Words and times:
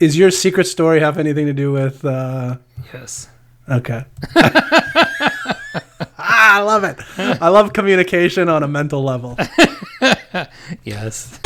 Is 0.00 0.16
your 0.16 0.30
secret 0.30 0.66
story 0.66 1.00
have 1.00 1.18
anything 1.18 1.46
to 1.46 1.52
do 1.52 1.72
with? 1.72 2.04
Uh, 2.04 2.56
Yes. 2.92 3.28
okay. 3.68 4.04
ah, 4.34 5.60
I 6.18 6.62
love 6.62 6.84
it. 6.84 6.96
I 7.18 7.48
love 7.48 7.72
communication 7.72 8.48
on 8.48 8.62
a 8.62 8.68
mental 8.68 9.02
level. 9.04 9.36
Yes. 10.84 11.38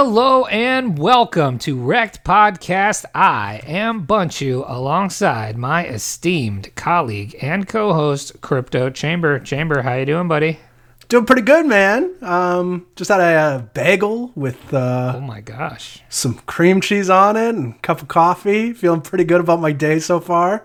Hello 0.00 0.44
and 0.46 0.96
welcome 0.96 1.58
to 1.58 1.76
Wrecked 1.76 2.22
Podcast. 2.22 3.04
I 3.16 3.60
am 3.66 4.06
Bunchu 4.06 4.64
alongside 4.64 5.58
my 5.58 5.88
esteemed 5.88 6.72
colleague 6.76 7.36
and 7.42 7.66
co-host 7.66 8.40
Crypto 8.40 8.90
Chamber. 8.90 9.40
Chamber, 9.40 9.82
how 9.82 9.94
you 9.94 10.06
doing, 10.06 10.28
buddy? 10.28 10.60
Doing 11.08 11.26
pretty 11.26 11.42
good, 11.42 11.66
man. 11.66 12.14
Um, 12.22 12.86
just 12.94 13.10
had 13.10 13.18
a, 13.18 13.24
uh 13.24 13.58
bagel 13.74 14.30
with 14.36 14.72
uh, 14.72 15.14
Oh 15.16 15.20
my 15.20 15.40
gosh. 15.40 16.00
some 16.08 16.34
cream 16.46 16.80
cheese 16.80 17.10
on 17.10 17.36
it 17.36 17.56
and 17.56 17.74
a 17.74 17.78
cup 17.78 18.00
of 18.00 18.06
coffee. 18.06 18.72
Feeling 18.72 19.00
pretty 19.00 19.24
good 19.24 19.40
about 19.40 19.60
my 19.60 19.72
day 19.72 19.98
so 19.98 20.20
far. 20.20 20.64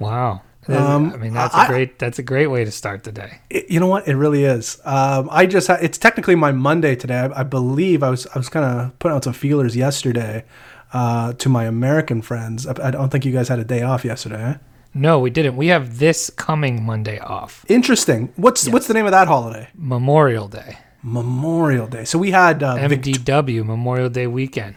Wow. 0.00 0.42
Um, 0.68 1.12
I 1.14 1.16
mean, 1.16 1.32
that's 1.32 1.54
I- 1.54 1.64
a 1.64 1.68
great 1.68 1.98
that's 1.98 2.18
a 2.18 2.22
great 2.22 2.48
way 2.48 2.64
to 2.64 2.70
start 2.70 3.04
the 3.04 3.12
day. 3.12 3.38
It- 3.50 3.70
you 3.70 3.80
know 3.80 3.86
what? 3.86 4.06
It 4.06 4.16
really 4.16 4.44
is. 4.44 4.78
Um, 4.84 5.28
I 5.32 5.46
just 5.46 5.66
ha- 5.68 5.78
it's 5.80 5.98
technically 5.98 6.34
my 6.34 6.52
Monday 6.52 6.94
today. 6.94 7.18
I, 7.20 7.40
I 7.40 7.42
believe 7.42 8.02
I 8.02 8.10
was 8.10 8.26
I 8.34 8.38
was 8.38 8.48
kind 8.48 8.64
of 8.66 8.98
putting 8.98 9.16
out 9.16 9.24
some 9.24 9.32
feelers 9.32 9.74
yesterday 9.76 10.44
uh, 10.92 11.32
to 11.34 11.48
my 11.48 11.64
American 11.64 12.20
friends. 12.22 12.66
I, 12.66 12.88
I 12.88 12.90
don't 12.90 13.08
think 13.10 13.24
you 13.24 13.32
guys 13.32 13.48
had 13.48 13.58
a 13.58 13.64
day 13.64 13.82
off 13.82 14.04
yesterday. 14.04 14.58
No, 14.94 15.18
we 15.20 15.30
didn't. 15.30 15.56
We 15.56 15.68
have 15.68 15.98
this 15.98 16.30
coming 16.30 16.82
Monday 16.84 17.18
off. 17.18 17.64
Interesting. 17.68 18.32
What's 18.36 18.68
what's 18.68 18.86
the 18.88 18.94
name 18.94 19.04
of 19.06 19.12
that 19.12 19.28
holiday? 19.28 19.68
Memorial 19.74 20.48
Day. 20.48 20.78
Memorial 21.02 21.86
Day. 21.86 22.04
So 22.04 22.18
we 22.18 22.30
had 22.32 22.62
uh, 22.62 22.76
MDW, 22.76 23.64
Memorial 23.64 24.08
Day 24.10 24.26
weekend. 24.26 24.74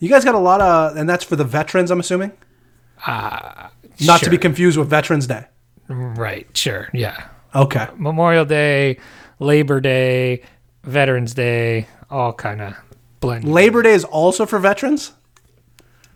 you 0.00 0.08
guys 0.08 0.24
got 0.24 0.34
a 0.34 0.38
lot 0.38 0.60
of, 0.60 0.96
and 0.96 1.08
that's 1.08 1.24
for 1.24 1.36
the 1.36 1.44
veterans. 1.44 1.90
I'm 1.90 2.00
assuming. 2.00 2.32
Not 4.06 4.22
to 4.22 4.30
be 4.30 4.38
confused 4.38 4.78
with 4.78 4.88
Veterans 4.88 5.26
Day. 5.26 5.46
Right, 5.88 6.46
sure. 6.56 6.88
Yeah. 6.92 7.28
Okay. 7.54 7.86
Memorial 7.96 8.44
Day, 8.44 8.98
Labor 9.38 9.80
Day, 9.80 10.42
Veterans 10.84 11.34
Day, 11.34 11.86
all 12.10 12.32
kind 12.32 12.60
of 12.60 12.74
blend. 13.20 13.44
Labor 13.44 13.82
Day 13.82 13.92
is 13.92 14.04
also 14.04 14.46
for 14.46 14.58
veterans. 14.58 15.12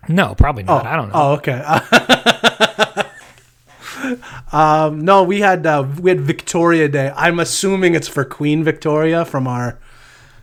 no, 0.07 0.35
probably 0.35 0.63
not. 0.63 0.85
I 0.85 0.95
don't 0.95 1.09
know. 1.09 1.13
Oh, 1.15 1.33
okay. 1.33 1.61
um, 4.51 5.03
no, 5.03 5.23
we 5.23 5.41
had 5.41 5.65
uh, 5.65 5.85
we 5.99 6.09
had 6.09 6.21
Victoria 6.21 6.87
Day. 6.87 7.11
I'm 7.15 7.39
assuming 7.39 7.95
it's 7.95 8.07
for 8.07 8.23
Queen 8.23 8.63
Victoria 8.63 9.25
from 9.25 9.47
our, 9.47 9.79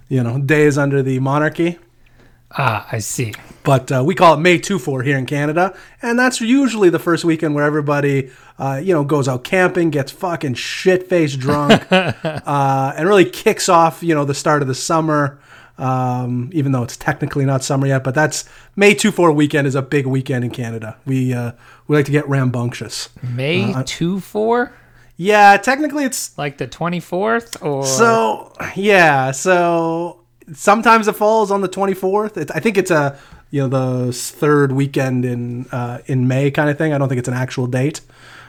you 0.08 0.22
know, 0.22 0.38
days 0.38 0.76
under 0.78 1.02
the 1.02 1.18
monarchy. 1.20 1.78
Ah, 2.56 2.86
I 2.90 2.98
see. 2.98 3.34
But 3.64 3.90
uh, 3.90 4.02
we 4.04 4.14
call 4.14 4.34
it 4.34 4.40
May 4.40 4.58
2 4.58 4.78
4 4.78 5.02
here 5.02 5.16
in 5.18 5.26
Canada. 5.26 5.76
And 6.02 6.18
that's 6.18 6.40
usually 6.40 6.90
the 6.90 6.98
first 6.98 7.24
weekend 7.24 7.54
where 7.54 7.64
everybody, 7.64 8.30
uh, 8.58 8.80
you 8.82 8.92
know, 8.92 9.04
goes 9.04 9.26
out 9.26 9.42
camping, 9.42 9.90
gets 9.90 10.12
fucking 10.12 10.54
shit 10.54 11.08
faced 11.08 11.40
drunk, 11.40 11.86
uh, 11.90 12.92
and 12.96 13.08
really 13.08 13.28
kicks 13.28 13.68
off, 13.68 14.02
you 14.02 14.14
know, 14.14 14.24
the 14.24 14.34
start 14.34 14.62
of 14.62 14.68
the 14.68 14.74
summer. 14.74 15.40
Um, 15.76 16.50
even 16.52 16.70
though 16.70 16.84
it's 16.84 16.96
technically 16.96 17.44
not 17.44 17.64
summer 17.64 17.88
yet, 17.88 18.04
but 18.04 18.14
that's 18.14 18.44
May 18.76 18.94
2 18.94 19.10
4 19.10 19.32
weekend 19.32 19.66
is 19.66 19.74
a 19.74 19.82
big 19.82 20.06
weekend 20.06 20.44
in 20.44 20.50
Canada. 20.50 20.96
We, 21.04 21.32
uh, 21.34 21.50
we 21.88 21.96
like 21.96 22.06
to 22.06 22.12
get 22.12 22.28
rambunctious. 22.28 23.08
May 23.22 23.72
Uh, 23.72 23.82
two 23.84 24.20
four, 24.20 24.72
Yeah, 25.16 25.56
technically 25.56 26.04
it's 26.04 26.36
like 26.38 26.58
the 26.58 26.66
twenty 26.68 27.00
fourth, 27.00 27.60
or 27.60 27.84
So 27.84 28.52
yeah, 28.76 29.32
so 29.32 30.23
sometimes 30.52 31.08
it 31.08 31.16
falls 31.16 31.50
on 31.50 31.60
the 31.60 31.68
twenty 31.68 31.94
fourth. 31.94 32.38
I 32.54 32.60
think 32.60 32.76
it's 32.76 32.90
a 32.90 33.18
you 33.50 33.66
know 33.66 34.06
the 34.06 34.12
third 34.12 34.72
weekend 34.72 35.24
in 35.24 35.66
uh, 35.66 36.00
in 36.06 36.28
May 36.28 36.50
kind 36.50 36.68
of 36.68 36.78
thing. 36.78 36.92
I 36.92 36.98
don't 36.98 37.08
think 37.08 37.18
it's 37.18 37.28
an 37.28 37.34
actual 37.34 37.66
date. 37.66 38.00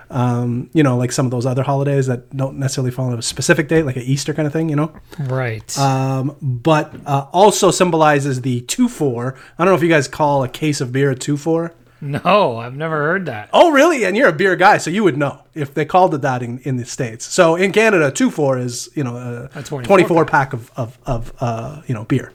Um, 0.09 0.69
you 0.73 0.83
know, 0.83 0.97
like 0.97 1.11
some 1.11 1.25
of 1.25 1.31
those 1.31 1.45
other 1.45 1.63
holidays 1.63 2.06
that 2.07 2.35
don't 2.35 2.57
necessarily 2.57 2.91
fall 2.91 3.11
on 3.11 3.17
a 3.17 3.22
specific 3.22 3.67
date, 3.67 3.83
like 3.83 3.95
an 3.95 4.03
Easter 4.03 4.33
kind 4.33 4.45
of 4.45 4.53
thing. 4.53 4.69
You 4.69 4.75
know, 4.75 4.94
right? 5.19 5.78
um, 5.79 6.35
but 6.41 6.94
uh, 7.06 7.28
also 7.31 7.72
symbolizes 7.72 8.41
the 8.41 8.62
two 8.62 8.88
four. 8.88 9.35
I 9.57 9.63
don't 9.63 9.72
know 9.72 9.75
if 9.75 9.83
you 9.83 9.89
guys 9.89 10.07
call 10.07 10.44
a 10.44 10.50
case 10.50 10.81
of 10.81 10.91
beer 10.91 11.12
a 11.12 11.16
two 11.16 11.38
four. 11.38 11.73
no, 12.01 12.57
I've 12.57 12.75
never 12.75 12.97
heard 12.97 13.25
that. 13.28 13.50
Oh, 13.53 13.72
really? 13.72 14.03
And 14.03 14.16
you're 14.17 14.29
a 14.29 14.33
beer 14.33 14.56
guy, 14.56 14.78
so 14.78 14.89
you 14.91 15.03
would 15.03 15.17
know 15.17 15.41
if 15.53 15.73
they 15.73 15.85
called 15.85 16.13
it 16.13 16.22
that 16.22 16.44
in, 16.44 16.59
in 16.59 16.78
the 16.78 16.85
states. 16.85 17.25
So 17.25 17.56
in 17.56 17.72
Canada, 17.72 18.11
two 18.11 18.29
four 18.29 18.57
is 18.59 18.89
you 18.95 19.03
know 19.03 19.16
a, 19.17 19.59
A 19.59 19.63
24 19.63 19.83
24 19.83 20.25
pack 20.25 20.53
of 20.53 20.72
of, 20.75 20.97
of 21.06 21.33
uh, 21.39 21.81
you 21.88 21.94
know 21.95 22.03
beer. 22.06 22.31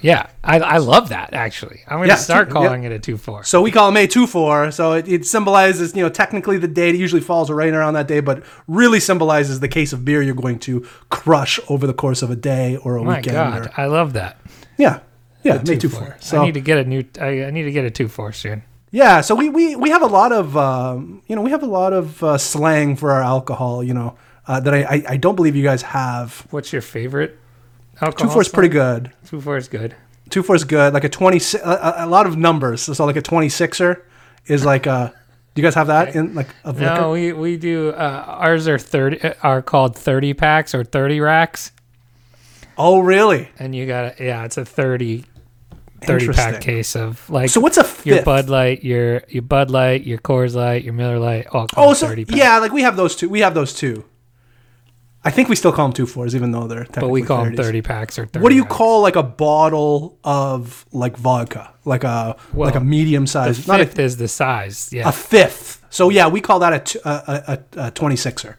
Yeah, 0.00 0.26
I, 0.42 0.58
I 0.58 0.78
love 0.78 1.10
that 1.10 1.32
actually. 1.32 1.82
I'm 1.86 1.98
gonna 1.98 2.08
Yeah, 2.08 2.14
start 2.16 2.48
two- 2.48 2.54
calling 2.54 2.82
it 2.82 2.90
a 2.90 2.98
two 2.98 3.16
four. 3.16 3.44
So 3.44 3.62
we 3.62 3.70
call 3.70 3.88
it 3.88 3.92
May 3.92 4.08
two 4.08 4.26
four. 4.26 4.72
So 4.72 4.94
it, 4.94 5.06
it 5.06 5.26
symbolizes 5.26 5.94
you 5.94 6.02
know 6.02 6.08
technically 6.08 6.58
the 6.58 6.66
date. 6.66 6.96
It 6.96 6.98
usually 6.98 7.20
falls 7.20 7.52
right 7.52 7.72
around 7.72 7.94
that 7.94 8.08
day, 8.08 8.18
but 8.18 8.42
really 8.66 8.98
symbolizes 8.98 9.60
the 9.60 9.68
case 9.68 9.92
of 9.92 10.04
beer 10.04 10.20
you're 10.20 10.34
going 10.34 10.58
to 10.60 10.80
crush 11.08 11.60
over 11.68 11.86
the 11.86 11.94
course 11.94 12.20
of 12.22 12.32
a 12.32 12.36
day 12.36 12.78
or 12.78 12.96
a 12.96 13.04
My 13.04 13.18
weekend. 13.18 13.34
God, 13.36 13.66
or- 13.66 13.72
I 13.76 13.86
love 13.86 14.14
that. 14.14 14.38
yeah, 14.76 15.00
yeah, 15.42 15.62
May 15.66 15.76
two 15.76 15.88
2-4. 15.88 16.22
So 16.22 16.40
I 16.40 16.44
need 16.46 16.54
to 16.54 16.60
get 16.60 16.78
a 16.78 16.84
new. 16.84 17.04
I, 17.20 17.44
I 17.44 17.50
need 17.50 17.64
to 17.64 17.72
get 17.72 17.84
a 17.84 17.90
two 17.90 18.08
four 18.08 18.32
soon. 18.32 18.62
Yeah, 18.90 19.22
so 19.22 19.34
we, 19.34 19.48
we, 19.48 19.74
we 19.74 19.88
have 19.88 20.02
a 20.02 20.06
lot 20.06 20.32
of 20.32 20.54
um, 20.56 21.22
you 21.26 21.34
know 21.36 21.42
we 21.42 21.50
have 21.50 21.62
a 21.62 21.66
lot 21.66 21.92
of 21.92 22.22
uh, 22.22 22.36
slang 22.38 22.96
for 22.96 23.10
our 23.10 23.22
alcohol. 23.22 23.82
You 23.82 23.94
know 23.94 24.16
uh, 24.46 24.60
that 24.60 24.74
I, 24.74 24.82
I 24.82 25.02
I 25.10 25.16
don't 25.16 25.34
believe 25.36 25.56
you 25.56 25.62
guys 25.62 25.82
have. 25.82 26.46
What's 26.50 26.72
your 26.72 26.82
favorite? 26.82 27.38
Alcohol 28.00 28.28
two 28.28 28.32
four 28.32 28.42
is 28.42 28.48
pretty 28.48 28.68
good. 28.68 29.10
Two 29.26 29.40
four 29.40 29.56
is 29.56 29.68
good. 29.68 29.94
Two 30.28 30.42
four 30.42 30.54
is 30.56 30.64
good. 30.64 30.92
Like 30.94 31.04
a 31.04 31.08
twenty 31.08 31.40
a, 31.64 31.68
a- 31.70 31.94
a 32.04 32.06
lot 32.06 32.26
of 32.26 32.36
numbers. 32.36 32.82
So 32.82 33.04
like 33.06 33.16
a 33.16 33.22
twenty 33.22 33.48
sixer 33.48 34.04
is 34.46 34.64
like 34.64 34.86
a. 34.86 35.14
Do 35.54 35.60
you 35.60 35.66
guys 35.66 35.74
have 35.74 35.88
that 35.88 36.14
in 36.16 36.34
like 36.34 36.48
of 36.64 36.80
liquor? 36.80 36.94
No, 36.94 37.10
we 37.12 37.32
we 37.34 37.56
do. 37.58 37.90
Uh, 37.90 38.24
ours 38.26 38.66
are 38.68 38.78
thirty. 38.78 39.20
uh, 39.22 39.34
Are 39.42 39.60
called 39.62 39.94
thirty 39.96 40.32
packs 40.34 40.74
or 40.74 40.82
thirty 40.84 41.20
racks, 41.20 41.72
Oh 42.78 43.00
really? 43.00 43.50
and 43.58 43.74
you 43.74 43.86
got 43.86 44.18
yeah, 44.20 44.44
it's 44.44 44.56
a 44.56 44.64
30, 44.64 45.24
30 46.04 46.28
pack 46.28 46.60
case 46.60 46.94
of 46.96 47.28
like 47.30 47.50
So 47.50 47.60
what's 47.60 47.76
a 47.78 47.84
fifth? 47.84 48.06
your 48.06 48.22
Bud 48.22 48.48
Light, 48.48 48.82
your 48.84 49.22
your 49.28 49.42
Bud 49.42 49.70
Light, 49.70 50.04
your 50.04 50.18
Coors 50.18 50.54
Light, 50.54 50.84
your 50.84 50.94
Miller 50.94 51.18
Light, 51.18 51.46
all 51.52 51.66
oh, 51.76 51.94
so 51.94 52.06
thirty 52.08 52.24
packs. 52.24 52.38
yeah, 52.38 52.58
like 52.58 52.72
we 52.72 52.82
have 52.82 52.96
those 52.96 53.14
two. 53.16 53.28
We 53.28 53.40
have 53.40 53.54
those 53.54 53.72
two. 53.72 54.04
I 55.24 55.30
think 55.30 55.48
we 55.48 55.54
still 55.54 55.70
call 55.72 55.86
them 55.86 55.92
two 55.92 56.06
fours, 56.06 56.34
even 56.34 56.50
though 56.50 56.66
they're. 56.66 56.84
but 56.94 57.08
we 57.08 57.22
call 57.22 57.44
them 57.44 57.54
thirty 57.54 57.80
packs 57.80 58.18
or 58.18 58.26
30 58.26 58.42
What 58.42 58.48
do 58.48 58.56
you 58.56 58.62
racks. 58.62 58.74
call 58.74 59.02
like 59.02 59.14
a 59.14 59.22
bottle 59.22 60.18
of 60.24 60.84
like 60.92 61.16
vodka, 61.16 61.72
like 61.84 62.02
a 62.02 62.36
like 62.54 62.74
a 62.74 62.78
Well, 62.78 62.84
medium 62.84 63.26
size, 63.28 63.68
not 63.68 63.80
a 63.80 63.86
fifth 63.86 63.98
is 64.00 64.16
the 64.16 64.26
size. 64.26 64.90
Yeah, 64.92 65.08
a 65.08 65.12
fifth. 65.12 65.84
So 65.90 66.08
yeah, 66.10 66.26
we 66.26 66.40
call 66.40 66.58
that 66.58 66.72
a 66.72 66.78
t- 66.80 66.98
a, 67.04 67.58
a, 67.76 67.86
a 67.88 67.90
26er. 67.92 68.56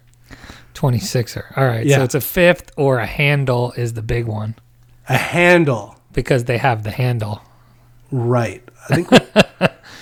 twenty 0.73 0.99
sixer. 0.99 1.51
All 1.57 1.65
right, 1.65 1.85
Yeah. 1.85 1.97
so 1.97 2.03
it's 2.05 2.15
a 2.15 2.21
fifth 2.21 2.71
or 2.77 2.99
a 2.99 3.05
handle 3.05 3.73
is 3.75 3.93
the 3.93 4.01
big 4.01 4.25
one 4.25 4.55
A 5.09 5.17
handle. 5.17 5.99
Because 6.13 6.45
they 6.45 6.57
have 6.57 6.83
the 6.83 6.91
handle. 6.91 7.41
Right. 8.11 8.63
I 8.89 8.95
think 8.95 9.11
we, 9.11 9.17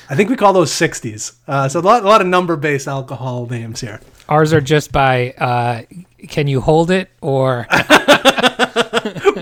I 0.10 0.16
think 0.16 0.30
we 0.30 0.36
call 0.36 0.54
those 0.54 0.72
60s. 0.72 1.36
Uh, 1.48 1.70
so 1.70 1.80
a 1.80 1.82
lot, 1.82 2.04
a 2.04 2.08
lot 2.08 2.22
of 2.22 2.28
number 2.28 2.56
based 2.56 2.88
alcohol 2.88 3.48
names 3.48 3.82
here. 3.82 4.02
Ours 4.28 4.54
are 4.54 4.62
just 4.62 4.92
by 4.92 5.32
uh, 5.32 5.84
can 6.28 6.48
you 6.48 6.62
hold 6.62 6.92
it 6.92 7.10
or 7.22 7.68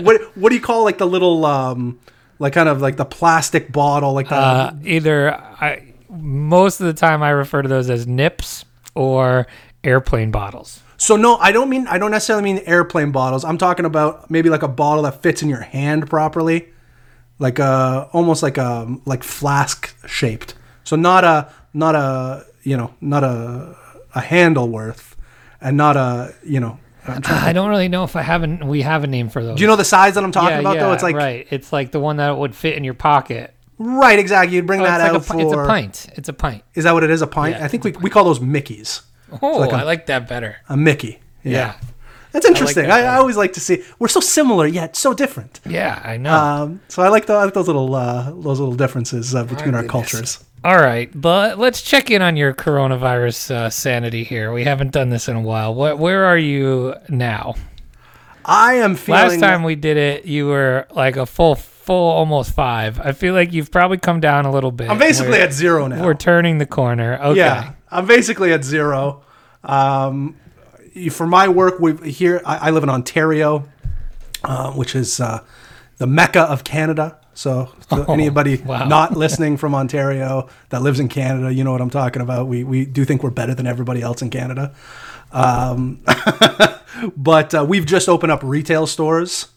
what 0.02 0.20
what 0.36 0.48
do 0.48 0.54
you 0.54 0.60
call 0.60 0.82
like 0.84 0.98
the 0.98 1.06
little 1.06 1.44
um 1.44 1.98
like 2.38 2.52
kind 2.52 2.68
of 2.68 2.80
like 2.80 2.96
the 2.96 3.04
plastic 3.04 3.70
bottle 3.70 4.14
like 4.14 4.28
the 4.28 4.34
uh, 4.34 4.74
either 4.82 5.32
I 5.34 5.92
most 6.08 6.80
of 6.80 6.86
the 6.86 6.94
time 6.94 7.22
I 7.22 7.30
refer 7.30 7.62
to 7.62 7.68
those 7.68 7.88
as 7.88 8.06
nips 8.06 8.64
or 8.94 9.46
airplane 9.84 10.30
bottles. 10.30 10.82
So 11.00 11.16
no, 11.16 11.36
I 11.36 11.50
don't 11.50 11.70
mean 11.70 11.86
I 11.86 11.96
don't 11.96 12.10
necessarily 12.10 12.44
mean 12.44 12.62
airplane 12.66 13.10
bottles. 13.10 13.42
I'm 13.42 13.56
talking 13.56 13.86
about 13.86 14.30
maybe 14.30 14.50
like 14.50 14.62
a 14.62 14.68
bottle 14.68 15.04
that 15.04 15.22
fits 15.22 15.42
in 15.42 15.48
your 15.48 15.62
hand 15.62 16.10
properly. 16.10 16.68
Like 17.38 17.58
a 17.58 18.10
almost 18.12 18.42
like 18.42 18.58
a 18.58 18.98
like 19.06 19.22
flask 19.22 19.96
shaped. 20.06 20.54
So 20.84 20.96
not 20.96 21.24
a 21.24 21.50
not 21.72 21.94
a 21.94 22.44
you 22.64 22.76
know, 22.76 22.92
not 23.00 23.24
a 23.24 23.74
a 24.14 24.20
handle 24.20 24.68
worth 24.68 25.16
and 25.62 25.78
not 25.78 25.96
a, 25.96 26.34
you 26.44 26.60
know, 26.60 26.78
I 27.06 27.54
don't 27.54 27.70
really 27.70 27.88
know 27.88 28.04
if 28.04 28.14
I 28.14 28.20
haven't 28.20 28.66
we 28.66 28.82
have 28.82 29.02
a 29.02 29.06
name 29.06 29.30
for 29.30 29.42
those. 29.42 29.56
do 29.56 29.62
you 29.62 29.68
know 29.68 29.76
the 29.76 29.86
size 29.86 30.14
that 30.16 30.22
I'm 30.22 30.32
talking 30.32 30.50
yeah, 30.50 30.60
about 30.60 30.74
yeah, 30.76 30.82
though? 30.82 30.92
It's 30.92 31.02
like 31.02 31.16
right. 31.16 31.46
It's 31.48 31.72
like 31.72 31.92
the 31.92 32.00
one 32.00 32.18
that 32.18 32.36
would 32.36 32.54
fit 32.54 32.76
in 32.76 32.84
your 32.84 32.92
pocket. 32.92 33.54
Right, 33.78 34.18
exactly. 34.18 34.54
You'd 34.54 34.66
bring 34.66 34.82
Oh, 34.82 34.84
that 34.84 35.00
it's, 35.00 35.04
like 35.04 35.12
out 35.12 35.16
a, 35.16 35.20
for. 35.20 35.40
it's 35.40 35.52
a 35.54 35.66
pint. 35.66 36.06
It's 36.18 36.28
a 36.28 36.34
pint. 36.34 36.62
Is 36.74 36.84
that 36.84 36.92
what 36.92 37.04
it 37.04 37.08
is? 37.08 37.22
A 37.22 37.26
pint? 37.26 37.56
Yeah, 37.56 37.64
I 37.64 37.68
think 37.68 37.84
we, 37.84 37.92
we 37.92 38.10
call 38.10 38.24
those 38.24 38.38
Mickeys. 38.38 39.00
Oh, 39.42 39.58
like 39.58 39.72
a- 39.72 39.76
I 39.76 39.82
like 39.82 40.06
that 40.06 40.28
better. 40.28 40.56
A 40.68 40.76
Mickey. 40.76 41.20
Yeah. 41.42 41.74
That's 42.32 42.46
interesting. 42.46 42.84
that 42.86 42.92
I, 43.06 43.14
I, 43.14 43.16
always 43.16 43.36
like 43.36 43.54
to 43.54 43.60
see. 43.60 43.82
We're 43.98 44.06
so 44.08 44.20
similar 44.20 44.64
yet 44.66 44.94
so 44.94 45.12
different. 45.12 45.58
Yeah, 45.66 46.00
I 46.04 46.16
know. 46.16 46.32
Um, 46.32 46.80
so 46.86 47.02
I 47.02 47.08
like, 47.08 47.26
the, 47.26 47.32
I 47.34 47.44
like 47.44 47.54
those 47.54 47.66
little 47.66 47.92
uh, 47.92 48.30
those 48.30 48.60
little 48.60 48.76
differences 48.76 49.34
uh, 49.34 49.42
between 49.44 49.74
our 49.74 49.82
cultures. 49.82 50.44
All 50.62 50.76
right, 50.76 51.10
but 51.18 51.58
let's 51.58 51.82
check 51.82 52.10
in 52.10 52.22
on 52.22 52.36
your 52.36 52.52
coronavirus 52.54 53.50
uh, 53.50 53.70
sanity 53.70 54.22
here. 54.22 54.52
We 54.52 54.62
haven't 54.62 54.92
done 54.92 55.08
this 55.08 55.26
in 55.28 55.34
a 55.34 55.40
while. 55.40 55.74
What, 55.74 55.98
where 55.98 56.26
are 56.26 56.38
you 56.38 56.94
now? 57.08 57.54
I 58.44 58.74
am 58.74 58.94
feeling. 58.94 59.22
Last 59.22 59.40
time 59.40 59.62
we 59.62 59.74
did 59.74 59.96
it, 59.96 60.24
you 60.24 60.46
were 60.46 60.86
like 60.90 61.16
a 61.16 61.26
full, 61.26 61.54
full, 61.54 62.10
almost 62.10 62.54
five. 62.54 63.00
I 63.00 63.12
feel 63.12 63.34
like 63.34 63.52
you've 63.52 63.70
probably 63.70 63.98
come 63.98 64.20
down 64.20 64.44
a 64.46 64.52
little 64.52 64.70
bit. 64.70 64.90
I'm 64.90 64.98
basically 64.98 65.32
We're- 65.32 65.42
at 65.44 65.52
zero 65.52 65.86
now. 65.86 66.04
We're 66.04 66.14
turning 66.14 66.58
the 66.58 66.66
corner. 66.66 67.18
Okay. 67.20 67.38
Yeah, 67.38 67.72
I'm 67.90 68.06
basically 68.06 68.52
at 68.52 68.64
zero. 68.64 69.22
Um, 69.64 70.36
for 71.10 71.26
my 71.26 71.48
work, 71.48 71.78
we 71.80 72.10
here 72.10 72.40
I, 72.44 72.68
I 72.68 72.70
live 72.70 72.82
in 72.82 72.90
Ontario, 72.90 73.68
uh, 74.44 74.72
which 74.72 74.94
is 74.94 75.20
uh, 75.20 75.44
the 75.98 76.06
mecca 76.06 76.42
of 76.42 76.64
Canada. 76.64 77.18
So, 77.32 77.72
to 77.88 78.04
anybody 78.10 78.60
Oh, 78.64 78.68
wow. 78.68 78.84
not 78.88 79.16
listening 79.16 79.56
from 79.56 79.74
Ontario 79.74 80.48
that 80.68 80.82
lives 80.82 81.00
in 81.00 81.08
Canada, 81.08 81.52
you 81.54 81.64
know 81.64 81.72
what 81.72 81.80
I'm 81.80 81.90
talking 81.90 82.20
about. 82.22 82.48
We 82.48 82.64
we 82.64 82.84
do 82.84 83.04
think 83.04 83.22
we're 83.22 83.30
better 83.30 83.54
than 83.54 83.66
everybody 83.66 84.02
else 84.02 84.20
in 84.20 84.30
Canada. 84.30 84.74
Um, 85.32 86.00
but 87.16 87.54
uh, 87.54 87.64
we've 87.66 87.86
just 87.86 88.08
opened 88.08 88.32
up 88.32 88.42
retail 88.42 88.86
stores 88.86 89.48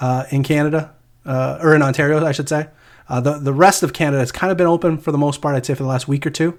uh, 0.00 0.24
in 0.30 0.42
Canada, 0.42 0.94
uh, 1.24 1.58
or 1.62 1.74
in 1.74 1.82
Ontario, 1.82 2.24
I 2.24 2.32
should 2.32 2.48
say. 2.48 2.68
Uh, 3.08 3.20
the 3.20 3.38
the 3.38 3.52
rest 3.52 3.82
of 3.82 3.92
Canada 3.92 4.18
has 4.20 4.30
kind 4.30 4.50
of 4.50 4.56
been 4.58 4.66
open 4.66 4.98
for 4.98 5.10
the 5.10 5.18
most 5.18 5.40
part. 5.40 5.56
I'd 5.56 5.64
say 5.66 5.74
for 5.74 5.82
the 5.84 5.88
last 5.88 6.06
week 6.06 6.26
or 6.26 6.30
two 6.30 6.58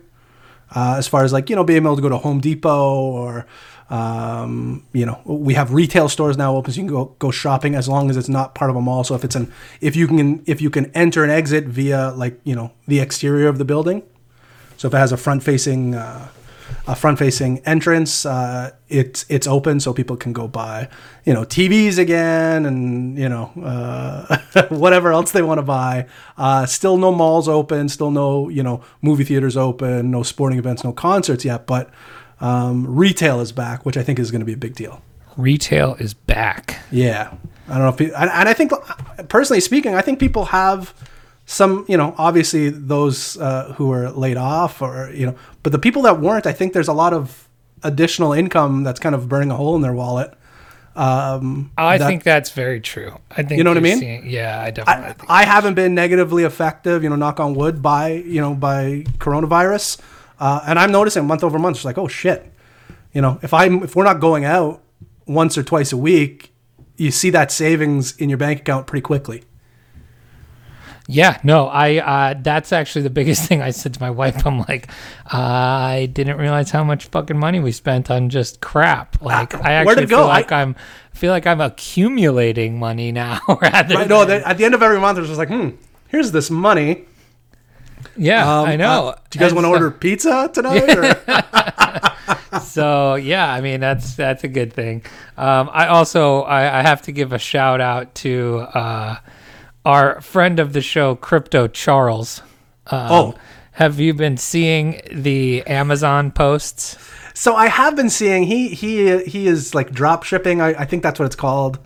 uh, 0.75 0.95
as 0.97 1.07
far 1.07 1.23
as 1.23 1.33
like 1.33 1.49
you 1.49 1.55
know 1.55 1.63
being 1.63 1.83
able 1.83 1.95
to 1.95 2.01
go 2.01 2.09
to 2.09 2.17
Home 2.17 2.39
Depot 2.39 2.93
or 2.93 3.45
um, 3.89 4.85
you 4.93 5.05
know 5.05 5.21
we 5.25 5.53
have 5.53 5.73
retail 5.73 6.09
stores 6.09 6.37
now 6.37 6.55
open 6.55 6.73
so 6.73 6.81
you 6.81 6.87
can 6.87 6.93
go 6.93 7.15
go 7.19 7.31
shopping 7.31 7.75
as 7.75 7.87
long 7.87 8.09
as 8.09 8.17
it's 8.17 8.29
not 8.29 8.55
part 8.55 8.69
of 8.69 8.75
a 8.75 8.81
mall. 8.81 9.03
So 9.03 9.15
if 9.15 9.23
it's 9.23 9.35
an 9.35 9.51
if 9.81 9.95
you 9.95 10.07
can 10.07 10.43
if 10.45 10.61
you 10.61 10.69
can 10.69 10.91
enter 10.91 11.23
and 11.23 11.31
exit 11.31 11.65
via 11.65 12.11
like 12.11 12.39
you 12.43 12.55
know 12.55 12.71
the 12.87 12.99
exterior 12.99 13.47
of 13.47 13.57
the 13.57 13.65
building, 13.65 14.03
so 14.77 14.87
if 14.87 14.93
it 14.93 14.97
has 14.97 15.11
a 15.11 15.17
front 15.17 15.43
facing 15.43 15.95
uh, 15.95 16.27
a 16.87 16.95
front 16.95 17.19
facing 17.19 17.59
entrance, 17.59 18.25
uh, 18.25 18.71
it's 18.87 19.25
it's 19.29 19.45
open 19.45 19.79
so 19.79 19.93
people 19.93 20.15
can 20.15 20.31
go 20.31 20.47
buy 20.47 20.87
you 21.25 21.33
know 21.33 21.43
TVs 21.43 21.97
again 21.97 22.65
and 22.65 23.17
you 23.17 23.27
know 23.27 23.51
uh, 23.61 24.37
whatever 24.69 25.11
else 25.11 25.31
they 25.31 25.41
want 25.41 25.57
to 25.57 25.63
buy. 25.63 26.07
Uh, 26.37 26.65
still 26.65 26.97
no 26.97 27.11
malls 27.11 27.49
open, 27.49 27.89
still 27.89 28.11
no 28.11 28.47
you 28.47 28.63
know 28.63 28.81
movie 29.01 29.25
theaters 29.25 29.57
open, 29.57 30.09
no 30.09 30.23
sporting 30.23 30.57
events, 30.57 30.83
no 30.83 30.93
concerts 30.93 31.43
yet, 31.43 31.67
but 31.67 31.89
um, 32.39 32.87
retail 32.87 33.41
is 33.41 33.51
back, 33.51 33.85
which 33.85 33.97
I 33.97 34.03
think 34.03 34.17
is 34.17 34.31
going 34.31 34.41
to 34.41 34.45
be 34.45 34.53
a 34.53 34.57
big 34.57 34.75
deal. 34.75 35.01
Retail 35.35 35.95
is 35.99 36.13
back. 36.13 36.79
Yeah, 36.89 37.33
I 37.67 37.73
don't 37.73 37.81
know 37.83 37.89
if, 37.89 37.97
pe- 37.97 38.15
and, 38.15 38.29
and 38.29 38.49
I 38.49 38.53
think 38.53 38.71
personally 39.27 39.59
speaking, 39.59 39.93
I 39.93 40.01
think 40.01 40.19
people 40.19 40.45
have 40.45 40.93
some, 41.49 41.85
you 41.87 41.95
know, 41.97 42.13
obviously 42.17 42.69
those 42.69 43.37
uh, 43.37 43.73
who 43.77 43.91
are 43.91 44.11
laid 44.11 44.35
off, 44.37 44.81
or 44.81 45.09
you 45.13 45.25
know, 45.25 45.35
but 45.63 45.71
the 45.71 45.79
people 45.79 46.01
that 46.03 46.19
weren't, 46.19 46.45
I 46.45 46.51
think 46.53 46.73
there's 46.73 46.89
a 46.89 46.93
lot 46.93 47.13
of 47.13 47.47
additional 47.83 48.33
income 48.33 48.83
that's 48.83 48.99
kind 48.99 49.15
of 49.15 49.27
burning 49.29 49.49
a 49.49 49.55
hole 49.55 49.75
in 49.75 49.81
their 49.81 49.93
wallet. 49.93 50.33
Um, 50.95 51.71
I 51.77 51.97
that- 51.99 52.07
think 52.07 52.23
that's 52.23 52.49
very 52.51 52.81
true. 52.81 53.17
I 53.31 53.43
think 53.43 53.57
You 53.59 53.63
know 53.63 53.69
what 53.69 53.77
I 53.77 53.81
mean? 53.81 53.99
seeing- 53.99 54.29
yeah, 54.29 54.59
I 54.61 54.71
definitely 54.71 55.25
I. 55.29 55.41
I 55.43 55.45
haven't 55.45 55.75
been 55.75 55.93
negatively 55.95 56.43
effective, 56.43 57.01
you 57.03 57.09
know, 57.09 57.15
knock 57.15 57.39
on 57.39 57.53
wood, 57.53 57.81
by 57.81 58.09
you 58.11 58.41
know 58.41 58.53
by 58.53 59.05
coronavirus, 59.19 59.99
uh, 60.39 60.61
and 60.67 60.77
I'm 60.77 60.91
noticing 60.91 61.25
month 61.27 61.43
over 61.43 61.57
month. 61.59 61.77
It's 61.77 61.85
like, 61.85 61.97
oh 61.97 62.07
shit, 62.07 62.51
you 63.13 63.21
know, 63.21 63.39
if 63.41 63.53
I'm 63.53 63.83
if 63.83 63.95
we're 63.95 64.03
not 64.05 64.19
going 64.19 64.43
out 64.43 64.81
once 65.27 65.57
or 65.57 65.63
twice 65.63 65.93
a 65.93 65.97
week, 65.97 66.51
you 66.97 67.11
see 67.11 67.29
that 67.29 67.51
savings 67.51 68.17
in 68.17 68.27
your 68.27 68.37
bank 68.39 68.61
account 68.61 68.87
pretty 68.87 69.03
quickly. 69.03 69.43
Yeah, 71.09 71.39
no, 71.41 71.67
I 71.67 71.97
uh, 71.99 72.33
that's 72.41 72.73
actually 72.73 73.03
the 73.03 73.09
biggest 73.09 73.43
thing 73.47 73.61
I 73.61 73.71
said 73.71 73.93
to 73.93 74.01
my 74.01 74.09
wife. 74.09 74.45
I'm 74.45 74.59
like, 74.59 74.89
I 75.25 76.09
didn't 76.11 76.37
realize 76.37 76.69
how 76.71 76.83
much 76.83 77.05
fucking 77.05 77.37
money 77.37 77.61
we 77.61 77.71
spent 77.71 78.11
on 78.11 78.29
just 78.29 78.59
crap. 78.59 79.21
Like, 79.21 79.55
I 79.55 79.71
actually 79.73 80.05
feel 80.07 80.25
like 80.27 80.51
I- 80.51 80.61
am 80.61 80.75
feel 81.13 81.31
like 81.31 81.47
I'm 81.47 81.61
accumulating 81.61 82.77
money 82.77 83.11
now 83.13 83.39
rather. 83.61 83.95
I 83.95 84.03
know 84.05 84.25
than- 84.25 84.43
at 84.43 84.57
the 84.57 84.65
end 84.65 84.73
of 84.75 84.83
every 84.83 84.99
month, 84.99 85.17
it's 85.17 85.27
just 85.27 85.39
like, 85.39 85.47
hmm, 85.47 85.69
here's 86.09 86.31
this 86.31 86.51
money. 86.51 87.05
yeah, 88.17 88.59
Um, 88.59 88.67
I 88.67 88.75
know. 88.75 89.07
uh, 89.07 89.15
do 89.29 89.39
you 89.39 89.45
guys 89.45 89.53
want 89.53 89.63
to 89.63 89.69
so- 89.69 89.73
order 89.73 89.91
pizza 89.91 90.49
tonight? 90.53 91.17
So 92.61 93.15
yeah, 93.15 93.51
I 93.51 93.61
mean 93.61 93.79
that's 93.79 94.15
that's 94.15 94.43
a 94.43 94.47
good 94.47 94.73
thing. 94.73 95.03
Um, 95.37 95.69
I 95.71 95.87
also 95.87 96.41
I, 96.41 96.79
I 96.79 96.81
have 96.81 97.01
to 97.03 97.11
give 97.11 97.31
a 97.33 97.39
shout 97.39 97.81
out 97.81 98.15
to 98.15 98.65
uh, 98.73 99.15
our 99.87 100.19
friend 100.21 100.59
of 100.59 100.73
the 100.73 100.81
show, 100.81 101.15
Crypto 101.15 101.67
Charles. 101.67 102.41
Um, 102.87 103.11
Oh. 103.11 103.35
have 103.73 103.99
you 103.99 104.13
been 104.13 104.37
seeing 104.37 105.01
the 105.11 105.63
Amazon 105.67 106.31
posts? 106.31 106.97
so 107.33 107.55
I 107.55 107.67
have 107.67 107.95
been 107.95 108.09
seeing 108.09 108.43
he 108.43 108.69
he 108.69 109.23
he 109.25 109.47
is 109.47 109.73
like 109.75 109.91
drop 109.91 110.23
shipping. 110.23 110.59
I, 110.61 110.69
I 110.81 110.85
think 110.85 111.03
that's 111.03 111.19
what 111.19 111.25
it's 111.25 111.35
called. 111.35 111.79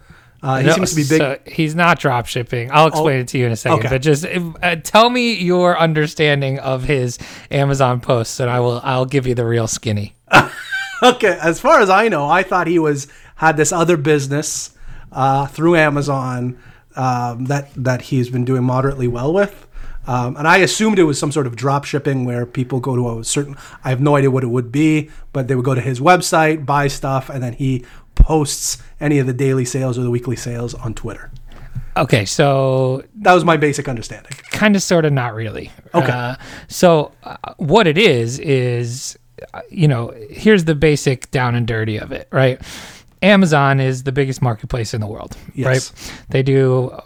Uh, 0.44 0.58
he 0.60 0.66
No, 0.68 0.74
seems 0.74 0.90
to 0.92 0.96
be 0.96 1.06
big. 1.08 1.22
Oh, 1.22 1.36
so 1.46 1.52
he's 1.52 1.76
not 1.76 2.00
drop 2.00 2.26
shipping. 2.26 2.72
I'll 2.72 2.88
explain 2.88 3.20
it 3.20 3.28
to 3.30 3.38
you 3.38 3.46
in 3.46 3.52
a 3.52 3.56
second. 3.56 3.80
okay. 3.80 3.90
But 3.90 4.02
just 4.02 4.26
uh, 4.26 4.76
tell 4.78 5.10
me 5.12 5.34
your 5.36 5.78
understanding 5.78 6.58
of 6.60 6.84
his 6.86 7.20
Amazon 7.52 8.00
posts, 8.02 8.40
and 8.40 8.50
I 8.50 8.60
will 8.60 8.82
I'll 8.84 9.06
give 9.06 9.28
you 9.28 9.36
the 9.36 9.46
real 9.46 9.68
skinny. 9.68 10.16
Okay, 11.04 11.36
as 11.42 11.60
far 11.60 11.80
as 11.82 11.90
I 11.90 12.10
know, 12.10 12.30
I 12.30 12.44
thought 12.44 12.68
he 12.68 12.78
was 12.78 13.08
had 13.36 13.58
this 13.58 13.72
other 13.72 13.98
business 13.98 14.70
uh, 15.12 15.48
through 15.48 15.76
Amazon 15.76 16.60
um, 16.96 17.46
that 17.46 17.70
that 17.76 18.02
he's 18.04 18.30
been 18.30 18.46
doing 18.46 18.64
moderately 18.64 19.08
well 19.08 19.34
with, 19.34 19.68
um, 20.08 20.36
and 20.38 20.48
I 20.48 20.58
assumed 20.58 21.00
it 21.00 21.04
was 21.04 21.18
some 21.20 21.32
sort 21.32 21.48
of 21.48 21.56
drop 21.56 21.84
shipping 21.86 22.26
where 22.26 22.46
people 22.46 22.80
go 22.80 22.96
to 22.96 23.20
a 23.20 23.24
certain. 23.24 23.56
I 23.84 23.90
have 23.90 24.02
no 24.02 24.16
idea 24.16 24.32
what 24.32 24.44
it 24.44 24.48
would 24.50 24.72
be, 24.72 25.10
but 25.34 25.48
they 25.48 25.56
would 25.56 25.66
go 25.66 25.76
to 25.76 25.82
his 25.82 26.00
website, 26.00 26.66
buy 26.66 26.88
stuff, 26.88 27.30
and 27.30 27.42
then 27.44 27.54
he 27.54 27.86
posts 28.16 28.78
any 29.00 29.20
of 29.20 29.28
the 29.28 29.34
daily 29.34 29.66
sales 29.66 29.98
or 29.98 30.04
the 30.04 30.10
weekly 30.12 30.36
sales 30.36 30.74
on 30.76 30.94
Twitter. 30.94 31.32
Okay, 31.98 32.24
so 32.24 33.04
That 33.16 33.34
was 33.34 33.44
my 33.44 33.58
basic 33.58 33.90
understanding. 33.90 34.32
kind 34.52 34.76
of 34.78 34.84
sort 34.84 35.04
of 35.06 35.12
not 35.12 35.34
really 35.34 35.72
Okay. 35.94 36.10
uh, 36.12 36.36
so 36.70 37.12
uh, 37.24 37.36
what 37.58 37.86
it 37.88 37.98
is 37.98 38.40
is 38.40 39.18
uh, 39.54 39.60
you 39.70 39.88
know 39.90 40.14
here's 40.30 40.64
the 40.66 40.76
basic 40.76 41.30
down 41.32 41.54
and 41.56 41.68
dirty 41.68 41.98
of 41.98 42.12
it 42.14 42.28
right 42.32 42.62
amazon 43.22 43.80
is 43.80 44.04
the 44.04 44.12
biggest 44.12 44.42
marketplace 44.42 44.94
in 44.94 45.02
the 45.02 45.08
world 45.08 45.38
Yes. 45.54 45.66
right 45.66 46.14
they 46.30 46.44
do 46.44 46.98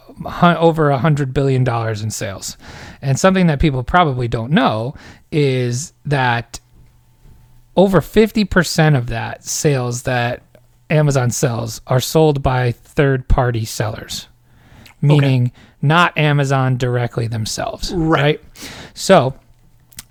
over 0.41 0.89
a 0.89 0.98
hundred 0.98 1.34
billion 1.34 1.63
dollars 1.63 2.01
in 2.01 2.10
sales 2.10 2.57
and 3.01 3.19
something 3.19 3.48
that 3.48 3.60
people 3.60 3.84
probably 3.84 4.27
don't 4.27 4.51
know 4.51 4.95
is 5.31 5.93
that 6.05 6.60
over 7.75 8.00
50% 8.00 8.98
of 8.98 9.07
that 9.07 9.43
sales 9.43 10.03
that 10.03 10.41
amazon 10.89 11.31
sells 11.31 11.81
are 11.88 12.00
sold 12.00 12.41
by 12.41 12.72
third 12.72 13.27
party 13.27 13.65
sellers 13.65 14.27
meaning 15.01 15.51
not 15.81 16.17
Amazon 16.17 16.77
directly 16.77 17.27
themselves. 17.27 17.93
Right. 17.93 18.41
So 18.95 19.36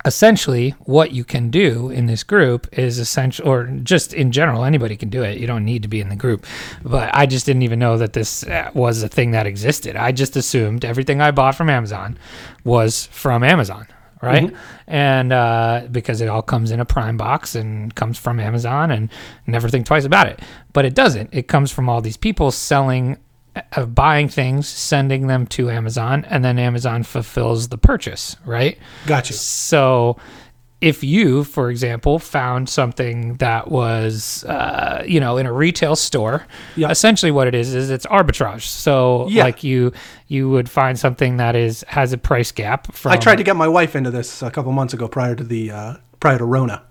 essentially 0.04 0.70
what 0.80 1.12
you 1.12 1.25
can 1.25 1.50
do 1.50 1.90
in 1.90 2.06
this 2.06 2.23
group 2.23 2.66
is 2.73 2.99
essential 2.99 3.49
or 3.49 3.66
just 3.82 4.12
in 4.12 4.32
general 4.32 4.64
anybody 4.64 4.96
can 4.96 5.08
do 5.08 5.23
it. 5.23 5.38
You 5.38 5.46
don't 5.46 5.64
need 5.64 5.82
to 5.82 5.88
be 5.88 6.00
in 6.00 6.08
the 6.08 6.16
group. 6.16 6.46
But 6.82 7.14
i 7.14 7.26
just 7.26 7.46
didn't 7.46 7.62
even 7.62 7.78
know 7.78 7.96
that 7.99 8.12
this 8.12 8.44
uh, 8.44 8.70
was 8.75 9.02
a 9.02 9.08
thing 9.08 9.30
that 9.32 9.46
existed. 9.46 9.96
I 9.96 10.12
just 10.12 10.37
assumed 10.37 10.84
everything 10.84 11.20
i 11.20 11.30
bought 11.30 11.54
from 11.54 11.70
amazon 11.70 12.18
was 12.64 13.06
from 13.06 13.42
amazon 13.42 13.87
right? 14.25 14.54
And 14.87 15.32
uh, 15.32 15.87
because 15.90 16.20
it 16.20 16.28
all 16.28 16.42
comes 16.42 16.70
in 16.70 16.80
a 16.80 16.84
prime 16.84 17.16
box 17.16 17.54
and 17.54 17.94
comes 17.94 18.18
from 18.18 18.40
amazon 18.40 18.90
and 18.90 19.11
never 19.46 19.68
think 19.68 19.87
twice 19.87 20.04
about 20.04 20.26
it. 20.28 20.40
But 20.73 20.84
it 20.84 20.94
doesn't. 20.94 21.30
It 21.32 21.49
comes 21.49 21.70
from 21.70 21.88
all 21.88 22.00
these 22.00 22.16
people 22.16 22.50
selling 22.50 23.18
of 23.73 23.94
buying 23.94 24.28
things, 24.28 24.68
sending 24.68 25.26
them 25.26 25.46
to 25.49 25.70
Amazon, 25.70 26.25
and 26.28 26.44
then 26.44 26.58
Amazon 26.58 27.02
fulfills 27.02 27.68
the 27.68 27.78
purchase, 27.78 28.37
right? 28.44 28.78
Got 29.06 29.30
you. 29.30 29.37
So 29.37 30.16
if 30.80 31.02
you, 31.02 31.44
for 31.44 31.70
example, 31.70 32.18
found 32.18 32.68
something 32.68 33.37
that 33.37 33.70
was, 33.70 34.44
uh, 34.44 35.02
you 35.06 35.18
know, 35.18 35.38
in 35.38 35.46
a 35.46 35.52
retail 35.52 35.96
store, 35.96 36.46
Yeah. 36.76 36.90
essentially 36.90 37.32
what 37.32 37.46
it 37.46 37.54
is 37.54 37.75
is 37.75 37.90
it's 37.90 38.04
arbitrage. 38.06 38.62
So 38.62 39.26
Yeah. 39.30 39.44
like 39.44 39.64
you, 39.64 39.92
you 40.28 40.50
would 40.50 40.68
find 40.68 40.99
something 40.99 41.38
that 41.38 41.56
is 41.56 41.84
has 41.88 42.12
a 42.12 42.18
price 42.18 42.52
gap. 42.52 42.92
From 42.92 43.12
I 43.12 43.16
tried 43.16 43.37
to 43.37 43.44
get 43.44 43.56
my 43.56 43.68
wife 43.68 43.96
into 43.96 44.11
this 44.11 44.42
a 44.42 44.50
couple 44.50 44.73
months 44.73 44.92
ago 44.92 45.08
prior 45.08 45.34
to 45.34 45.44
the 45.44 45.70
uh, 45.70 45.94
prior 46.20 46.38
to 46.38 46.44
Rona. 46.44 46.82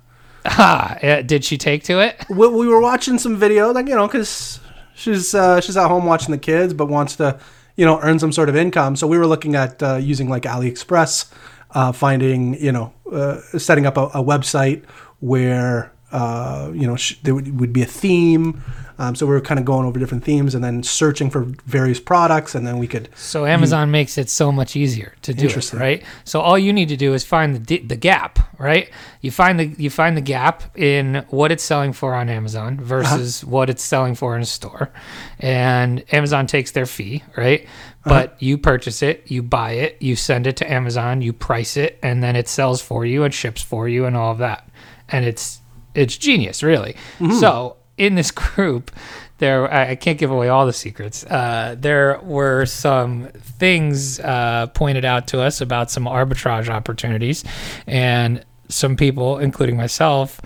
Ah, 0.46 0.98
uh, 1.02 1.22
did 1.22 1.46
she 1.46 1.58
take 1.58 1.84
to 1.84 2.00
it? 2.02 2.26
we, 2.30 2.48
we 2.48 2.68
were 2.68 2.82
watching 2.82 3.18
some 3.20 3.38
video, 3.38 3.72
like 3.72 3.88
you 3.88 3.96
know, 3.96 4.08
because 4.08 4.60
she's 4.96 5.34
uh, 5.34 5.62
she's 5.62 5.78
at 5.78 5.88
home 5.88 6.06
watching 6.06 6.32
the 6.32 6.38
kids, 6.38 6.74
but 6.74 6.88
wants 6.88 7.16
to, 7.18 7.40
you 7.76 7.86
know, 7.86 8.00
earn 8.02 8.20
some 8.20 8.32
sort 8.32 8.50
of 8.50 8.56
income. 8.56 8.96
So 8.96 9.08
we 9.08 9.18
were 9.18 9.28
looking 9.28 9.56
at 9.56 9.82
uh, 9.82 9.96
using 9.96 10.30
like 10.30 10.44
AliExpress, 10.44 11.32
uh, 11.72 11.92
finding, 11.92 12.54
you 12.62 12.72
know, 12.72 12.94
uh, 13.12 13.42
setting 13.58 13.86
up 13.86 13.98
a, 13.98 14.06
a 14.06 14.24
website 14.24 14.84
where, 15.20 15.92
uh, 16.12 16.72
you 16.74 16.88
know, 16.88 16.96
sh- 16.96 17.20
there 17.24 17.34
would, 17.36 17.60
would 17.60 17.74
be 17.74 17.82
a 17.82 17.86
theme. 17.86 18.62
Um, 19.00 19.16
so 19.16 19.26
we 19.26 19.34
were 19.34 19.42
kind 19.42 19.60
of 19.60 19.66
going 19.66 19.86
over 19.86 20.00
different 20.00 20.24
themes 20.24 20.54
and 20.54 20.64
then 20.64 20.84
searching 20.84 21.30
for 21.30 21.46
various 21.66 22.00
products, 22.00 22.56
and 22.56 22.66
then 22.66 22.78
we 22.78 22.88
could. 22.88 23.10
So 23.16 23.46
Amazon 23.46 23.92
makes 23.92 24.18
it 24.18 24.30
so 24.30 24.52
much 24.52 24.76
easier 24.76 25.16
to 25.24 25.34
do 25.34 25.48
it, 25.48 25.74
right? 25.74 26.04
So 26.24 26.42
all 26.42 26.60
you 26.60 26.72
need 26.72 26.90
to 26.90 26.98
do 26.98 27.14
is 27.14 27.24
find 27.24 27.56
the 27.56 27.60
di- 27.60 27.86
the 27.86 27.96
gap, 27.96 28.40
right? 28.60 28.90
You 29.22 29.32
find 29.32 29.60
the 29.60 29.66
you 29.66 29.90
find 29.90 30.16
the 30.16 30.22
gap 30.22 30.78
in 30.78 31.26
what 31.30 31.52
it's 31.52 31.64
selling 31.64 31.94
for 31.94 32.14
on 32.14 32.30
Amazon 32.30 32.76
uh-huh. 32.76 32.84
versus 32.86 33.44
what 33.44 33.70
it's 33.70 33.84
selling 33.84 34.16
for 34.16 34.36
in 34.36 34.42
a 34.42 34.46
store, 34.46 34.92
and 35.40 36.04
Amazon 36.14 36.46
takes 36.46 36.72
their 36.72 36.86
fee, 36.86 37.24
right? 37.36 37.66
Uh-huh. 38.06 38.10
But 38.10 38.42
you 38.42 38.58
purchase 38.58 39.02
it, 39.02 39.32
you 39.32 39.42
buy 39.42 39.72
it, 39.72 39.98
you 40.02 40.16
send 40.16 40.46
it 40.46 40.58
to 40.58 40.72
Amazon, 40.72 41.22
you 41.22 41.34
price 41.34 41.78
it, 41.78 41.98
and 42.04 42.22
then 42.22 42.36
it 42.36 42.48
sells 42.48 42.82
for 42.82 43.06
you 43.06 43.24
and 43.24 43.34
ships 43.34 43.62
for 43.62 43.88
you 43.88 44.06
and 44.06 44.16
all 44.16 44.32
of 44.32 44.38
that, 44.40 44.70
and 45.10 45.26
it's 45.26 45.62
it's 45.96 46.18
genius, 46.18 46.64
really. 46.64 46.94
Mm-hmm. 47.20 47.34
So 47.34 47.78
in 47.98 48.16
this 48.16 48.32
group, 48.32 48.92
there 49.38 49.72
I 49.72 49.92
I 49.92 49.96
can't 49.96 50.18
give 50.18 50.32
away 50.32 50.50
all 50.50 50.66
the 50.66 50.74
secrets. 50.74 51.26
Uh, 51.26 51.76
there 51.78 52.20
were 52.24 52.66
some 52.66 53.28
things 53.34 54.20
uh, 54.20 54.68
pointed 54.68 55.06
out 55.06 55.28
to 55.28 55.42
us 55.42 55.62
about 55.62 55.92
some 55.92 56.06
arbitrage 56.06 56.70
opportunities, 56.70 57.44
and 57.88 58.44
some 58.70 58.96
people, 58.96 59.38
including 59.38 59.78
myself, 59.78 60.42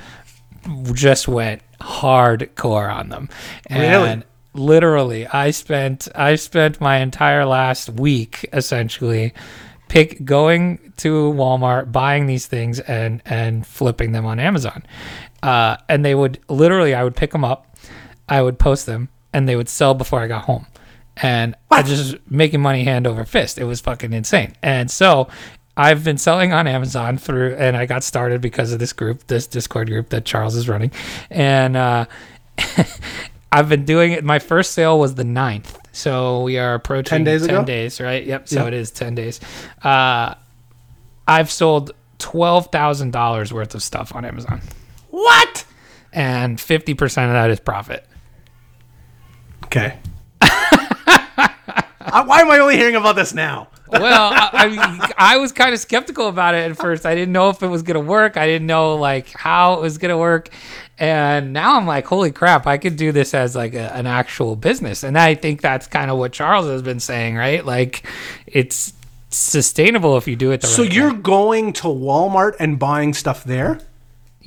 just 0.94 1.28
went 1.28 1.62
hardcore 1.80 2.94
on 2.94 3.10
them. 3.10 3.30
Really? 3.70 4.24
Literally, 4.54 5.28
I 5.28 5.52
spent 5.52 6.08
I 6.16 6.36
spent 6.36 6.82
my 6.82 6.98
entire 6.98 7.46
last 7.46 7.90
week 7.90 8.50
essentially 8.52 9.34
pick 9.88 10.26
going 10.26 10.94
to 10.98 11.32
Walmart, 11.34 11.92
buying 11.92 12.26
these 12.26 12.48
things 12.48 12.80
and 12.82 13.22
and 13.26 13.66
flipping 13.66 14.12
them 14.12 14.26
on 14.26 14.40
Amazon. 14.40 14.84
Uh, 15.44 15.78
and 15.88 16.04
they 16.04 16.16
would 16.16 16.40
literally, 16.50 16.94
I 16.96 17.04
would 17.04 17.16
pick 17.16 17.32
them 17.32 17.44
up, 17.44 17.78
I 18.28 18.42
would 18.42 18.58
post 18.60 18.86
them, 18.86 19.10
and 19.34 19.48
they 19.48 19.56
would 19.56 19.70
sell 19.70 19.94
before 19.94 20.20
I 20.22 20.28
got 20.28 20.44
home. 20.46 20.66
And 21.18 21.56
I 21.72 21.82
just 21.84 22.16
making 22.30 22.62
money 22.62 22.84
hand 22.84 23.08
over 23.08 23.24
fist. 23.26 23.58
It 23.58 23.64
was 23.64 23.82
fucking 23.82 24.14
insane. 24.14 24.54
And 24.62 24.90
so 24.92 25.28
I've 25.76 26.04
been 26.04 26.18
selling 26.18 26.54
on 26.54 26.68
Amazon 26.68 27.18
through, 27.18 27.56
and 27.56 27.76
I 27.78 27.86
got 27.86 28.04
started 28.04 28.42
because 28.42 28.72
of 28.74 28.80
this 28.80 28.94
group, 28.94 29.26
this 29.28 29.48
Discord 29.48 29.88
group 29.88 30.10
that 30.10 30.26
Charles 30.26 30.56
is 30.56 30.68
running. 30.70 30.92
And 31.32 31.76
uh, 31.78 32.06
I've 33.52 33.70
been 33.70 33.86
doing 33.86 34.12
it. 34.12 34.24
My 34.24 34.40
first 34.40 34.72
sale 34.74 35.00
was 35.00 35.16
the 35.16 35.24
9th. 35.24 35.78
So 35.92 36.42
we 36.44 36.60
are 36.60 36.76
approaching 36.76 37.10
10 37.10 37.24
days 37.24 37.42
10 37.48 37.50
ago? 37.56 37.66
days, 37.66 38.00
right? 38.02 38.24
Yep. 38.24 38.48
So 38.50 38.62
Yeah. 38.62 38.68
it 38.68 38.74
is 38.76 38.92
10 38.92 39.16
days. 39.16 39.40
Uh, 39.84 40.36
I've 41.28 41.50
sold 41.52 41.92
$12,000 42.20 43.52
worth 43.52 43.74
of 43.76 43.82
stuff 43.84 44.14
on 44.16 44.24
Amazon, 44.26 44.62
What? 45.18 45.66
and 46.14 46.58
50% 46.58 47.04
of 47.04 47.14
that 47.34 47.50
is 47.50 47.60
profit. 47.60 48.06
Okay. 49.66 49.98
Uh, 52.10 52.24
Why 52.24 52.40
am 52.40 52.50
I 52.50 52.60
only 52.60 52.78
hearing 52.78 52.96
about 52.96 53.18
this 53.18 53.34
now? 53.34 53.68
well, 53.90 54.32
I, 54.34 54.50
I, 54.54 54.70
mean, 54.70 55.12
I 55.18 55.38
was 55.38 55.52
kind 55.52 55.74
of 55.74 55.80
skeptical 55.82 56.30
about 56.30 56.56
it 56.56 56.72
at 56.72 56.78
first. 56.78 57.06
I 57.06 57.14
didn't 57.16 57.34
know 57.34 57.50
if 57.50 57.62
it 57.62 57.68
was 57.68 57.84
gonna 57.84 58.00
work. 58.00 58.38
I 58.38 58.48
didn't 58.48 58.66
know 58.66 58.96
like 58.96 59.28
how 59.34 59.74
it 59.74 59.82
was 59.82 59.98
gonna 59.98 60.18
work, 60.18 60.48
and 60.98 61.52
now 61.52 61.76
I'm 61.76 61.86
like, 61.86 62.06
holy 62.06 62.32
crap! 62.32 62.66
I 62.66 62.78
could 62.78 62.96
do 62.96 63.12
this 63.12 63.34
as 63.34 63.58
like 63.58 63.74
a, 63.74 63.94
an 63.94 64.08
actual 64.08 64.56
business, 64.56 65.04
and 65.04 65.18
I 65.18 65.36
think 65.36 65.60
that's 65.60 65.86
kind 65.88 66.10
of 66.10 66.18
what 66.18 66.32
Charles 66.32 66.68
has 66.68 66.82
been 66.82 67.02
saying, 67.02 67.36
right? 67.36 67.66
Like, 67.66 68.08
it's 68.46 68.94
sustainable 69.30 70.16
if 70.16 70.30
you 70.30 70.38
do 70.38 70.52
it 70.52 70.62
the 70.62 70.68
So 70.68 70.84
right 70.84 70.94
you're 70.94 71.14
way. 71.14 71.20
going 71.20 71.74
to 71.74 71.88
Walmart 71.88 72.56
and 72.62 72.80
buying 72.80 73.14
stuff 73.14 73.44
there? 73.44 73.82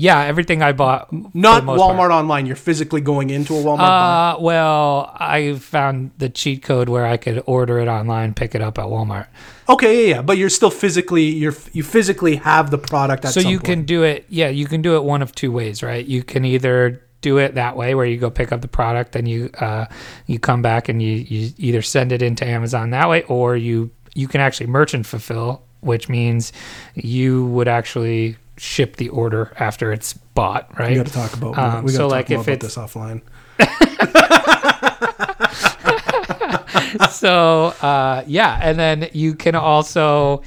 Yeah, 0.00 0.22
everything 0.24 0.62
I 0.62 0.72
bought, 0.72 1.12
Not 1.34 1.64
most 1.64 1.78
part. 1.78 1.96
Walmart 1.96 2.10
online. 2.10 2.46
You're 2.46 2.56
physically 2.56 3.02
going 3.02 3.28
into 3.28 3.54
a 3.54 3.58
Walmart. 3.62 4.36
Uh, 4.36 4.40
well, 4.40 5.14
I 5.14 5.54
found 5.54 6.12
the 6.16 6.30
cheat 6.30 6.62
code 6.62 6.88
where 6.88 7.04
I 7.04 7.18
could 7.18 7.42
order 7.44 7.78
it 7.78 7.86
online, 7.86 8.32
pick 8.32 8.54
it 8.54 8.62
up 8.62 8.78
at 8.78 8.86
Walmart. 8.86 9.26
okay, 9.68 10.08
yeah, 10.08 10.14
yeah, 10.16 10.22
but 10.22 10.38
you're 10.38 10.48
still 10.48 10.70
physically 10.70 11.24
you're 11.24 11.54
you 11.72 11.82
physically 11.82 12.36
have 12.36 12.70
the 12.70 12.78
product. 12.78 13.26
At 13.26 13.32
so 13.34 13.40
you 13.40 13.58
point. 13.58 13.64
can 13.64 13.84
do 13.84 14.02
it 14.02 14.24
yeah 14.28 14.48
you 14.48 14.66
can 14.66 14.82
do 14.82 14.96
it 14.96 15.04
one 15.04 15.22
of 15.22 15.34
two 15.34 15.52
ways 15.52 15.82
right 15.82 16.04
you 16.04 16.22
can 16.22 16.44
either 16.44 17.02
do 17.20 17.38
it 17.38 17.54
that 17.54 17.76
way 17.76 17.94
where 17.94 18.06
you 18.06 18.16
go 18.16 18.30
pick 18.30 18.50
up 18.52 18.62
the 18.62 18.68
product 18.68 19.14
and 19.14 19.28
you 19.28 19.50
uh, 19.60 19.84
you 20.26 20.38
come 20.38 20.62
back 20.62 20.88
and 20.88 21.02
you, 21.02 21.12
you 21.12 21.52
either 21.58 21.82
send 21.82 22.10
it 22.10 22.22
into 22.22 22.46
amazon 22.46 22.90
that 22.90 23.08
way 23.08 23.22
or 23.24 23.56
you 23.56 23.90
you 24.14 24.26
can 24.26 24.40
actually 24.40 24.66
merchant 24.66 25.06
fulfill 25.06 25.62
which 25.80 26.08
means 26.08 26.52
you 26.94 27.46
would 27.46 27.68
actually 27.68 28.36
ship 28.60 28.96
the 28.96 29.08
order 29.08 29.52
after 29.58 29.90
it's 29.90 30.12
bought 30.12 30.78
right 30.78 30.90
We 30.90 30.96
got 30.96 31.06
to 31.06 31.12
talk 31.12 31.32
about. 31.32 31.58
Um, 31.58 31.84
we 31.84 31.92
got 31.92 31.92
to 31.92 31.92
so, 31.92 32.02
talk 32.02 32.10
like, 32.10 32.30
if 32.30 32.42
about 32.42 32.60
this 32.60 32.76
offline. 32.76 33.22
so 37.10 37.68
uh, 37.80 38.22
yeah, 38.26 38.58
and 38.62 38.78
then 38.78 39.08
you 39.12 39.34
can 39.34 39.54
also 39.54 40.42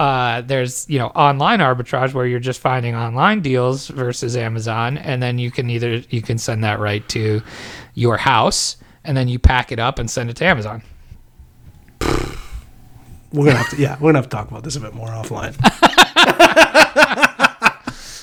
uh, 0.00 0.40
there's 0.40 0.90
you 0.90 0.98
know 0.98 1.06
online 1.08 1.60
arbitrage 1.60 2.12
where 2.12 2.26
you're 2.26 2.40
just 2.40 2.60
finding 2.60 2.96
online 2.96 3.40
deals 3.40 3.86
versus 3.88 4.36
Amazon, 4.36 4.98
and 4.98 5.22
then 5.22 5.38
you 5.38 5.52
can 5.52 5.70
either 5.70 6.02
you 6.10 6.20
can 6.20 6.38
send 6.38 6.64
that 6.64 6.80
right 6.80 7.08
to 7.10 7.40
your 7.94 8.16
house, 8.16 8.76
and 9.04 9.16
then 9.16 9.28
you 9.28 9.38
pack 9.38 9.70
it 9.70 9.78
up 9.78 10.00
and 10.00 10.10
send 10.10 10.30
it 10.30 10.36
to 10.36 10.44
Amazon. 10.44 10.82
We're 13.32 13.46
gonna 13.46 13.58
have 13.58 13.70
to. 13.70 13.76
Yeah, 13.76 13.94
we're 14.00 14.08
gonna 14.08 14.18
have 14.18 14.28
to 14.28 14.36
talk 14.36 14.50
about 14.50 14.64
this 14.64 14.74
a 14.74 14.80
bit 14.80 14.94
more 14.94 15.08
offline. 15.08 15.54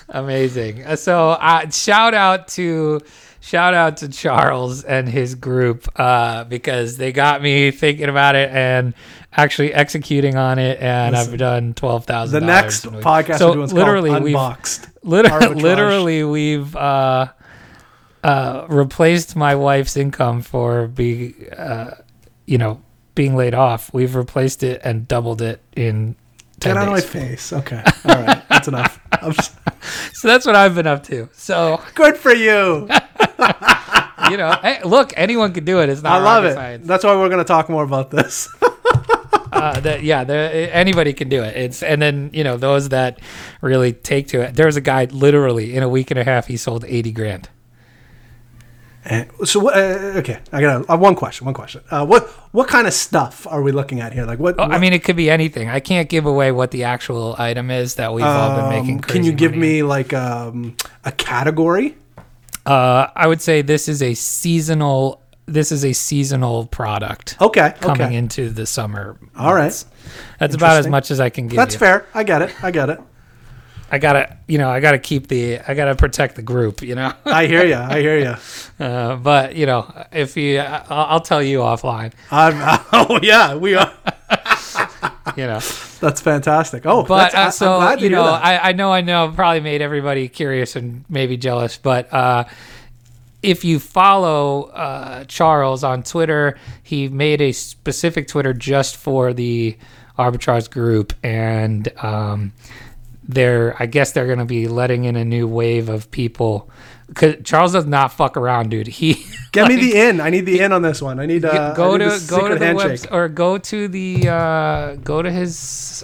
Amazing. 0.09 0.85
Uh, 0.85 0.95
So 0.95 1.31
uh, 1.31 1.69
shout 1.69 2.13
out 2.13 2.47
to 2.49 3.01
shout 3.41 3.73
out 3.73 3.97
to 3.97 4.09
Charles 4.09 4.83
and 4.83 5.07
his 5.07 5.35
group 5.35 5.87
uh, 5.99 6.43
because 6.45 6.97
they 6.97 7.11
got 7.11 7.41
me 7.41 7.71
thinking 7.71 8.09
about 8.09 8.35
it 8.35 8.49
and 8.51 8.93
actually 9.31 9.73
executing 9.73 10.35
on 10.35 10.59
it, 10.59 10.79
and 10.81 11.15
I've 11.15 11.37
done 11.37 11.73
twelve 11.73 12.05
thousand. 12.05 12.41
The 12.41 12.45
next 12.45 12.85
podcast 12.85 13.37
so 13.37 13.47
we're 13.49 13.53
doing 13.53 13.65
is 13.65 13.73
literally 13.73 14.09
called 14.09 14.23
we've 14.23 14.35
Unboxed. 14.35 14.89
literally, 15.03 15.55
literally 15.61 16.23
we've 16.23 16.75
uh, 16.75 17.27
uh, 18.23 18.65
replaced 18.69 19.35
my 19.35 19.55
wife's 19.55 19.95
income 19.95 20.41
for 20.41 20.87
be 20.87 21.35
uh, 21.55 21.91
you 22.45 22.57
know 22.57 22.81
being 23.15 23.35
laid 23.35 23.53
off. 23.53 23.93
We've 23.93 24.15
replaced 24.15 24.63
it 24.63 24.81
and 24.83 25.07
doubled 25.07 25.41
it 25.41 25.61
in. 25.75 26.15
10 26.59 26.73
Get 26.73 26.77
out 26.81 26.87
of 26.87 26.93
my 26.93 27.01
face. 27.01 27.53
Okay, 27.53 27.81
all 28.05 28.21
right, 28.23 28.43
that's 28.49 28.67
enough. 28.67 28.99
I'm 29.11 29.31
s- 29.31 29.55
So 30.13 30.27
that's 30.27 30.45
what 30.45 30.55
I've 30.55 30.75
been 30.75 30.87
up 30.87 31.03
to. 31.03 31.29
So 31.33 31.81
Good 31.95 32.17
for 32.17 32.33
you. 32.33 32.87
you 34.29 34.37
know, 34.37 34.51
hey, 34.61 34.79
look, 34.83 35.13
anyone 35.15 35.53
can 35.53 35.65
do 35.65 35.81
it. 35.81 35.89
It's 35.89 36.01
not 36.03 36.21
I 36.21 36.23
love 36.23 36.45
it. 36.45 36.53
science. 36.53 36.87
That's 36.87 37.03
why 37.03 37.15
we're 37.15 37.29
gonna 37.29 37.43
talk 37.43 37.69
more 37.69 37.83
about 37.83 38.11
this. 38.11 38.49
Uh, 39.51 39.77
that, 39.81 40.03
yeah, 40.03 40.23
there, 40.23 40.69
anybody 40.71 41.11
can 41.11 41.27
do 41.27 41.43
it. 41.43 41.57
It's 41.57 41.83
and 41.83 41.99
then 42.01 42.29
you 42.33 42.43
know 42.45 42.55
those 42.55 42.89
that 42.89 43.19
really 43.61 43.91
take 43.91 44.27
to 44.27 44.41
it. 44.41 44.55
There's 44.55 44.77
a 44.77 44.81
guy 44.81 45.05
literally 45.05 45.75
in 45.75 45.81
a 45.83 45.89
week 45.89 46.11
and 46.11 46.19
a 46.19 46.23
half 46.23 46.45
he 46.47 46.55
sold 46.55 46.85
eighty 46.87 47.11
grand. 47.11 47.49
And 49.09 49.27
so? 49.43 49.69
Uh, 49.69 50.13
okay, 50.17 50.39
I 50.51 50.61
got 50.61 50.87
uh, 50.87 50.95
one 50.95 51.15
question. 51.15 51.45
One 51.45 51.55
question. 51.55 51.81
Uh, 51.89 52.05
what 52.05 52.27
what 52.51 52.67
kind 52.67 52.85
of 52.85 52.93
stuff 52.93 53.47
are 53.49 53.61
we 53.63 53.71
looking 53.71 54.01
at 54.01 54.13
here? 54.13 54.23
Like 54.25 54.37
what? 54.37 54.59
Oh, 54.59 54.63
I 54.63 54.77
mean, 54.77 54.93
it 54.93 55.03
could 55.03 55.15
be 55.15 55.31
anything. 55.31 55.67
I 55.67 55.79
can't 55.79 56.07
give 56.07 56.27
away 56.27 56.51
what 56.51 56.69
the 56.69 56.83
actual 56.83 57.35
item 57.39 57.71
is 57.71 57.95
that 57.95 58.13
we've 58.13 58.23
all 58.23 58.55
been 58.55 58.69
making. 58.69 58.95
um, 58.97 59.01
can 59.01 59.23
you 59.23 59.31
give 59.31 59.55
me 59.55 59.81
like 59.81 60.13
um, 60.13 60.75
a 61.03 61.11
category? 61.11 61.95
Uh, 62.67 63.07
I 63.15 63.25
would 63.25 63.41
say 63.41 63.63
this 63.63 63.87
is 63.87 64.03
a 64.03 64.13
seasonal. 64.13 65.21
This 65.47 65.71
is 65.71 65.83
a 65.83 65.93
seasonal 65.93 66.67
product 66.67 67.35
Okay. 67.41 67.73
coming 67.81 68.01
okay. 68.07 68.15
into 68.15 68.51
the 68.51 68.67
summer. 68.67 69.17
All 69.35 69.55
right. 69.55 69.63
months. 69.63 69.87
That's 70.39 70.53
about 70.53 70.77
as 70.77 70.87
much 70.87 71.09
as 71.09 71.19
I 71.19 71.31
can 71.31 71.47
give 71.47 71.55
That's 71.57 71.73
you. 71.73 71.79
fair. 71.79 72.05
I 72.13 72.23
get 72.23 72.43
it. 72.43 72.63
I 72.63 72.69
get 72.69 72.89
it. 72.89 72.99
I 73.91 73.97
gotta, 73.97 74.37
you 74.47 74.57
know, 74.57 74.69
I 74.69 74.79
gotta 74.79 74.99
keep 74.99 75.27
the, 75.27 75.59
I 75.59 75.73
gotta 75.73 75.95
protect 75.95 76.35
the 76.35 76.41
group, 76.43 76.81
you 76.81 76.95
know. 76.95 77.11
I 77.25 77.47
hear 77.47 77.65
you. 77.65 77.75
I 77.75 77.99
hear 78.01 78.17
you. 78.19 78.35
Uh, 78.79 79.17
but 79.17 79.57
you 79.57 79.65
know, 79.65 79.91
if 80.13 80.37
you, 80.37 80.57
I- 80.59 80.85
I'll, 80.89 81.05
I'll 81.07 81.19
tell 81.19 81.43
you 81.43 81.59
offline. 81.59 82.13
I'm, 82.31 82.53
oh 82.93 83.19
yeah, 83.21 83.55
we 83.55 83.75
are. 83.75 83.91
You 85.35 85.47
know, 85.47 85.59
That's 85.99 86.21
fantastic. 86.21 86.85
Oh, 86.85 87.03
but 87.03 87.35
uh, 87.35 87.51
so 87.51 87.93
you 87.95 88.09
know. 88.09 88.23
I, 88.23 88.69
I 88.69 88.71
know, 88.71 88.91
I 88.93 89.01
know, 89.01 89.33
probably 89.35 89.59
made 89.59 89.81
everybody 89.81 90.29
curious 90.29 90.77
and 90.77 91.03
maybe 91.09 91.35
jealous. 91.35 91.77
But 91.77 92.11
uh, 92.13 92.45
if 93.43 93.65
you 93.65 93.79
follow 93.79 94.63
uh, 94.69 95.25
Charles 95.25 95.83
on 95.83 96.03
Twitter, 96.03 96.57
he 96.83 97.09
made 97.09 97.41
a 97.41 97.51
specific 97.51 98.27
Twitter 98.29 98.53
just 98.53 98.95
for 98.95 99.33
the 99.33 99.77
arbitrage 100.17 100.69
group, 100.71 101.13
and 101.23 101.87
um, 102.01 102.53
they're 103.29 103.75
I 103.81 103.85
guess 103.85 104.11
they're 104.11 104.27
gonna 104.27 104.43
be 104.45 104.67
letting 104.67 105.05
in 105.05 105.15
a 105.15 105.23
new 105.23 105.47
wave 105.47 105.87
of 105.87 106.09
people. 106.11 106.69
Cause 107.13 107.35
Charles 107.43 107.73
does 107.73 107.85
not 107.85 108.11
fuck 108.11 108.35
around, 108.35 108.69
dude. 108.69 108.87
He 108.87 109.25
Get 109.51 109.67
me 109.67 109.77
the 109.77 109.95
in. 109.97 110.19
I 110.19 110.29
need 110.29 110.45
the 110.45 110.59
in 110.59 110.73
on 110.73 110.81
this 110.81 111.01
one. 111.01 111.19
I 111.19 111.25
need 111.25 111.45
uh, 111.45 111.73
go 111.73 111.93
I 111.95 111.97
need 111.97 112.19
to 112.19 112.27
go 112.27 112.47
to 112.47 112.55
the 112.55 112.65
website 112.65 113.11
or 113.11 113.29
go 113.29 113.57
to 113.57 113.87
the 113.87 114.27
uh, 114.27 114.95
go 114.95 115.21
to 115.21 115.31
his 115.31 116.03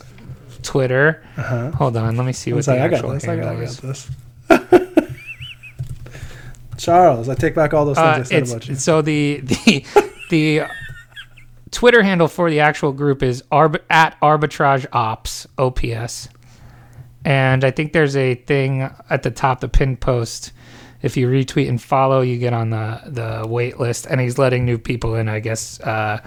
Twitter. 0.62 1.24
Uh-huh. 1.38 1.72
Hold 1.72 1.98
on, 1.98 2.16
let 2.16 2.26
me 2.26 2.34
see 2.34 2.54
what 2.54 2.66
the 2.66 2.78
actual 2.78 3.12
this. 3.12 3.28
I 3.28 3.34
I 3.34 3.36
got 3.38 3.58
this. 3.58 4.10
Charles, 6.78 7.30
I 7.30 7.36
take 7.36 7.56
back 7.56 7.74
all 7.74 7.86
those 7.86 7.98
things 7.98 8.08
Uh, 8.08 8.20
I 8.20 8.24
said 8.24 8.48
about 8.48 8.68
you. 8.68 8.76
so 8.76 9.02
the 9.02 9.42
the 9.44 9.86
the 10.30 10.64
Twitter 11.72 12.04
handle 12.04 12.28
for 12.28 12.50
the 12.50 12.60
actual 12.60 12.92
group 12.94 13.24
is 13.24 13.44
arb- 13.52 13.80
at 13.90 14.20
arbitrage 14.22 14.86
ops 14.92 15.48
ops, 15.58 16.30
and 17.26 17.64
I 17.64 17.72
think 17.72 17.92
there's 17.92 18.16
a 18.16 18.36
thing 18.36 18.84
at 19.10 19.24
the 19.24 19.32
top, 19.32 19.60
the 19.60 19.68
pin 19.68 19.98
post. 19.98 20.52
If 21.02 21.18
you 21.18 21.28
retweet 21.28 21.68
and 21.68 21.82
follow, 21.82 22.22
you 22.22 22.38
get 22.38 22.54
on 22.54 22.70
the 22.70 23.02
the 23.06 23.48
wait 23.48 23.80
list, 23.80 24.06
and 24.06 24.22
he's 24.22 24.38
letting 24.38 24.64
new 24.64 24.78
people 24.78 25.16
in. 25.16 25.28
I 25.28 25.40
guess 25.40 25.80
uh, 25.82 26.22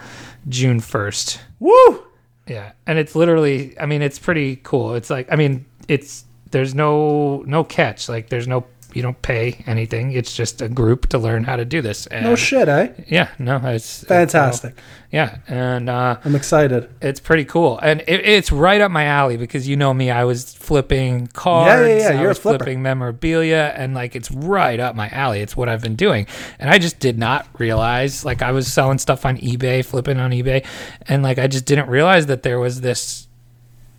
June 0.49 0.81
first. 0.81 1.41
Woo! 1.61 2.05
Yeah, 2.47 2.73
and 2.87 2.99
it's 2.99 3.15
literally. 3.15 3.79
I 3.81 3.87
mean, 3.87 4.03
it's 4.03 4.19
pretty 4.19 4.57
cool. 4.57 4.95
It's 4.95 5.09
like, 5.09 5.33
I 5.33 5.37
mean, 5.37 5.65
it's 5.87 6.25
there's 6.51 6.75
no 6.75 7.43
no 7.47 7.65
catch. 7.65 8.09
Like, 8.09 8.29
there's 8.29 8.49
no 8.49 8.67
you 8.95 9.03
don't 9.03 9.21
pay 9.23 9.63
anything. 9.67 10.13
It's 10.13 10.35
just 10.35 10.63
a 10.63 10.69
group 10.69 11.09
to 11.09 11.19
learn 11.19 11.45
how 11.45 11.57
to 11.57 11.65
do 11.65 11.83
this. 11.83 12.07
And 12.07 12.25
No 12.25 12.35
shit, 12.37 12.69
eh? 12.69 12.89
yeah, 13.07 13.29
no, 13.39 13.61
it's 13.65 14.03
Fantastic. 14.05 14.71
it's, 14.73 14.79
uh, 14.81 14.83
yeah, 15.11 15.39
and 15.47 15.89
uh, 15.91 16.17
I'm 16.25 16.35
excited. 16.35 16.89
it's 17.01 17.21
pretty 17.21 17.45
cool, 17.45 17.79
and 17.83 18.01
it, 18.03 18.27
it's 18.27 18.51
right 18.53 18.81
up 18.81 18.91
my 18.91 19.05
alley 19.05 19.37
because 19.37 19.67
you 19.69 19.77
know 19.77 19.93
me. 19.95 20.11
I 20.11 20.25
was 20.25 20.55
flipping 20.55 21.27
cards. 21.29 21.69
Yeah, 21.69 21.87
yeah, 21.87 21.99
yeah, 22.15 22.21
you're 22.21 22.27
a 22.27 22.29
was 22.29 22.39
flipper. 22.39 22.65
flipping 22.65 22.83
memorabilia, 22.83 23.73
and 23.77 23.95
like 23.95 24.15
it's 24.17 24.31
right 24.31 24.79
up 24.81 24.95
my 24.97 25.09
alley. 25.11 25.41
It's 25.41 25.57
what 25.57 25.69
I've 25.69 25.83
been 25.83 25.97
doing, 25.97 26.27
and 26.59 26.69
I 26.69 26.79
just 26.79 26.99
did 26.99 27.19
not 27.19 27.47
realize. 27.59 28.25
Like 28.25 28.43
I 28.43 28.53
was 28.53 28.71
selling 28.73 28.99
stuff 28.99 29.25
on 29.25 29.39
eBay, 29.39 29.85
flipping 29.85 30.19
on 30.19 30.31
eBay, 30.33 30.65
and 31.09 31.23
like 31.23 31.39
I 31.39 31.47
just 31.47 31.65
didn't 31.65 31.89
realize 31.89 32.27
that 32.27 32.43
there 32.43 32.59
was 32.59 32.81
this 32.83 33.29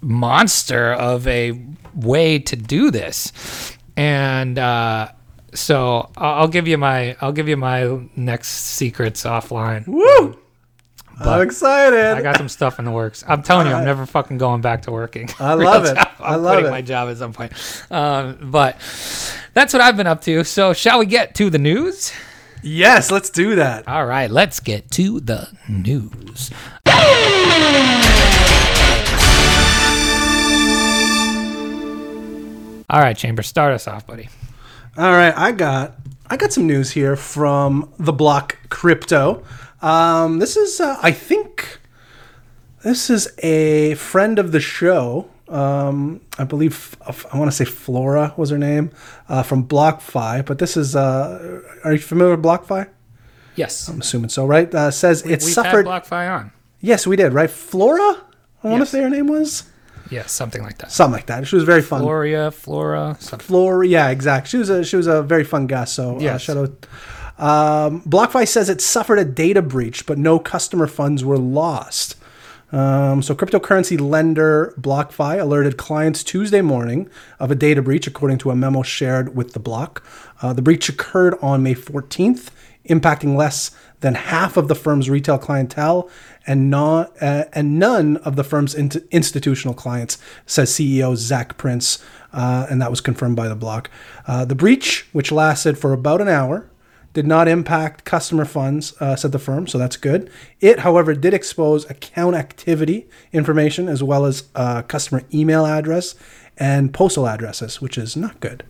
monster 0.01 0.93
of 0.93 1.27
a 1.27 1.59
way 1.95 2.39
to 2.39 2.55
do 2.55 2.89
this 2.91 3.77
and 3.99 4.57
uh 4.57 5.09
so 5.53 6.09
I'll 6.15 6.47
give 6.47 6.67
you 6.67 6.77
my 6.77 7.17
I'll 7.21 7.33
give 7.33 7.49
you 7.49 7.57
my 7.57 7.99
next 8.15 8.47
secrets 8.49 9.23
offline. 9.25 9.85
Woo! 9.87 10.37
But 11.17 11.27
I'm 11.27 11.41
excited. 11.41 11.99
I 12.15 12.21
got 12.21 12.37
some 12.37 12.47
stuff 12.47 12.79
in 12.79 12.85
the 12.85 12.91
works. 12.91 13.25
I'm 13.27 13.43
telling 13.43 13.67
you, 13.67 13.73
I'm 13.73 13.83
never 13.83 14.05
fucking 14.05 14.37
going 14.37 14.61
back 14.61 14.83
to 14.83 14.91
working. 14.91 15.27
I 15.37 15.53
love 15.55 15.83
it. 15.83 15.97
I 15.97 16.11
I'm 16.21 16.41
love 16.43 16.53
quitting 16.53 16.67
it. 16.67 16.71
my 16.71 16.81
job 16.81 17.09
at 17.09 17.17
some 17.17 17.33
point. 17.33 17.51
Um, 17.91 18.37
but 18.41 18.77
that's 19.53 19.73
what 19.73 19.81
I've 19.81 19.97
been 19.97 20.07
up 20.07 20.21
to. 20.21 20.45
So 20.45 20.71
shall 20.71 20.97
we 20.99 21.05
get 21.05 21.35
to 21.35 21.49
the 21.49 21.57
news? 21.59 22.13
yes, 22.63 23.11
let's 23.11 23.29
do 23.29 23.55
that. 23.55 23.85
All 23.87 24.05
right, 24.05 24.29
let's 24.31 24.61
get 24.61 24.91
to 24.91 25.19
the 25.19 25.49
news. 25.67 26.51
All 32.89 32.99
right, 32.99 33.15
Chamber, 33.15 33.43
start 33.43 33.73
us 33.73 33.87
off, 33.87 34.07
buddy. 34.07 34.29
All 34.97 35.11
right, 35.11 35.35
I 35.37 35.51
got 35.51 35.95
I 36.29 36.37
got 36.37 36.51
some 36.53 36.67
news 36.67 36.91
here 36.91 37.15
from 37.15 37.91
the 37.99 38.11
block 38.13 38.57
crypto. 38.69 39.43
Um, 39.81 40.39
this 40.39 40.57
is 40.57 40.79
uh, 40.81 40.97
I 41.01 41.11
think 41.11 41.79
this 42.83 43.09
is 43.09 43.27
a 43.39 43.93
friend 43.95 44.39
of 44.39 44.51
the 44.51 44.59
show. 44.59 45.29
Um, 45.47 46.21
I 46.37 46.43
believe 46.43 46.95
I 47.33 47.37
want 47.37 47.49
to 47.49 47.55
say 47.55 47.65
Flora 47.65 48.33
was 48.37 48.49
her 48.51 48.57
name 48.57 48.91
uh, 49.27 49.41
from 49.43 49.67
BlockFi, 49.67 50.45
but 50.45 50.59
this 50.59 50.75
is 50.77 50.95
uh, 50.95 51.61
are 51.83 51.93
you 51.93 51.99
familiar 51.99 52.35
with 52.35 52.43
BlockFi? 52.45 52.87
Yes, 53.55 53.87
I'm 53.87 54.01
assuming 54.01 54.29
so, 54.29 54.45
right? 54.45 54.73
Uh, 54.73 54.89
says 54.91 55.21
it 55.23 55.29
we've 55.29 55.41
suffered. 55.41 55.87
had 55.87 56.03
BlockFi 56.03 56.31
on. 56.39 56.51
yes, 56.81 57.05
we 57.07 57.15
did, 57.15 57.33
right? 57.33 57.49
Flora, 57.49 58.01
I 58.63 58.67
want 58.67 58.75
to 58.79 58.79
Yes. 58.79 58.89
say 58.89 59.01
her 59.01 59.09
name 59.09 59.27
was 59.27 59.63
Yes, 60.09 60.31
something 60.31 60.63
like 60.63 60.77
that. 60.79 60.91
something 60.91 61.13
like 61.13 61.27
that. 61.27 61.47
She 61.47 61.55
was 61.55 61.65
very 61.65 61.81
fun. 61.81 62.01
Floria, 62.01 62.53
Flora, 62.53 63.17
something. 63.19 63.45
Flora, 63.45 63.87
yeah, 63.87 64.09
exactly. 64.09 64.49
She 64.49 64.57
was 64.57 64.69
a 64.69 64.83
she 64.83 64.95
was 64.95 65.07
a 65.07 65.21
very 65.21 65.43
fun 65.43 65.67
guest. 65.67 65.93
So 65.95 66.17
uh, 66.17 66.37
shout 66.37 66.57
out. 66.57 66.87
Um, 67.37 68.01
BlockFi 68.01 68.47
says 68.47 68.69
it 68.69 68.81
suffered 68.81 69.17
a 69.17 69.25
data 69.25 69.61
breach, 69.61 70.05
but 70.05 70.17
no 70.17 70.39
customer 70.39 70.87
funds 70.87 71.23
were 71.23 71.37
lost. 71.37 72.15
Um, 72.71 73.23
so 73.23 73.33
cryptocurrency 73.33 73.99
lender 73.99 74.75
BlockFi 74.79 75.39
alerted 75.39 75.77
clients 75.77 76.23
Tuesday 76.23 76.61
morning 76.61 77.09
of 77.39 77.49
a 77.49 77.55
data 77.55 77.81
breach, 77.81 78.05
according 78.05 78.37
to 78.39 78.51
a 78.51 78.55
memo 78.55 78.83
shared 78.83 79.35
with 79.35 79.53
the 79.53 79.59
block. 79.59 80.03
Uh, 80.41 80.53
the 80.53 80.61
breach 80.61 80.87
occurred 80.87 81.35
on 81.41 81.63
May 81.63 81.73
14th, 81.73 82.49
impacting 82.87 83.35
less 83.35 83.71
than 84.01 84.13
half 84.15 84.55
of 84.55 84.67
the 84.67 84.75
firm's 84.75 85.09
retail 85.09 85.37
clientele 85.37 86.09
and 86.49 86.73
uh, 86.73 87.05
and 87.53 87.77
none 87.77 88.17
of 88.17 88.35
the 88.35 88.43
firm's 88.43 88.73
int- 88.73 88.97
institutional 89.11 89.75
clients, 89.75 90.17
says 90.47 90.71
CEO 90.71 91.15
Zac 91.15 91.57
Prince, 91.57 92.03
uh, 92.33 92.65
and 92.69 92.81
that 92.81 92.89
was 92.89 93.01
confirmed 93.01 93.35
by 93.35 93.47
the 93.47 93.55
block. 93.55 93.89
Uh, 94.27 94.45
the 94.45 94.55
breach, 94.55 95.07
which 95.13 95.31
lasted 95.31 95.77
for 95.77 95.93
about 95.93 96.21
an 96.21 96.27
hour, 96.27 96.67
did 97.13 97.27
not 97.27 97.47
impact 97.47 98.03
customer 98.03 98.45
funds, 98.45 98.99
uh, 98.99 99.15
said 99.15 99.31
the 99.31 99.37
firm, 99.37 99.67
so 99.67 99.77
that's 99.77 99.95
good. 99.95 100.31
It, 100.59 100.79
however, 100.79 101.13
did 101.13 101.35
expose 101.35 101.87
account 101.87 102.35
activity 102.35 103.07
information 103.31 103.87
as 103.87 104.01
well 104.01 104.25
as 104.25 104.49
uh, 104.55 104.81
customer 104.81 105.21
email 105.31 105.67
address 105.67 106.15
and 106.57 106.91
postal 106.91 107.27
addresses, 107.27 107.79
which 107.79 107.95
is 107.95 108.17
not 108.17 108.39
good. 108.39 108.63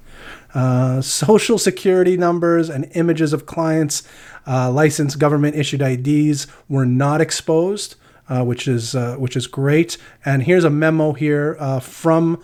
Uh, 0.53 0.99
social 1.01 1.57
security 1.57 2.17
numbers 2.17 2.69
and 2.69 2.89
images 2.95 3.33
of 3.33 3.45
clients, 3.45 4.03
uh, 4.47 4.71
licensed 4.71 5.19
government 5.19 5.55
issued 5.55 5.81
IDs 5.81 6.47
were 6.67 6.85
not 6.85 7.21
exposed, 7.21 7.95
uh, 8.29 8.43
which 8.43 8.67
is 8.67 8.95
uh, 8.95 9.15
which 9.17 9.35
is 9.35 9.45
great. 9.47 9.97
And 10.25 10.43
here's 10.43 10.63
a 10.63 10.69
memo 10.69 11.13
here 11.13 11.55
uh, 11.59 11.79
from 11.79 12.41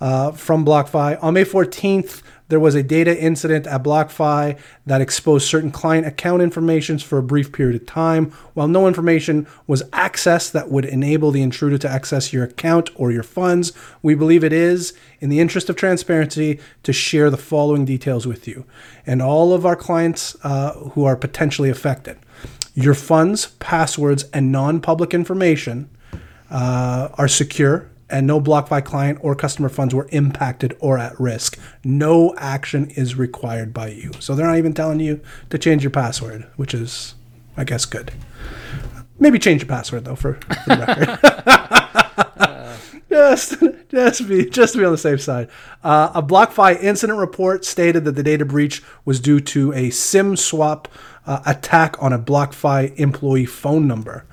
from 0.00 0.66
BlockFi. 0.66 1.22
On 1.22 1.32
May 1.32 1.44
14th, 1.44 2.22
there 2.54 2.60
was 2.60 2.76
a 2.76 2.84
data 2.84 3.20
incident 3.20 3.66
at 3.66 3.82
BlockFi 3.82 4.56
that 4.86 5.00
exposed 5.00 5.48
certain 5.48 5.72
client 5.72 6.06
account 6.06 6.40
information 6.40 7.00
for 7.00 7.18
a 7.18 7.22
brief 7.24 7.50
period 7.50 7.74
of 7.74 7.84
time. 7.84 8.30
While 8.54 8.68
no 8.68 8.86
information 8.86 9.48
was 9.66 9.82
accessed 9.90 10.52
that 10.52 10.70
would 10.70 10.84
enable 10.84 11.32
the 11.32 11.42
intruder 11.42 11.78
to 11.78 11.90
access 11.90 12.32
your 12.32 12.44
account 12.44 12.90
or 12.94 13.10
your 13.10 13.24
funds, 13.24 13.72
we 14.02 14.14
believe 14.14 14.44
it 14.44 14.52
is, 14.52 14.92
in 15.18 15.30
the 15.30 15.40
interest 15.40 15.68
of 15.68 15.74
transparency, 15.74 16.60
to 16.84 16.92
share 16.92 17.28
the 17.28 17.36
following 17.36 17.84
details 17.84 18.24
with 18.24 18.46
you 18.46 18.64
and 19.04 19.20
all 19.20 19.52
of 19.52 19.66
our 19.66 19.74
clients 19.74 20.36
uh, 20.44 20.74
who 20.90 21.04
are 21.04 21.16
potentially 21.16 21.70
affected. 21.70 22.16
Your 22.76 22.94
funds, 22.94 23.46
passwords, 23.58 24.26
and 24.32 24.52
non 24.52 24.80
public 24.80 25.12
information 25.12 25.90
uh, 26.52 27.08
are 27.18 27.26
secure 27.26 27.90
and 28.14 28.28
no 28.28 28.40
BlockFi 28.40 28.84
client 28.84 29.18
or 29.22 29.34
customer 29.34 29.68
funds 29.68 29.92
were 29.92 30.06
impacted 30.12 30.76
or 30.78 30.98
at 30.98 31.18
risk. 31.18 31.58
No 31.82 32.32
action 32.38 32.90
is 32.90 33.16
required 33.16 33.74
by 33.74 33.88
you. 33.88 34.12
So 34.20 34.36
they're 34.36 34.46
not 34.46 34.56
even 34.56 34.72
telling 34.72 35.00
you 35.00 35.20
to 35.50 35.58
change 35.58 35.82
your 35.82 35.90
password, 35.90 36.46
which 36.54 36.74
is, 36.74 37.16
I 37.56 37.64
guess, 37.64 37.84
good. 37.84 38.12
Maybe 39.18 39.40
change 39.40 39.62
your 39.62 39.68
password 39.68 40.04
though, 40.04 40.14
for, 40.14 40.34
for 40.34 40.76
the 40.76 40.86
record. 40.86 41.08
just, 43.10 43.54
just 43.88 44.28
be, 44.28 44.48
just 44.48 44.74
to 44.74 44.78
be 44.78 44.84
on 44.84 44.92
the 44.92 44.98
safe 44.98 45.20
side. 45.20 45.50
Uh, 45.82 46.12
a 46.14 46.22
BlockFi 46.22 46.80
incident 46.80 47.18
report 47.18 47.64
stated 47.64 48.04
that 48.04 48.12
the 48.12 48.22
data 48.22 48.44
breach 48.44 48.80
was 49.04 49.18
due 49.18 49.40
to 49.40 49.72
a 49.72 49.90
SIM 49.90 50.36
swap 50.36 50.86
uh, 51.26 51.40
attack 51.46 52.00
on 52.00 52.12
a 52.12 52.18
BlockFi 52.20 52.94
employee 52.96 53.46
phone 53.46 53.88
number. 53.88 54.24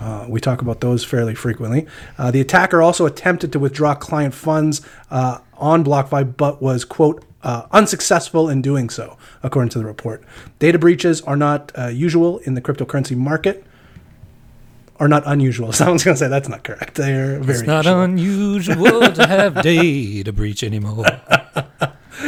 Uh, 0.00 0.24
we 0.28 0.40
talk 0.40 0.62
about 0.62 0.80
those 0.80 1.04
fairly 1.04 1.34
frequently. 1.34 1.86
Uh, 2.16 2.30
the 2.30 2.40
attacker 2.40 2.80
also 2.80 3.04
attempted 3.06 3.52
to 3.52 3.58
withdraw 3.58 3.94
client 3.94 4.32
funds 4.34 4.80
uh, 5.10 5.38
on 5.58 5.84
BlockFi, 5.84 6.36
but 6.36 6.62
was, 6.62 6.84
quote, 6.86 7.22
uh, 7.42 7.66
unsuccessful 7.70 8.48
in 8.48 8.62
doing 8.62 8.88
so, 8.90 9.16
according 9.42 9.68
to 9.70 9.78
the 9.78 9.84
report. 9.84 10.22
Data 10.58 10.78
breaches 10.78 11.20
are 11.22 11.36
not 11.36 11.70
uh, 11.78 11.88
usual 11.88 12.38
in 12.40 12.54
the 12.54 12.60
cryptocurrency 12.62 13.16
market. 13.16 13.64
Are 14.98 15.08
not 15.08 15.22
unusual. 15.24 15.72
Someone's 15.72 16.04
going 16.04 16.14
to 16.14 16.18
say 16.18 16.28
that's 16.28 16.48
not 16.48 16.62
correct. 16.64 16.96
They're 16.96 17.38
very 17.40 17.58
It's 17.60 17.66
not 17.66 17.84
usual. 17.86 18.00
unusual 18.02 19.12
to 19.12 19.26
have 19.26 19.62
data 19.62 20.30
breach 20.32 20.62
anymore. 20.62 21.06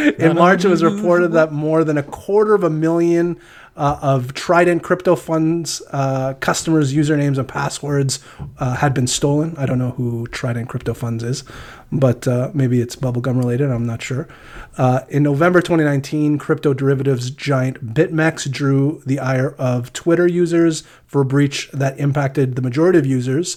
In 0.19 0.35
March, 0.35 0.65
it 0.65 0.69
was 0.69 0.83
reported 0.83 1.29
that 1.33 1.53
more 1.53 1.85
than 1.85 1.97
a 1.97 2.03
quarter 2.03 2.55
of 2.55 2.65
a 2.65 2.71
million 2.71 3.39
uh, 3.77 3.99
of 4.03 4.35
Trident 4.35 4.83
crypto 4.83 5.17
funds 5.17 5.81
uh, 5.93 6.35
customers' 6.41 6.93
usernames 6.93 7.39
and 7.39 7.49
passwords 7.49 8.21
uh, 8.59 8.77
had 8.77 8.93
been 8.93 9.07
stolen. 9.07 9.55
I 9.57 9.67
don't 9.67 9.79
know 9.79 9.93
who 9.93 10.27
Trident 10.29 10.69
crypto 10.69 10.93
funds 10.93 11.25
is, 11.25 11.45
but 11.91 12.27
uh, 12.29 12.51
maybe 12.53 12.81
it's 12.81 12.97
bubblegum 12.97 13.39
related. 13.39 13.71
I'm 13.71 13.87
not 13.87 14.03
sure. 14.03 14.29
Uh, 14.77 15.01
in 15.09 15.23
November 15.23 15.61
2019, 15.61 16.39
crypto 16.39 16.75
derivatives 16.75 17.31
giant 17.31 17.95
BitMEX 17.95 18.51
drew 18.51 19.03
the 19.07 19.19
ire 19.19 19.55
of 19.57 19.93
Twitter 19.93 20.27
users 20.27 20.83
for 21.07 21.23
a 21.23 21.27
breach 21.27 21.71
that 21.73 21.99
impacted 21.99 22.57
the 22.57 22.63
majority 22.63 22.99
of 22.99 23.07
users. 23.07 23.57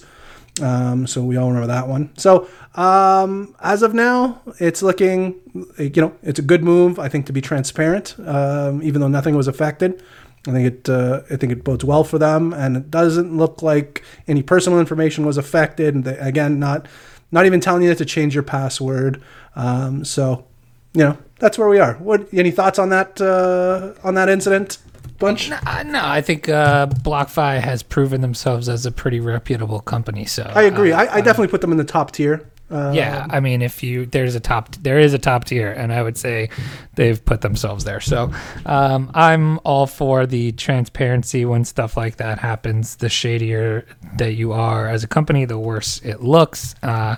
Um, 0.61 1.05
so 1.05 1.23
we 1.23 1.35
all 1.37 1.47
remember 1.47 1.67
that 1.67 1.87
one. 1.87 2.15
So 2.17 2.47
um, 2.75 3.55
as 3.59 3.81
of 3.81 3.93
now, 3.93 4.41
it's 4.59 4.81
looking, 4.81 5.35
you 5.77 6.01
know, 6.01 6.15
it's 6.23 6.39
a 6.39 6.41
good 6.41 6.63
move. 6.63 6.97
I 6.97 7.09
think 7.09 7.25
to 7.25 7.33
be 7.33 7.41
transparent, 7.41 8.15
um, 8.25 8.81
even 8.81 9.01
though 9.01 9.09
nothing 9.09 9.35
was 9.35 9.47
affected. 9.47 10.01
I 10.47 10.51
think 10.51 10.67
it, 10.67 10.89
uh, 10.89 11.21
I 11.29 11.37
think 11.37 11.51
it 11.51 11.63
bodes 11.63 11.83
well 11.83 12.03
for 12.03 12.19
them, 12.19 12.53
and 12.53 12.77
it 12.77 12.91
doesn't 12.91 13.35
look 13.35 13.63
like 13.63 14.03
any 14.27 14.43
personal 14.43 14.79
information 14.79 15.25
was 15.25 15.37
affected. 15.37 15.95
And 15.95 16.03
they, 16.03 16.17
again, 16.19 16.59
not, 16.59 16.87
not 17.31 17.45
even 17.45 17.59
telling 17.59 17.81
you 17.81 17.95
to 17.95 18.05
change 18.05 18.35
your 18.35 18.43
password. 18.43 19.21
Um, 19.55 20.05
so, 20.05 20.45
you 20.93 21.03
know, 21.03 21.17
that's 21.39 21.57
where 21.57 21.67
we 21.67 21.79
are. 21.79 21.95
What? 21.95 22.31
Any 22.31 22.51
thoughts 22.51 22.77
on 22.79 22.89
that? 22.89 23.19
Uh, 23.19 23.93
on 24.07 24.13
that 24.13 24.29
incident? 24.29 24.77
Bunch? 25.19 25.49
No, 25.49 25.57
no 25.85 26.01
I 26.03 26.21
think 26.21 26.49
uh, 26.49 26.87
BlockFi 26.87 27.61
has 27.61 27.83
proven 27.83 28.21
themselves 28.21 28.69
as 28.69 28.85
a 28.85 28.91
pretty 28.91 29.19
reputable 29.19 29.79
company. 29.79 30.25
So 30.25 30.43
I 30.53 30.63
agree. 30.63 30.91
I, 30.91 31.15
I 31.15 31.21
definitely 31.21 31.47
put 31.47 31.61
them 31.61 31.71
in 31.71 31.77
the 31.77 31.83
top 31.83 32.11
tier. 32.11 32.49
Uh, 32.69 32.91
yeah, 32.95 33.27
I 33.29 33.41
mean, 33.41 33.61
if 33.61 33.83
you 33.83 34.07
there's 34.07 34.33
a 34.33 34.39
top, 34.39 34.73
there 34.77 34.97
is 34.97 35.13
a 35.13 35.19
top 35.19 35.45
tier, 35.45 35.71
and 35.71 35.93
I 35.93 36.01
would 36.01 36.17
say 36.17 36.49
they've 36.95 37.23
put 37.23 37.41
themselves 37.41 37.83
there. 37.83 38.01
So 38.01 38.33
um, 38.65 39.11
I'm 39.13 39.59
all 39.59 39.85
for 39.85 40.25
the 40.25 40.51
transparency 40.53 41.45
when 41.45 41.63
stuff 41.63 41.95
like 41.95 42.17
that 42.17 42.39
happens. 42.39 42.95
The 42.95 43.09
shadier 43.09 43.85
that 44.17 44.33
you 44.33 44.51
are 44.51 44.87
as 44.87 45.03
a 45.03 45.07
company, 45.07 45.45
the 45.45 45.59
worse 45.59 46.01
it 46.03 46.21
looks, 46.21 46.73
uh, 46.81 47.17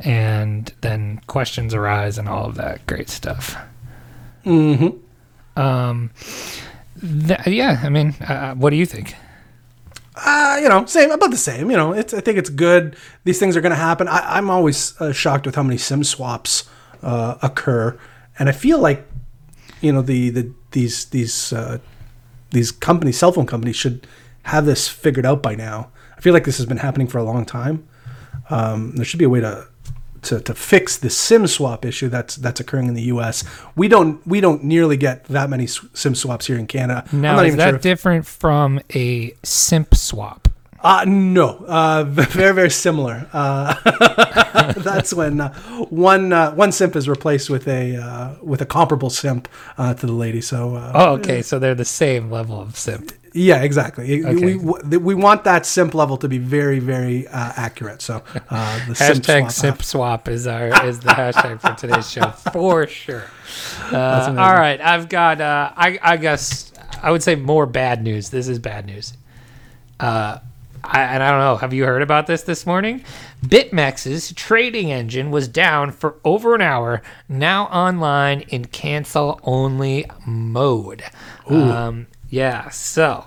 and 0.00 0.72
then 0.80 1.20
questions 1.26 1.74
arise 1.74 2.16
and 2.16 2.26
all 2.26 2.46
of 2.46 2.54
that 2.54 2.86
great 2.86 3.10
stuff. 3.10 3.54
Mm-hmm. 4.46 5.60
Um, 5.60 6.10
th- 7.00 7.46
yeah, 7.46 7.80
I 7.82 7.88
mean, 7.88 8.14
uh, 8.20 8.54
what 8.54 8.70
do 8.70 8.76
you 8.76 8.86
think? 8.86 9.14
Uh, 10.14 10.58
you 10.62 10.68
know, 10.68 10.86
same 10.86 11.10
about 11.10 11.30
the 11.30 11.36
same. 11.36 11.70
You 11.70 11.76
know, 11.76 11.92
it's 11.92 12.14
I 12.14 12.20
think 12.20 12.38
it's 12.38 12.48
good. 12.50 12.96
These 13.24 13.38
things 13.38 13.56
are 13.56 13.60
going 13.60 13.70
to 13.70 13.76
happen. 13.76 14.08
I, 14.08 14.38
I'm 14.38 14.48
always 14.48 14.98
uh, 15.00 15.12
shocked 15.12 15.44
with 15.44 15.54
how 15.54 15.62
many 15.62 15.76
sim 15.76 16.04
swaps 16.04 16.68
uh, 17.02 17.36
occur, 17.42 17.98
and 18.38 18.48
I 18.48 18.52
feel 18.52 18.78
like 18.78 19.06
you 19.80 19.92
know 19.92 20.02
the 20.02 20.30
the 20.30 20.52
these 20.70 21.06
these 21.06 21.52
uh, 21.52 21.78
these 22.50 22.72
companies, 22.72 23.18
cell 23.18 23.32
phone 23.32 23.46
companies, 23.46 23.76
should 23.76 24.06
have 24.44 24.64
this 24.64 24.88
figured 24.88 25.26
out 25.26 25.42
by 25.42 25.54
now. 25.54 25.90
I 26.16 26.20
feel 26.22 26.32
like 26.32 26.44
this 26.44 26.56
has 26.56 26.66
been 26.66 26.78
happening 26.78 27.08
for 27.08 27.18
a 27.18 27.22
long 27.22 27.44
time. 27.44 27.86
Um, 28.48 28.92
there 28.96 29.04
should 29.04 29.18
be 29.18 29.24
a 29.24 29.28
way 29.28 29.40
to 29.40 29.68
to, 30.26 30.40
to 30.40 30.54
fix 30.54 30.96
the 30.96 31.10
SIM 31.10 31.46
swap 31.46 31.84
issue 31.84 32.08
that's 32.08 32.36
that's 32.36 32.60
occurring 32.60 32.88
in 32.88 32.94
the 32.94 33.02
U.S. 33.02 33.44
We 33.74 33.88
don't 33.88 34.24
we 34.26 34.40
don't 34.40 34.64
nearly 34.64 34.96
get 34.96 35.24
that 35.24 35.48
many 35.48 35.66
SIM 35.66 36.14
swaps 36.14 36.46
here 36.46 36.58
in 36.58 36.66
Canada. 36.66 37.04
Now, 37.12 37.40
is 37.40 37.56
that 37.56 37.82
different 37.82 38.26
from 38.26 38.80
a 38.94 39.34
simp 39.42 39.94
swap? 39.94 40.45
Uh, 40.80 41.04
no, 41.06 41.64
uh, 41.66 42.04
very 42.04 42.54
very 42.54 42.70
similar. 42.70 43.28
Uh, 43.32 44.72
that's 44.76 45.12
when 45.12 45.40
uh, 45.40 45.52
one 45.90 46.32
uh, 46.32 46.52
one 46.54 46.72
simp 46.72 46.94
is 46.96 47.08
replaced 47.08 47.50
with 47.50 47.66
a 47.68 47.96
uh, 47.96 48.34
with 48.42 48.60
a 48.60 48.66
comparable 48.66 49.10
simp 49.10 49.48
uh, 49.78 49.94
to 49.94 50.06
the 50.06 50.12
lady. 50.12 50.40
So 50.40 50.76
uh, 50.76 50.92
Oh, 50.94 51.12
okay, 51.14 51.42
so 51.42 51.58
they're 51.58 51.74
the 51.74 51.84
same 51.84 52.30
level 52.30 52.60
of 52.60 52.76
simp. 52.76 53.12
yeah, 53.32 53.62
exactly. 53.62 54.24
Okay. 54.24 54.56
We, 54.56 54.96
we 54.98 55.14
want 55.14 55.44
that 55.44 55.66
simp 55.66 55.92
level 55.94 56.16
to 56.18 56.28
be 56.28 56.38
very 56.38 56.78
very 56.78 57.26
uh, 57.28 57.52
accurate. 57.56 58.00
So 58.02 58.22
uh, 58.50 58.86
the 58.88 58.94
simp 58.94 59.24
Hashtag 59.24 59.40
swap 59.40 59.52
simp 59.52 59.82
swap 59.82 60.28
is 60.28 60.46
our 60.46 60.68
is 60.86 61.00
the 61.00 61.10
hashtag 61.10 61.60
for 61.60 61.74
today's 61.74 62.10
show 62.10 62.30
for 62.52 62.86
sure. 62.86 63.24
Uh, 63.92 64.34
all 64.38 64.54
right, 64.54 64.80
I've 64.80 65.08
got. 65.08 65.40
Uh, 65.40 65.72
I 65.76 65.98
I 66.02 66.16
guess 66.16 66.72
I 67.02 67.10
would 67.10 67.22
say 67.22 67.34
more 67.34 67.66
bad 67.66 68.02
news. 68.02 68.30
This 68.30 68.46
is 68.48 68.58
bad 68.58 68.86
news. 68.86 69.14
Uh, 69.98 70.38
I, 70.86 71.02
and 71.02 71.22
I 71.22 71.30
don't 71.30 71.40
know. 71.40 71.56
Have 71.56 71.72
you 71.74 71.84
heard 71.84 72.02
about 72.02 72.26
this 72.26 72.42
this 72.42 72.66
morning? 72.66 73.04
BitMEX's 73.44 74.32
trading 74.34 74.92
engine 74.92 75.30
was 75.30 75.48
down 75.48 75.92
for 75.92 76.16
over 76.24 76.54
an 76.54 76.62
hour. 76.62 77.02
Now 77.28 77.66
online 77.66 78.42
in 78.42 78.66
cancel 78.66 79.40
only 79.42 80.08
mode. 80.26 81.02
Um, 81.48 82.06
yeah. 82.28 82.70
So, 82.70 83.26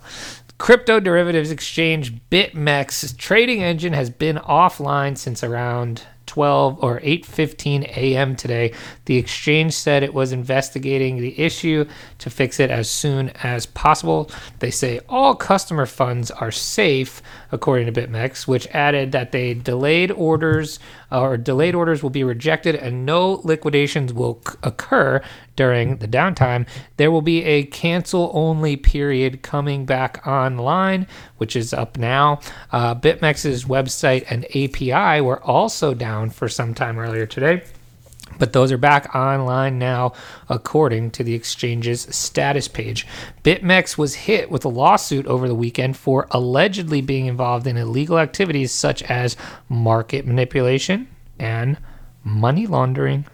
crypto 0.58 1.00
derivatives 1.00 1.52
exchange 1.52 2.14
BitMEX 2.30 3.18
trading 3.18 3.64
engine 3.64 3.94
has 3.94 4.10
been 4.10 4.38
offline 4.38 5.18
since 5.18 5.44
around 5.44 6.04
12 6.30 6.84
or 6.84 7.00
8:15 7.00 7.84
a.m. 7.98 8.36
today. 8.36 8.72
The 9.06 9.18
exchange 9.18 9.74
said 9.74 10.04
it 10.04 10.14
was 10.14 10.32
investigating 10.32 11.18
the 11.18 11.40
issue 11.40 11.86
to 12.20 12.30
fix 12.30 12.60
it 12.60 12.70
as 12.70 12.90
soon 12.90 13.32
as 13.44 13.66
possible. 13.66 14.30
They 14.60 14.70
say 14.70 15.00
all 15.10 15.34
customer 15.36 15.88
funds 15.88 16.30
are 16.30 16.52
safe 16.52 17.22
according 17.52 17.92
to 17.92 18.02
BitMEX, 18.02 18.48
which 18.48 18.68
added 18.68 19.12
that 19.12 19.32
they 19.32 19.56
delayed 19.56 20.12
orders 20.12 20.80
uh, 21.12 21.22
or 21.22 21.38
delayed 21.38 21.74
orders 21.74 22.04
will 22.04 22.12
be 22.12 22.24
rejected 22.24 22.76
and 22.76 23.06
no 23.06 23.42
liquidations 23.44 24.14
will 24.14 24.40
c- 24.48 24.56
occur 24.62 25.22
during 25.60 25.98
the 25.98 26.08
downtime. 26.08 26.66
There 26.96 27.12
will 27.12 27.22
be 27.22 27.44
a 27.44 27.66
cancel 27.66 28.32
only 28.34 28.78
period 28.78 29.42
coming 29.42 29.86
back 29.86 30.26
online, 30.26 31.06
which 31.36 31.54
is 31.54 31.74
up 31.74 31.98
now. 31.98 32.40
Uh, 32.72 32.96
BitMEX's 32.96 33.66
website 33.66 34.24
and 34.30 34.46
API 34.56 35.20
were 35.20 35.44
also 35.44 35.94
down 35.94 36.30
for 36.30 36.48
some 36.48 36.74
time 36.74 36.98
earlier 36.98 37.26
today. 37.26 37.62
But 38.38 38.54
those 38.54 38.72
are 38.72 38.78
back 38.78 39.14
online 39.14 39.80
now, 39.80 40.14
according 40.48 41.12
to 41.12 41.26
the 41.26 41.34
exchange's 41.34 42.04
status 42.16 42.70
page. 42.70 43.06
BitMEX 43.44 43.98
was 43.98 44.16
hit 44.16 44.50
with 44.50 44.64
a 44.64 44.70
lawsuit 44.70 45.28
over 45.28 45.50
the 45.50 45.56
weekend 45.56 45.98
for 45.98 46.26
allegedly 46.32 47.02
being 47.02 47.26
involved 47.26 47.68
in 47.68 47.76
illegal 47.76 48.18
activities 48.18 48.72
such 48.72 49.04
as 49.04 49.36
market 49.68 50.26
manipulation 50.26 51.10
and 51.38 51.76
money 52.24 52.66
laundering. 52.66 53.26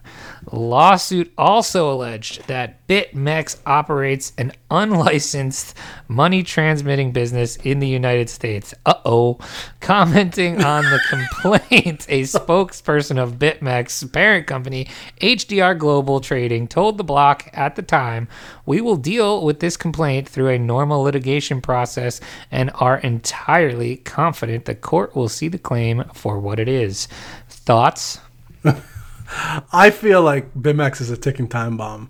Lawsuit 0.51 1.31
also 1.37 1.91
alleged 1.91 2.47
that 2.47 2.85
BitMEX 2.87 3.57
operates 3.65 4.33
an 4.37 4.51
unlicensed 4.69 5.75
money 6.07 6.43
transmitting 6.43 7.11
business 7.11 7.55
in 7.57 7.79
the 7.79 7.87
United 7.87 8.29
States. 8.29 8.73
Uh 8.85 8.95
oh. 9.05 9.39
Commenting 9.79 10.63
on 10.63 10.83
the 10.85 10.99
complaint, 11.09 12.05
a 12.09 12.21
spokesperson 12.23 13.17
of 13.17 13.39
BitMEX 13.39 14.11
parent 14.11 14.47
company, 14.47 14.87
HDR 15.21 15.77
Global 15.77 16.19
Trading, 16.19 16.67
told 16.67 16.97
the 16.97 17.03
block 17.03 17.49
at 17.53 17.75
the 17.75 17.81
time, 17.81 18.27
We 18.65 18.81
will 18.81 18.97
deal 18.97 19.43
with 19.43 19.59
this 19.59 19.77
complaint 19.77 20.29
through 20.29 20.49
a 20.49 20.59
normal 20.59 21.01
litigation 21.01 21.61
process 21.61 22.21
and 22.51 22.71
are 22.75 22.97
entirely 22.97 23.97
confident 23.97 24.65
the 24.65 24.75
court 24.75 25.15
will 25.15 25.29
see 25.29 25.47
the 25.47 25.57
claim 25.57 26.03
for 26.13 26.39
what 26.39 26.59
it 26.59 26.67
is. 26.67 27.07
Thoughts? 27.49 28.19
I 29.27 29.89
feel 29.89 30.21
like 30.21 30.53
BitMEX 30.53 31.01
is 31.01 31.09
a 31.09 31.17
ticking 31.17 31.47
time 31.47 31.77
bomb. 31.77 32.09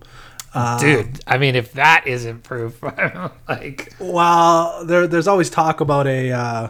Uh, 0.54 0.80
Dude, 0.80 1.19
I 1.28 1.38
mean, 1.38 1.56
if 1.56 1.73
that 1.73 2.08
isn't 2.08 2.43
proof, 2.43 2.82
like, 3.49 3.93
Well, 3.99 4.86
there, 4.86 5.06
there's 5.06 5.28
always 5.28 5.49
talk 5.49 5.82
about 5.82 6.08
a 6.08 6.32
uh, 6.32 6.69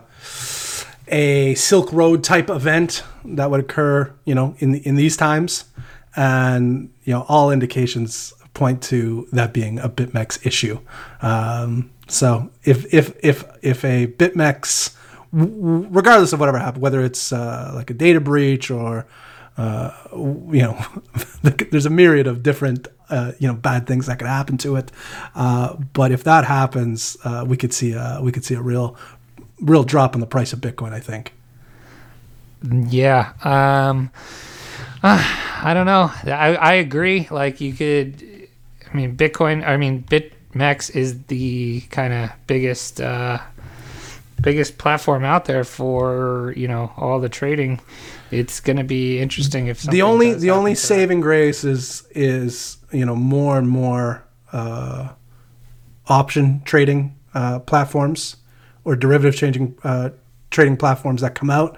a 1.08 1.54
Silk 1.56 1.94
Road 1.94 2.24
type 2.24 2.50
event 2.50 3.04
that 3.24 3.52
would 3.52 3.60
occur, 3.60 4.12
you 4.26 4.34
know, 4.34 4.56
in 4.60 4.76
in 4.76 4.96
these 4.96 5.16
times, 5.16 5.66
and 6.16 6.90
you 7.04 7.14
know, 7.14 7.26
all 7.28 7.52
indications 7.52 8.34
point 8.56 8.82
to 8.82 9.28
that 9.32 9.54
being 9.54 9.78
a 9.80 9.88
BitMEX 9.90 10.46
issue. 10.46 10.80
Um, 11.22 11.92
so 12.08 12.50
if 12.64 12.92
if 12.92 13.16
if 13.24 13.44
if 13.62 13.86
a 13.86 14.08
BitMEX, 14.08 14.96
regardless 15.32 16.34
of 16.34 16.40
whatever 16.40 16.58
happened, 16.58 16.82
whether 16.82 17.02
it's 17.02 17.32
uh, 17.32 17.72
like 17.76 17.92
a 17.92 17.94
data 17.94 18.20
breach 18.20 18.72
or 18.72 19.06
uh, 19.58 19.92
you 20.14 20.62
know, 20.62 20.78
there's 21.72 21.86
a 21.86 21.90
myriad 21.90 22.28
of 22.28 22.44
different, 22.44 22.88
uh, 23.10 23.32
you 23.40 23.48
know, 23.48 23.54
bad 23.54 23.88
things 23.88 24.06
that 24.08 24.20
could 24.20 24.28
happen 24.28 24.58
to 24.60 24.76
it. 24.76 24.92
Uh, 25.34 25.76
but 25.94 26.12
if 26.12 26.24
that 26.24 26.46
happens, 26.46 27.18
uh, 27.24 27.46
we 27.48 27.56
could 27.58 27.74
see 27.74 27.94
a, 27.94 28.20
we 28.22 28.32
could 28.32 28.44
see 28.44 28.56
a 28.56 28.62
real, 28.62 28.96
real 29.62 29.84
drop 29.84 30.14
in 30.16 30.22
the 30.22 30.28
price 30.28 30.54
of 30.54 30.60
Bitcoin. 30.60 30.94
I 30.94 31.00
think. 31.00 31.34
yeah. 32.90 33.34
Um, 33.44 34.12
uh, 35.04 35.24
I 35.62 35.74
don't 35.74 35.86
know. 35.86 36.12
I, 36.26 36.56
I 36.56 36.74
agree. 36.76 37.28
Like, 37.30 37.62
you 37.62 37.74
could, 37.74 38.24
I 38.92 38.96
mean, 38.96 39.16
Bitcoin, 39.16 39.66
I 39.66 39.78
mean, 39.78 40.04
BitMEX 40.04 40.96
is 40.96 41.24
the 41.26 41.82
kind 41.92 42.14
of 42.14 42.32
biggest, 42.48 43.00
uh, 43.02 43.40
biggest 44.42 44.78
platform 44.78 45.24
out 45.24 45.46
there 45.46 45.64
for, 45.64 46.54
you 46.56 46.68
know, 46.68 46.92
all 46.98 47.20
the 47.20 47.30
trading. 47.30 47.80
It's 48.32 48.60
going 48.60 48.78
to 48.78 48.84
be 48.84 49.20
interesting 49.20 49.68
if 49.68 49.84
the 49.84 50.02
only 50.02 50.34
the 50.34 50.52
only 50.52 50.76
saving 50.76 51.22
grace 51.22 51.64
is 51.64 52.08
is 52.12 52.78
you 52.92 53.06
know 53.06 53.16
more 53.16 53.58
and 53.58 53.70
more 53.70 54.26
uh, 54.52 55.10
option 56.08 56.62
trading 56.66 57.16
uh, 57.34 57.60
platforms 57.60 58.38
or 58.84 58.96
derivative 58.96 59.36
changing 59.36 59.78
uh, 59.84 60.10
trading 60.50 60.78
platforms 60.78 61.22
that 61.22 61.36
come 61.36 61.50
out. 61.50 61.78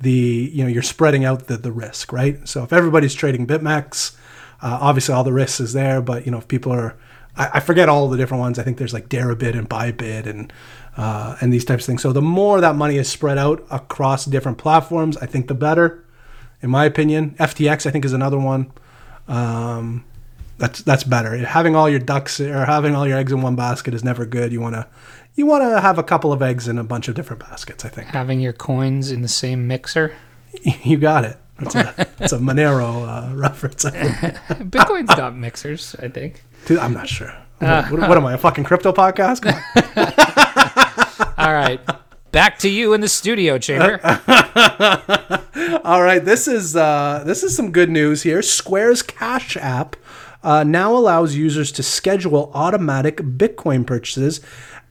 The 0.00 0.50
you 0.52 0.62
know 0.62 0.70
you're 0.70 0.82
spreading 0.82 1.24
out 1.24 1.48
the 1.48 1.56
the 1.56 1.72
risk 1.72 2.12
right. 2.12 2.46
So 2.48 2.62
if 2.62 2.72
everybody's 2.72 3.14
trading 3.14 3.46
BitMEX, 3.46 4.16
uh, 4.62 4.78
obviously 4.80 5.14
all 5.14 5.24
the 5.24 5.32
risk 5.32 5.60
is 5.60 5.72
there. 5.72 6.00
But 6.00 6.24
you 6.24 6.30
know 6.30 6.38
if 6.38 6.46
people 6.46 6.72
are 6.72 6.96
I, 7.38 7.50
I 7.54 7.60
forget 7.60 7.88
all 7.88 8.08
the 8.08 8.16
different 8.16 8.40
ones. 8.40 8.58
I 8.58 8.62
think 8.62 8.76
there's 8.76 8.92
like 8.92 9.08
Deribit 9.08 9.56
and 9.56 9.68
Bybit 9.68 10.26
and 10.26 10.52
uh, 10.98 11.36
and 11.40 11.52
these 11.52 11.64
types 11.64 11.84
of 11.84 11.86
things. 11.86 12.02
So 12.02 12.12
the 12.12 12.20
more 12.20 12.60
that 12.60 12.74
money 12.74 12.98
is 12.98 13.08
spread 13.08 13.38
out 13.38 13.64
across 13.70 14.24
different 14.24 14.58
platforms, 14.58 15.16
I 15.18 15.26
think 15.26 15.46
the 15.46 15.54
better, 15.54 16.04
in 16.60 16.70
my 16.70 16.84
opinion. 16.84 17.36
FTX 17.38 17.86
I 17.86 17.90
think 17.90 18.04
is 18.04 18.12
another 18.12 18.38
one. 18.38 18.72
Um, 19.28 20.04
that's 20.58 20.82
that's 20.82 21.04
better. 21.04 21.36
Having 21.38 21.76
all 21.76 21.88
your 21.88 22.00
ducks 22.00 22.40
or 22.40 22.64
having 22.64 22.96
all 22.96 23.06
your 23.06 23.16
eggs 23.16 23.30
in 23.30 23.42
one 23.42 23.54
basket 23.54 23.94
is 23.94 24.02
never 24.02 24.26
good. 24.26 24.52
You 24.52 24.60
want 24.60 24.74
to 24.74 24.88
you 25.36 25.46
want 25.46 25.62
to 25.62 25.80
have 25.80 25.98
a 25.98 26.02
couple 26.02 26.32
of 26.32 26.42
eggs 26.42 26.66
in 26.66 26.78
a 26.78 26.84
bunch 26.84 27.06
of 27.06 27.14
different 27.14 27.48
baskets. 27.48 27.84
I 27.84 27.88
think 27.88 28.08
Having 28.08 28.40
your 28.40 28.52
coins 28.52 29.12
in 29.12 29.22
the 29.22 29.28
same 29.28 29.68
mixer. 29.68 30.16
you 30.82 30.96
got 30.96 31.24
it. 31.24 31.36
It's 31.60 31.74
a, 31.74 31.94
that's 32.18 32.32
a 32.32 32.38
Monero 32.38 33.06
uh, 33.06 33.34
reference. 33.34 33.84
Bitcoin's 33.84 35.14
got 35.14 35.36
mixers, 35.36 35.96
I 36.00 36.08
think. 36.08 36.42
Dude, 36.66 36.78
I'm 36.78 36.94
not 36.94 37.08
sure. 37.08 37.34
What, 37.58 37.90
what, 37.90 38.08
what 38.08 38.16
am 38.16 38.26
I, 38.26 38.34
a 38.34 38.38
fucking 38.38 38.62
crypto 38.62 38.92
podcast? 38.92 39.44
All 41.48 41.54
right. 41.54 41.80
Back 42.30 42.58
to 42.58 42.68
you 42.68 42.92
in 42.92 43.00
the 43.00 43.08
studio 43.08 43.56
chamber. 43.56 43.98
All 45.82 46.02
right, 46.02 46.22
this 46.22 46.46
is 46.46 46.76
uh, 46.76 47.22
this 47.24 47.42
is 47.42 47.56
some 47.56 47.72
good 47.72 47.88
news 47.88 48.22
here. 48.22 48.42
Square's 48.42 49.00
Cash 49.00 49.56
app 49.56 49.96
uh, 50.42 50.62
now 50.62 50.94
allows 50.94 51.36
users 51.36 51.72
to 51.72 51.82
schedule 51.82 52.50
automatic 52.52 53.16
Bitcoin 53.16 53.86
purchases 53.86 54.42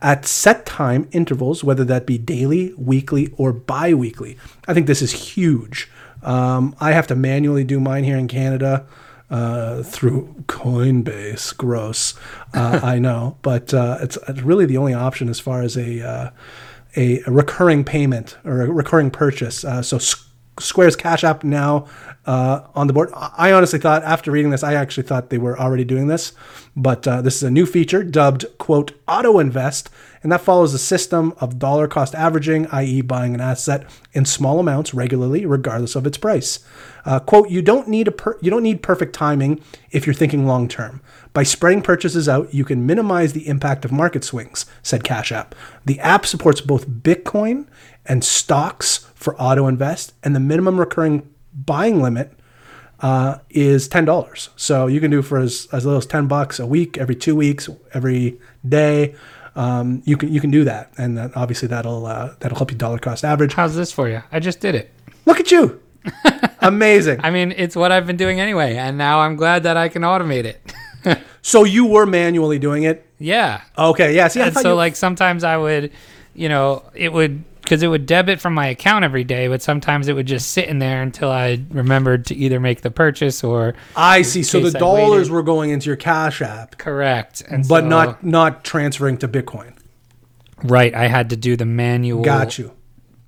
at 0.02 0.26
set 0.26 0.66
time 0.66 1.08
intervals, 1.12 1.64
whether 1.64 1.86
that 1.86 2.08
be 2.08 2.18
daily, 2.18 2.74
weekly, 2.76 3.32
or 3.38 3.54
bi-weekly. 3.54 4.36
I 4.68 4.74
think 4.74 4.88
this 4.88 5.04
is 5.04 5.12
huge. 5.12 5.92
Um, 6.24 6.76
I 6.80 6.94
have 6.94 7.06
to 7.08 7.16
manually 7.16 7.66
do 7.66 7.80
mine 7.80 8.04
here 8.04 8.18
in 8.18 8.28
Canada 8.28 8.88
uh, 9.30 9.84
through 9.84 10.34
Coinbase. 10.48 11.56
Gross, 11.58 12.14
uh, 12.54 12.80
I 12.84 13.00
know, 13.00 13.38
but 13.42 13.74
uh, 13.74 13.98
it's, 14.02 14.18
it's 14.28 14.42
really 14.42 14.66
the 14.66 14.78
only 14.78 14.94
option 14.94 15.30
as 15.30 15.40
far 15.40 15.62
as 15.62 15.78
a 15.78 16.08
uh, 16.08 16.30
a, 16.96 17.22
a 17.22 17.32
recurring 17.32 17.84
payment 17.84 18.38
or 18.44 18.62
a 18.62 18.72
recurring 18.72 19.12
purchase. 19.12 19.64
Uh, 19.64 19.82
so 19.82 20.00
Square's 20.60 20.96
Cash 20.96 21.24
App 21.24 21.44
now 21.44 21.88
uh, 22.26 22.68
on 22.76 22.88
the 22.88 22.94
board. 22.94 23.10
I 23.16 23.52
honestly 23.52 23.80
thought 23.80 24.04
after 24.04 24.32
reading 24.32 24.52
this, 24.52 24.64
I 24.64 24.74
actually 24.74 25.04
thought 25.04 25.30
they 25.30 25.38
were 25.38 25.58
already 25.58 25.86
doing 25.86 26.08
this, 26.08 26.34
but 26.76 27.08
uh, 27.08 27.22
this 27.22 27.38
is 27.38 27.44
a 27.44 27.52
new 27.52 27.66
feature 27.66 28.04
dubbed 28.04 28.46
"quote 28.58 28.92
Auto 29.08 29.40
Invest," 29.40 29.90
and 30.22 30.32
that 30.32 30.42
follows 30.42 30.74
a 30.74 30.80
system 30.80 31.34
of 31.40 31.60
dollar 31.60 31.88
cost 31.88 32.14
averaging, 32.16 32.68
i.e., 32.68 33.02
buying 33.02 33.34
an 33.34 33.42
asset 33.42 33.90
in 34.14 34.26
small 34.26 34.60
amounts 34.60 34.94
regularly, 34.94 35.46
regardless 35.46 35.96
of 35.96 36.06
its 36.06 36.18
price. 36.18 36.60
Uh, 37.06 37.20
quote: 37.20 37.50
You 37.50 37.62
don't 37.62 37.88
need 37.88 38.08
a 38.08 38.12
per- 38.12 38.38
you 38.42 38.52
don't 38.52 38.64
need 38.64 38.84
perfect 38.84 39.14
timing 39.14 39.62
if 39.92 40.06
you're 40.06 40.14
thinking 40.14 40.46
long 40.46 40.68
term. 40.68 41.02
By 41.34 41.44
spreading 41.44 41.82
purchases 41.82 42.28
out, 42.28 42.54
you 42.54 42.66
can 42.66 42.86
minimize 42.86 43.34
the 43.34 43.48
impact 43.48 43.86
of 43.86 43.92
market 43.92 44.24
swings, 44.24 44.66
said 44.82 45.04
Cash 45.04 45.32
App. 45.32 45.56
The 45.86 46.00
app 46.00 46.26
supports 46.26 46.62
both 46.62 46.90
Bitcoin 46.90 47.68
and 48.08 48.24
stocks 48.24 49.08
for 49.16 49.36
auto 49.42 49.68
invest, 49.68 50.14
and 50.24 50.36
the 50.36 50.40
minimum 50.40 50.80
recurring 50.80 51.28
buying 51.54 52.02
limit 52.02 52.34
uh, 53.00 53.38
is 53.50 53.88
ten 53.88 54.06
dollars. 54.06 54.50
So 54.56 54.88
you 54.88 55.00
can 55.00 55.12
do 55.12 55.22
for 55.22 55.38
as, 55.40 55.68
as 55.72 55.86
little 55.86 55.98
as 56.00 56.06
ten 56.06 56.28
bucks 56.28 56.60
a 56.60 56.66
week, 56.66 56.98
every 56.98 57.16
two 57.16 57.36
weeks, 57.36 57.70
every 57.94 58.40
day. 58.68 59.16
Um, 59.56 60.04
you 60.06 60.18
can 60.18 60.32
you 60.32 60.40
can 60.40 60.52
do 60.52 60.64
that, 60.66 60.92
and 60.98 61.18
that, 61.18 61.36
obviously 61.36 61.68
that'll 61.68 62.06
uh, 62.06 62.36
that'll 62.40 62.58
help 62.58 62.72
you 62.72 62.78
dollar 62.78 63.00
cost 63.00 63.26
average. 63.26 63.54
How's 63.54 63.76
this 63.76 63.92
for 63.92 64.08
you? 64.08 64.22
I 64.32 64.40
just 64.40 64.60
did 64.60 64.76
it. 64.76 64.92
Look 65.26 65.40
at 65.40 65.52
you, 65.52 65.82
amazing. 66.62 67.20
I 67.24 67.32
mean, 67.32 67.52
it's 67.56 67.76
what 67.76 67.92
I've 67.92 68.06
been 68.08 68.18
doing 68.18 68.40
anyway, 68.40 68.76
and 68.78 68.98
now 68.98 69.20
I'm 69.22 69.36
glad 69.36 69.64
that 69.64 69.78
I 69.78 69.90
can 69.90 70.02
automate 70.04 70.46
it. 70.46 70.62
So 71.42 71.64
you 71.64 71.86
were 71.86 72.06
manually 72.06 72.60
doing 72.60 72.84
it. 72.84 73.08
yeah. 73.20 73.62
Okay, 73.78 74.14
yeah. 74.14 74.28
See, 74.28 74.42
And 74.42 74.54
so, 74.54 74.72
you- 74.72 74.76
like, 74.76 74.98
sometimes 74.98 75.46
I 75.46 75.56
would, 75.56 75.94
you 76.36 76.50
know, 76.50 76.84
it 76.94 77.14
would, 77.14 77.42
because 77.68 77.84
it 77.84 77.88
would 77.90 78.06
debit 78.06 78.40
from 78.40 78.54
my 78.54 78.68
account 78.68 79.04
every 79.04 79.26
day, 79.26 79.50
but 79.50 79.62
sometimes 79.62 80.08
it 80.08 80.14
would 80.14 80.26
just 80.26 80.52
sit 80.52 80.70
in 80.70 80.80
there 80.80 81.02
until 81.02 81.30
I 81.30 81.62
remembered 81.70 82.26
to 82.28 82.36
either 82.36 82.60
make 82.62 82.82
the 82.82 82.92
purchase 82.92 83.44
or 83.44 83.74
I 83.96 84.22
see. 84.22 84.42
So 84.42 84.62
the 84.62 84.78
I 84.78 84.80
dollars 84.80 85.30
waited. 85.30 85.32
were 85.34 85.44
going 85.44 85.70
into 85.72 85.88
your 85.88 85.98
Cash 85.98 86.42
App, 86.42 86.78
correct. 86.78 87.42
And 87.50 87.68
but 87.68 87.82
so- 87.82 87.88
not 87.90 88.24
not 88.24 88.64
transferring 88.64 89.18
to 89.18 89.28
Bitcoin. 89.28 89.74
right. 90.64 90.94
I 90.96 91.08
had 91.08 91.30
to 91.32 91.36
do 91.36 91.56
the 91.58 91.66
manual 91.66 92.24
Got 92.24 92.58
you. 92.58 92.72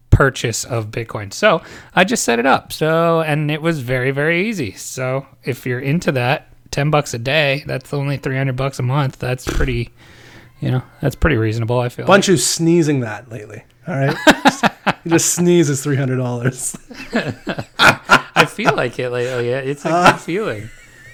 purchase 0.09 0.63
of 0.63 0.87
Bitcoin. 0.91 1.31
So 1.33 1.61
I 1.95 2.03
just 2.03 2.23
set 2.23 2.39
it 2.39 2.45
up. 2.45 2.71
So, 2.73 3.21
and 3.21 3.51
it 3.51 3.61
was 3.61 3.81
very, 3.81 4.11
very 4.11 4.47
easy. 4.47 4.71
So 4.73 5.27
if 5.43 5.65
you're 5.65 5.79
into 5.79 6.11
that, 6.13 6.47
10 6.71 6.89
bucks 6.91 7.13
a 7.13 7.19
day, 7.19 7.63
that's 7.67 7.93
only 7.93 8.17
300 8.17 8.55
bucks 8.55 8.79
a 8.79 8.83
month. 8.83 9.17
That's 9.19 9.45
pretty, 9.45 9.89
you 10.61 10.71
know, 10.71 10.83
that's 11.01 11.15
pretty 11.15 11.35
reasonable. 11.37 11.79
I 11.79 11.89
feel. 11.89 12.05
Bunch 12.05 12.27
who's 12.27 12.45
sneezing 12.45 12.99
that 13.01 13.29
lately. 13.29 13.63
All 13.89 13.95
right, 13.95 14.15
you 15.03 15.11
just 15.11 15.33
sneezes 15.33 15.81
three 15.81 15.95
hundred 15.95 16.17
dollars. 16.17 16.77
I 17.11 18.45
feel 18.45 18.75
like 18.75 18.99
it 18.99 19.09
lately. 19.09 19.49
Yeah, 19.49 19.59
it's 19.59 19.83
a 19.83 19.89
good 19.89 20.21
feeling. 20.21 20.69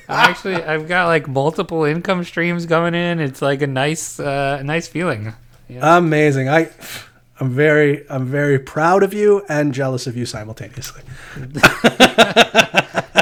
I 0.10 0.30
actually, 0.30 0.56
I've 0.56 0.88
got 0.88 1.06
like 1.08 1.28
multiple 1.28 1.86
income 1.86 2.24
streams 2.26 2.66
going 2.66 2.94
in. 2.94 3.20
It's 3.20 3.42
like 3.42 3.62
a 3.62 3.68
nice, 3.68 4.20
uh, 4.20 4.62
nice 4.64 4.88
feeling. 4.88 5.34
Amazing. 5.70 6.50
I, 6.50 6.70
I'm 7.40 7.50
very, 7.52 8.08
I'm 8.10 8.26
very 8.26 8.60
proud 8.60 9.04
of 9.04 9.14
you 9.14 9.44
and 9.50 9.74
jealous 9.74 10.06
of 10.06 10.16
you 10.16 10.26
simultaneously. 10.26 11.02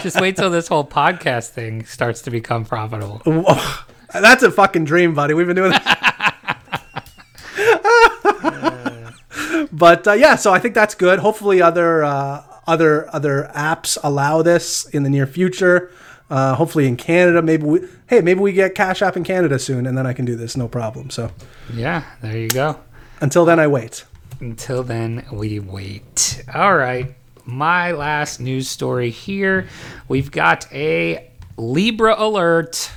Just 0.01 0.19
wait 0.19 0.35
till 0.35 0.49
this 0.49 0.67
whole 0.67 0.85
podcast 0.85 1.49
thing 1.49 1.85
starts 1.85 2.21
to 2.23 2.31
become 2.31 2.65
profitable. 2.65 3.21
Whoa. 3.25 3.61
That's 4.13 4.43
a 4.43 4.51
fucking 4.51 4.85
dream, 4.85 5.13
buddy. 5.15 5.33
We've 5.33 5.47
been 5.47 5.55
doing 5.55 5.71
that. 5.71 6.12
But 9.73 10.07
uh, 10.07 10.13
yeah, 10.13 10.35
so 10.35 10.53
I 10.53 10.59
think 10.59 10.75
that's 10.75 10.95
good. 10.95 11.19
Hopefully, 11.19 11.61
other 11.61 12.03
uh, 12.03 12.43
other 12.67 13.13
other 13.13 13.49
apps 13.53 13.97
allow 14.03 14.41
this 14.41 14.85
in 14.89 15.03
the 15.03 15.09
near 15.09 15.27
future. 15.27 15.91
Uh, 16.29 16.55
hopefully, 16.55 16.87
in 16.87 16.95
Canada, 16.95 17.41
maybe 17.41 17.63
we 17.65 17.79
hey 18.07 18.21
maybe 18.21 18.39
we 18.39 18.53
get 18.53 18.73
Cash 18.75 19.01
App 19.01 19.17
in 19.17 19.23
Canada 19.23 19.59
soon, 19.59 19.85
and 19.85 19.97
then 19.97 20.07
I 20.07 20.13
can 20.13 20.23
do 20.25 20.35
this 20.35 20.55
no 20.55 20.67
problem. 20.67 21.09
So 21.09 21.31
Yeah, 21.73 22.03
there 22.21 22.37
you 22.37 22.49
go. 22.49 22.79
until 23.19 23.43
then, 23.45 23.59
I 23.59 23.67
wait. 23.67 24.05
Until 24.39 24.83
then, 24.83 25.25
we 25.31 25.59
wait. 25.59 26.43
All 26.53 26.75
right. 26.75 27.13
My 27.45 27.91
last 27.91 28.39
news 28.39 28.69
story 28.69 29.09
here. 29.09 29.67
We've 30.07 30.31
got 30.31 30.65
a 30.73 31.29
Libra 31.57 32.15
alert. 32.17 32.89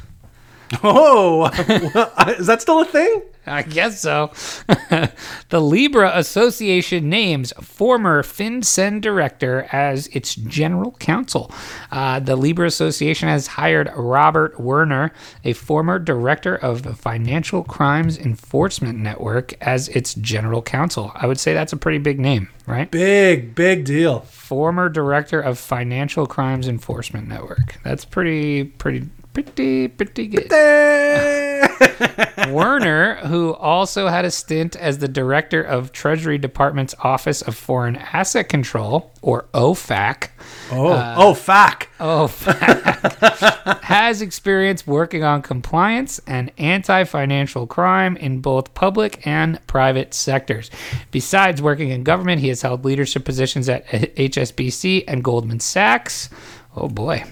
Oh, 0.83 1.47
is 2.39 2.47
that 2.47 2.63
still 2.63 2.81
a 2.81 2.85
thing? 2.85 3.23
I 3.47 3.63
guess 3.63 4.01
so. 4.01 4.33
the 5.49 5.61
Libra 5.61 6.11
Association 6.15 7.09
names 7.09 7.53
former 7.61 8.23
FinCEN 8.23 9.01
director 9.01 9.69
as 9.73 10.09
its 10.09 10.35
general 10.35 10.93
counsel. 10.93 11.53
Uh, 11.91 12.19
the 12.21 12.37
Libra 12.37 12.67
Association 12.67 13.29
has 13.29 13.47
hired 13.47 13.91
Robert 13.97 14.59
Werner, 14.59 15.13
a 15.45 15.53
former 15.53 15.99
director 15.99 16.57
of 16.57 16.83
the 16.83 16.95
Financial 16.95 17.63
Crimes 17.63 18.19
Enforcement 18.19 18.99
Network, 18.99 19.55
as 19.61 19.89
its 19.91 20.15
general 20.15 20.63
counsel. 20.63 21.13
I 21.15 21.27
would 21.27 21.39
say 21.39 21.55
that's 21.55 21.73
a 21.73 21.77
pretty 21.77 21.99
big 21.99 22.19
name, 22.19 22.49
right? 22.67 22.91
Big, 22.91 23.55
big 23.55 23.85
deal. 23.85 24.21
Former 24.21 24.89
director 24.89 25.41
of 25.41 25.59
Financial 25.59 26.27
Crimes 26.27 26.69
Enforcement 26.69 27.29
Network. 27.29 27.79
That's 27.83 28.05
pretty, 28.05 28.65
pretty, 28.65 29.09
pretty, 29.37 29.89
pretty 29.89 30.27
good. 30.29 30.51
Werner, 32.49 33.17
who 33.17 33.53
also 33.55 34.09
had 34.09 34.25
a 34.25 34.31
stint 34.31 34.77
as 34.77 34.97
the 34.99 35.09
director 35.09 35.63
of 35.63 35.93
Treasury 35.93 36.39
Department's 36.39 36.95
Office 37.01 37.43
of 37.43 37.55
Foreign 37.55 37.97
Asset 37.97 38.49
Control, 38.49 39.13
or 39.21 39.47
OFAC, 39.53 40.29
oh, 40.73 40.89
uh, 40.89 41.15
oh, 41.19 41.35
fuck. 41.35 41.89
OFAC, 41.99 43.81
has 43.83 44.23
experience 44.23 44.87
working 44.87 45.23
on 45.23 45.43
compliance 45.43 46.19
and 46.27 46.51
anti 46.57 47.05
financial 47.05 47.67
crime 47.67 48.17
in 48.17 48.41
both 48.41 48.73
public 48.73 49.27
and 49.27 49.65
private 49.67 50.15
sectors. 50.15 50.71
Besides 51.11 51.61
working 51.61 51.91
in 51.91 52.05
government, 52.05 52.41
he 52.41 52.49
has 52.49 52.63
held 52.63 52.87
leadership 52.87 53.27
positions 53.27 53.69
at 53.69 53.87
HSBC 53.89 55.05
and 55.07 55.23
Goldman 55.23 55.61
Sachs. 55.61 56.31
Oh 56.75 56.89
boy. 56.89 57.25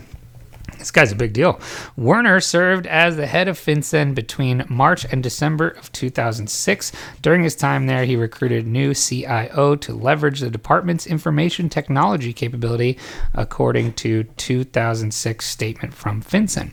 This 0.85 0.91
guy's 0.91 1.13
a 1.13 1.17
big 1.17 1.33
deal. 1.33 1.59
Werner 1.97 2.41
served 2.41 2.87
as 2.87 3.17
the 3.17 3.27
head 3.27 3.49
of 3.49 3.59
FinCEN 3.59 4.15
between 4.15 4.67
March 4.69 5.07
and 5.11 5.23
December 5.23 5.69
of 5.69 5.91
2006. 5.93 6.93
During 7.23 7.43
his 7.43 7.57
time 7.57 7.87
there, 7.87 8.05
he 8.05 8.17
recruited 8.17 8.67
new 8.67 8.93
CIO 8.93 9.77
to 9.77 9.95
leverage 9.95 10.41
the 10.41 10.51
department's 10.51 11.07
information 11.07 11.71
technology 11.71 12.35
capability, 12.35 12.99
according 13.33 13.95
to 13.95 14.25
2006 14.25 15.47
statement 15.47 15.95
from 15.95 16.23
FinCEN. 16.23 16.71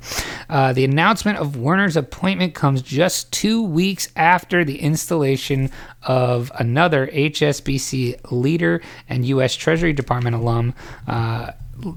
Uh, 0.49 0.73
the 0.73 0.83
announcement 0.83 1.37
of 1.37 1.55
Werner's 1.55 1.95
appointment 1.95 2.53
comes 2.53 2.81
just 2.81 3.31
two 3.31 3.63
weeks 3.63 4.09
after 4.17 4.65
the 4.65 4.81
installation 4.81 5.71
of 6.03 6.51
another 6.59 7.07
HSBC 7.07 8.29
leader 8.29 8.81
and 9.07 9.23
U.S. 9.27 9.55
Treasury 9.55 9.93
Department 9.93 10.35
alum. 10.35 10.73
Uh, 11.07 11.51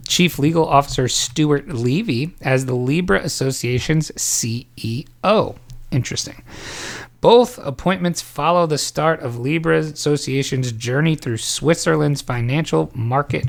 Chief 0.09 0.39
Legal 0.39 0.67
Officer 0.67 1.09
Stuart 1.09 1.69
Levey 1.69 2.35
as 2.41 2.67
the 2.67 2.75
Libra 2.75 3.23
Association's 3.23 4.11
CEO. 4.13 5.57
Interesting. 5.91 6.43
Both 7.21 7.59
appointments 7.59 8.21
follow 8.21 8.67
the 8.67 8.77
start 8.77 9.21
of 9.21 9.39
Libra 9.39 9.79
Association's 9.79 10.73
journey 10.73 11.15
through 11.17 11.39
Switzerland's 11.39 12.21
financial 12.21 12.91
market 12.95 13.47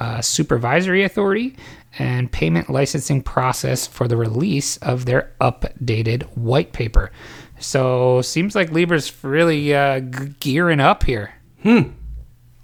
uh, 0.00 0.22
supervisory 0.22 1.04
authority 1.04 1.56
and 1.98 2.32
payment 2.32 2.70
licensing 2.70 3.22
process 3.22 3.86
for 3.86 4.08
the 4.08 4.16
release 4.16 4.76
of 4.78 5.04
their 5.04 5.32
updated 5.40 6.22
white 6.36 6.72
paper. 6.72 7.10
So 7.58 8.22
seems 8.22 8.54
like 8.54 8.70
Libra's 8.70 9.12
really 9.22 9.74
uh, 9.74 10.00
gearing 10.40 10.80
up 10.80 11.04
here. 11.04 11.34
Hmm. 11.62 11.90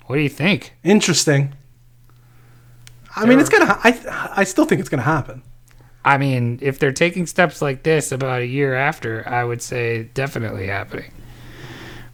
What 0.06 0.16
do 0.16 0.22
you 0.22 0.28
think? 0.28 0.74
Interesting. 0.84 1.54
I 3.16 3.26
mean, 3.26 3.40
it's 3.40 3.48
gonna. 3.48 3.78
I 3.82 4.30
I 4.36 4.44
still 4.44 4.64
think 4.64 4.80
it's 4.80 4.88
gonna 4.88 5.02
happen. 5.02 5.42
I 6.04 6.18
mean, 6.18 6.58
if 6.60 6.78
they're 6.78 6.92
taking 6.92 7.26
steps 7.26 7.62
like 7.62 7.82
this 7.82 8.12
about 8.12 8.42
a 8.42 8.46
year 8.46 8.74
after, 8.74 9.26
I 9.26 9.42
would 9.44 9.62
say 9.62 10.10
definitely 10.14 10.66
happening. 10.66 11.10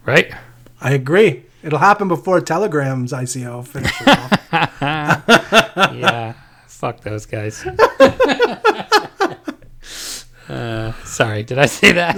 Right? 0.05 0.33
I 0.79 0.93
agree. 0.93 1.43
It'll 1.61 1.79
happen 1.79 2.07
before 2.07 2.39
Telegram's 2.39 3.11
ICO 3.11 3.67
finishes 3.67 4.07
off. 4.07 4.31
yeah. 5.93 6.33
Fuck 6.67 7.01
those 7.01 7.25
guys. 7.27 7.63
uh, 10.49 10.93
sorry, 11.03 11.43
did 11.43 11.59
I 11.59 11.67
say 11.67 11.91
that? 11.91 12.17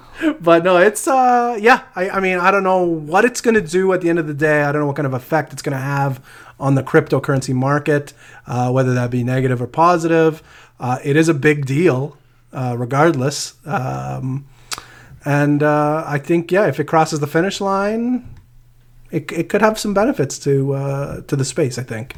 But 0.40 0.64
no, 0.64 0.76
it's 0.78 1.06
uh 1.06 1.56
yeah. 1.60 1.84
I, 1.94 2.10
I 2.10 2.20
mean 2.20 2.38
I 2.38 2.50
don't 2.50 2.62
know 2.62 2.82
what 2.82 3.24
it's 3.24 3.40
gonna 3.40 3.60
do 3.60 3.92
at 3.92 4.00
the 4.00 4.08
end 4.08 4.18
of 4.18 4.26
the 4.26 4.34
day. 4.34 4.62
I 4.62 4.72
don't 4.72 4.80
know 4.80 4.86
what 4.86 4.96
kind 4.96 5.06
of 5.06 5.14
effect 5.14 5.52
it's 5.52 5.62
gonna 5.62 5.78
have 5.78 6.24
on 6.58 6.74
the 6.74 6.82
cryptocurrency 6.82 7.54
market, 7.54 8.12
uh, 8.46 8.70
whether 8.70 8.94
that 8.94 9.10
be 9.10 9.22
negative 9.22 9.62
or 9.62 9.66
positive. 9.66 10.42
Uh, 10.80 10.98
it 11.04 11.16
is 11.16 11.28
a 11.28 11.34
big 11.34 11.66
deal, 11.66 12.16
uh, 12.52 12.74
regardless. 12.76 13.54
Um, 13.64 14.46
and 15.24 15.62
uh, 15.62 16.04
I 16.06 16.18
think 16.18 16.50
yeah, 16.50 16.66
if 16.66 16.80
it 16.80 16.84
crosses 16.84 17.20
the 17.20 17.26
finish 17.26 17.60
line, 17.60 18.34
it, 19.10 19.30
it 19.32 19.48
could 19.48 19.62
have 19.62 19.78
some 19.78 19.94
benefits 19.94 20.38
to 20.40 20.74
uh, 20.74 21.20
to 21.22 21.36
the 21.36 21.44
space. 21.44 21.78
I 21.78 21.82
think. 21.82 22.14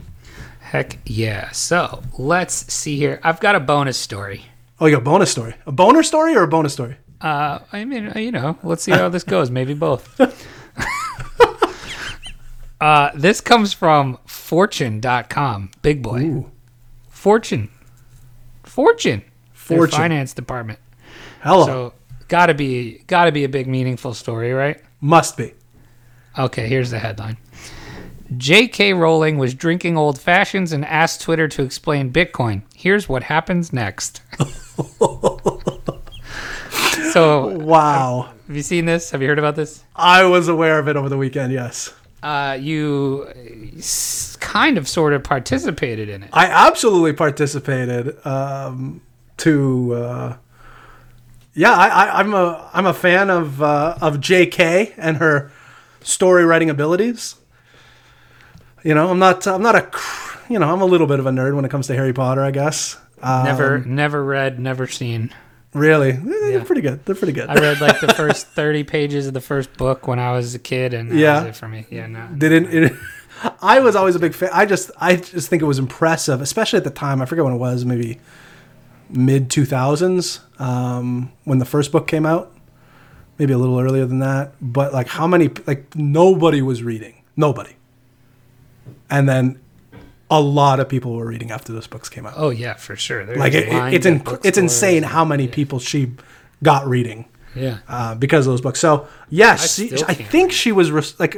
Heck 0.60 0.98
yeah. 1.04 1.50
So 1.50 2.02
let's 2.18 2.72
see 2.72 2.96
here. 2.96 3.20
I've 3.22 3.40
got 3.40 3.56
a 3.56 3.60
bonus 3.60 3.96
story. 3.96 4.44
Oh, 4.78 4.86
you 4.86 4.96
got 4.96 5.02
a 5.02 5.04
bonus 5.04 5.30
story, 5.30 5.54
a 5.66 5.72
boner 5.72 6.02
story 6.02 6.34
or 6.34 6.42
a 6.42 6.48
bonus 6.48 6.72
story? 6.72 6.96
Uh, 7.20 7.58
I 7.72 7.84
mean, 7.84 8.10
you 8.16 8.32
know, 8.32 8.56
let's 8.62 8.82
see 8.82 8.92
how 8.92 9.08
this 9.10 9.24
goes. 9.24 9.50
Maybe 9.50 9.74
both. 9.74 10.18
uh, 12.80 13.10
this 13.14 13.40
comes 13.40 13.72
from 13.72 14.18
fortune.com. 14.26 15.70
Big 15.82 16.02
boy. 16.02 16.20
Ooh, 16.22 16.50
Fortune. 17.08 17.68
Fortune. 18.62 19.22
Their 19.68 19.78
Fortune. 19.78 19.98
finance 19.98 20.32
department. 20.32 20.78
hello, 21.42 21.66
So, 21.66 21.92
gotta 22.28 22.54
be 22.54 23.02
gotta 23.06 23.32
be 23.32 23.44
a 23.44 23.48
big 23.48 23.66
meaningful 23.66 24.14
story, 24.14 24.52
right? 24.52 24.80
must 25.00 25.36
be. 25.36 25.52
Okay, 26.38 26.68
here's 26.68 26.90
the 26.90 26.98
headline. 26.98 27.36
J.K. 28.36 28.92
Rowling 28.94 29.38
was 29.38 29.54
drinking 29.54 29.98
old 29.98 30.20
fashions 30.20 30.72
and 30.72 30.84
asked 30.84 31.20
Twitter 31.20 31.48
to 31.48 31.62
explain 31.64 32.12
Bitcoin. 32.12 32.62
Here's 32.76 33.08
what 33.08 33.24
happens 33.24 33.72
next. 33.72 34.22
so, 37.12 37.58
Wow, 37.58 38.32
have 38.46 38.56
you 38.56 38.62
seen 38.62 38.84
this? 38.84 39.10
Have 39.10 39.22
you 39.22 39.28
heard 39.28 39.38
about 39.38 39.56
this? 39.56 39.84
I 39.94 40.24
was 40.24 40.48
aware 40.48 40.78
of 40.78 40.88
it 40.88 40.96
over 40.96 41.08
the 41.08 41.16
weekend. 41.18 41.52
Yes. 41.52 41.92
Uh, 42.22 42.58
you 42.60 43.26
kind 44.40 44.76
of 44.76 44.86
sort 44.86 45.12
of 45.14 45.22
participated 45.24 46.08
in 46.08 46.22
it. 46.22 46.30
I 46.32 46.46
absolutely 46.46 47.14
participated. 47.14 48.24
Um, 48.26 49.00
to 49.38 49.94
uh, 49.94 50.36
yeah, 51.54 51.72
I, 51.72 51.88
I, 51.88 52.20
I'm 52.20 52.34
a 52.34 52.70
I'm 52.72 52.86
a 52.86 52.94
fan 52.94 53.30
of 53.30 53.62
uh, 53.62 53.96
of 54.00 54.20
J.K. 54.20 54.92
and 54.96 55.16
her 55.16 55.50
story 56.02 56.44
writing 56.44 56.70
abilities. 56.70 57.36
You 58.84 58.94
know, 58.94 59.10
I'm 59.10 59.18
not 59.18 59.46
I'm 59.46 59.62
not 59.62 59.74
a 59.74 59.90
you 60.48 60.58
know 60.58 60.70
I'm 60.72 60.80
a 60.80 60.86
little 60.86 61.06
bit 61.06 61.20
of 61.20 61.26
a 61.26 61.30
nerd 61.30 61.56
when 61.56 61.64
it 61.64 61.70
comes 61.70 61.86
to 61.88 61.94
Harry 61.94 62.12
Potter. 62.12 62.42
I 62.42 62.50
guess. 62.50 62.96
Um, 63.22 63.44
Never, 63.44 63.78
never 63.80 64.24
read, 64.24 64.58
never 64.58 64.86
seen. 64.86 65.34
Really. 65.74 66.10
Eh, 66.12 66.18
They're 66.22 66.50
Yeah. 66.58 66.64
pretty 66.64 66.80
good. 66.82 67.04
They're 67.04 67.14
pretty 67.14 67.32
good. 67.32 67.48
I 67.48 67.54
read 67.54 67.80
like 67.80 68.00
the 68.00 68.12
first 68.14 68.46
thirty 68.48 68.82
pages 68.84 69.26
of 69.26 69.34
the 69.34 69.40
first 69.40 69.76
book 69.76 70.06
when 70.08 70.18
I 70.18 70.32
was 70.32 70.54
a 70.54 70.58
kid, 70.58 70.94
and 70.94 71.10
that 71.10 71.16
Yeah. 71.16 71.40
was 71.40 71.48
it 71.50 71.56
for 71.56 71.68
me. 71.68 71.86
Yeah, 71.90 72.06
no. 72.06 72.26
didn't 72.36 72.66
it, 72.72 72.92
I 73.62 73.80
was 73.80 73.96
always 73.96 74.14
a 74.16 74.18
big 74.18 74.34
fan. 74.34 74.50
I 74.52 74.66
just 74.66 74.90
I 75.00 75.16
just 75.16 75.48
think 75.48 75.62
it 75.62 75.66
was 75.66 75.78
impressive, 75.78 76.40
especially 76.40 76.76
at 76.78 76.84
the 76.84 76.90
time. 76.90 77.22
I 77.22 77.24
forget 77.26 77.44
when 77.44 77.54
it 77.54 77.58
was, 77.58 77.84
maybe 77.84 78.18
mid 79.08 79.50
two 79.50 79.64
thousands 79.64 80.40
um, 80.58 81.32
when 81.44 81.58
the 81.58 81.64
first 81.64 81.90
book 81.90 82.06
came 82.06 82.26
out, 82.26 82.52
maybe 83.38 83.52
a 83.52 83.58
little 83.58 83.78
earlier 83.80 84.04
than 84.06 84.18
that. 84.20 84.52
But 84.60 84.92
like 84.92 85.08
how 85.08 85.26
many 85.26 85.50
like 85.66 85.94
nobody 85.96 86.60
was 86.62 86.82
reading, 86.82 87.14
nobody, 87.36 87.72
and 89.08 89.28
then 89.28 89.58
a 90.30 90.40
lot 90.40 90.78
of 90.80 90.88
people 90.88 91.12
were 91.14 91.26
reading 91.26 91.50
after 91.50 91.72
those 91.72 91.86
books 91.88 92.08
came 92.08 92.24
out. 92.26 92.34
Oh 92.36 92.50
yeah, 92.50 92.74
for 92.74 92.96
sure. 92.96 93.24
There's 93.24 93.38
like 93.38 93.52
it, 93.54 93.68
it- 93.68 94.06
it's 94.06 94.44
it's 94.44 94.58
insane 94.58 95.02
how 95.02 95.24
many 95.24 95.48
people 95.48 95.78
she 95.80 96.12
got 96.62 96.86
reading 96.86 97.24
Yeah. 97.54 97.78
uh, 97.88 98.14
because 98.14 98.46
of 98.46 98.52
those 98.52 98.60
books. 98.60 98.78
So 98.80 99.08
yes, 99.28 99.78
I 99.80 99.86
she, 99.88 100.04
I 100.08 100.14
think 100.14 100.52
she 100.52 100.72
was 100.72 100.90
res- 100.90 101.18
like 101.18 101.34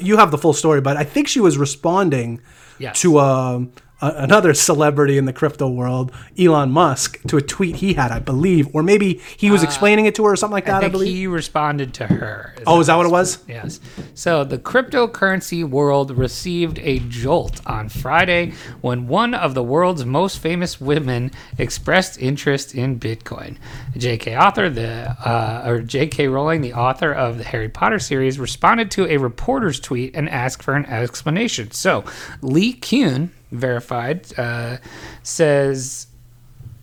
you 0.00 0.16
have 0.18 0.30
the 0.30 0.38
full 0.38 0.52
story, 0.52 0.80
but 0.80 0.96
I 0.96 1.04
think 1.04 1.26
she 1.28 1.40
was 1.40 1.58
responding 1.58 2.40
Yes. 2.78 3.00
to 3.02 3.18
um, 3.18 3.72
a, 4.00 4.12
another 4.16 4.54
celebrity 4.54 5.18
in 5.18 5.24
the 5.24 5.32
crypto 5.32 5.68
world, 5.68 6.12
Elon 6.38 6.70
Musk, 6.70 7.20
to 7.28 7.36
a 7.36 7.42
tweet 7.42 7.76
he 7.76 7.94
had, 7.94 8.10
I 8.10 8.18
believe, 8.18 8.68
or 8.74 8.82
maybe 8.82 9.20
he 9.36 9.50
was 9.50 9.62
explaining 9.62 10.06
it 10.06 10.14
to 10.16 10.24
her 10.24 10.32
or 10.32 10.36
something 10.36 10.52
like 10.52 10.66
that. 10.66 10.82
Uh, 10.82 10.86
I 10.86 10.88
I, 10.88 10.90
believe. 10.90 11.14
he 11.14 11.26
responded 11.26 11.94
to 11.94 12.06
her. 12.06 12.54
oh, 12.66 12.80
is 12.80 12.86
that 12.86 12.96
what 12.96 13.06
it 13.06 13.12
was? 13.12 13.44
Yes. 13.46 13.80
So 14.14 14.44
the 14.44 14.58
cryptocurrency 14.58 15.68
world 15.68 16.10
received 16.10 16.78
a 16.80 16.98
jolt 17.00 17.60
on 17.66 17.88
Friday 17.88 18.52
when 18.80 19.06
one 19.08 19.34
of 19.34 19.54
the 19.54 19.62
world's 19.62 20.04
most 20.04 20.38
famous 20.38 20.80
women 20.80 21.30
expressed 21.58 22.18
interest 22.20 22.74
in 22.74 22.98
Bitcoin. 22.98 23.56
J.K. 23.96 24.36
author, 24.36 24.68
the 24.70 25.16
uh, 25.24 25.62
or 25.66 25.80
J.K. 25.80 26.28
Rowling, 26.28 26.60
the 26.60 26.72
author 26.74 27.12
of 27.12 27.38
the 27.38 27.44
Harry 27.44 27.68
Potter 27.68 27.98
series, 27.98 28.38
responded 28.38 28.90
to 28.92 29.06
a 29.06 29.16
reporter's 29.18 29.80
tweet 29.80 30.14
and 30.14 30.28
asked 30.28 30.62
for 30.62 30.74
an 30.74 30.86
explanation. 30.86 31.70
So 31.72 32.04
Lee 32.40 32.72
Kuhn, 32.72 33.30
verified, 33.50 34.26
uh, 34.38 34.78
says 35.22 36.06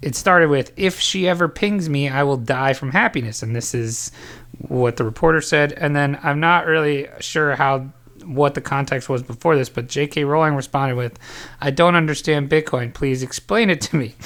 it 0.02 0.16
started 0.16 0.50
with 0.50 0.72
if 0.78 1.00
she 1.00 1.28
ever 1.28 1.48
pings 1.48 1.90
me 1.90 2.08
i 2.08 2.22
will 2.22 2.38
die 2.38 2.74
from 2.74 2.92
happiness. 2.92 3.42
And 3.42 3.56
this 3.56 3.74
is 3.74 4.12
what 4.60 4.98
the 4.98 5.04
reporter 5.04 5.42
said. 5.42 5.74
And 5.74 5.96
then 5.96 6.20
i'm 6.24 6.40
not 6.40 6.66
really 6.66 7.08
sure 7.20 7.56
how 7.56 7.88
what 8.24 8.56
the 8.56 8.62
context 8.62 9.08
was 9.08 9.22
before 9.22 9.56
this 9.56 9.70
but 9.70 9.88
jk 9.88 10.28
rowling 10.28 10.56
responded 10.56 10.96
with 10.96 11.20
i 11.62 11.72
don't 11.72 11.96
understand 11.96 12.50
bitcoin. 12.50 12.94
Please 12.94 13.24
explain 13.24 13.70
it 13.70 13.82
to 13.82 13.96
me. 13.96 14.16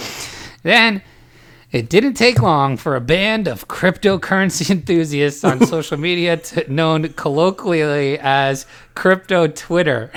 Then 0.62 1.02
it 1.72 1.88
didn't 1.88 2.16
take 2.16 2.42
long 2.42 2.76
for 2.76 2.98
a 2.98 3.02
band 3.02 3.48
of 3.48 3.70
cryptocurrency 3.70 4.70
enthusiasts 4.72 5.46
on 5.46 5.66
social 5.66 5.98
media 5.98 6.36
to, 6.36 6.72
known 6.72 7.08
colloquially 7.14 8.20
as 8.20 8.66
crypto 8.94 9.48
twitter 9.48 10.12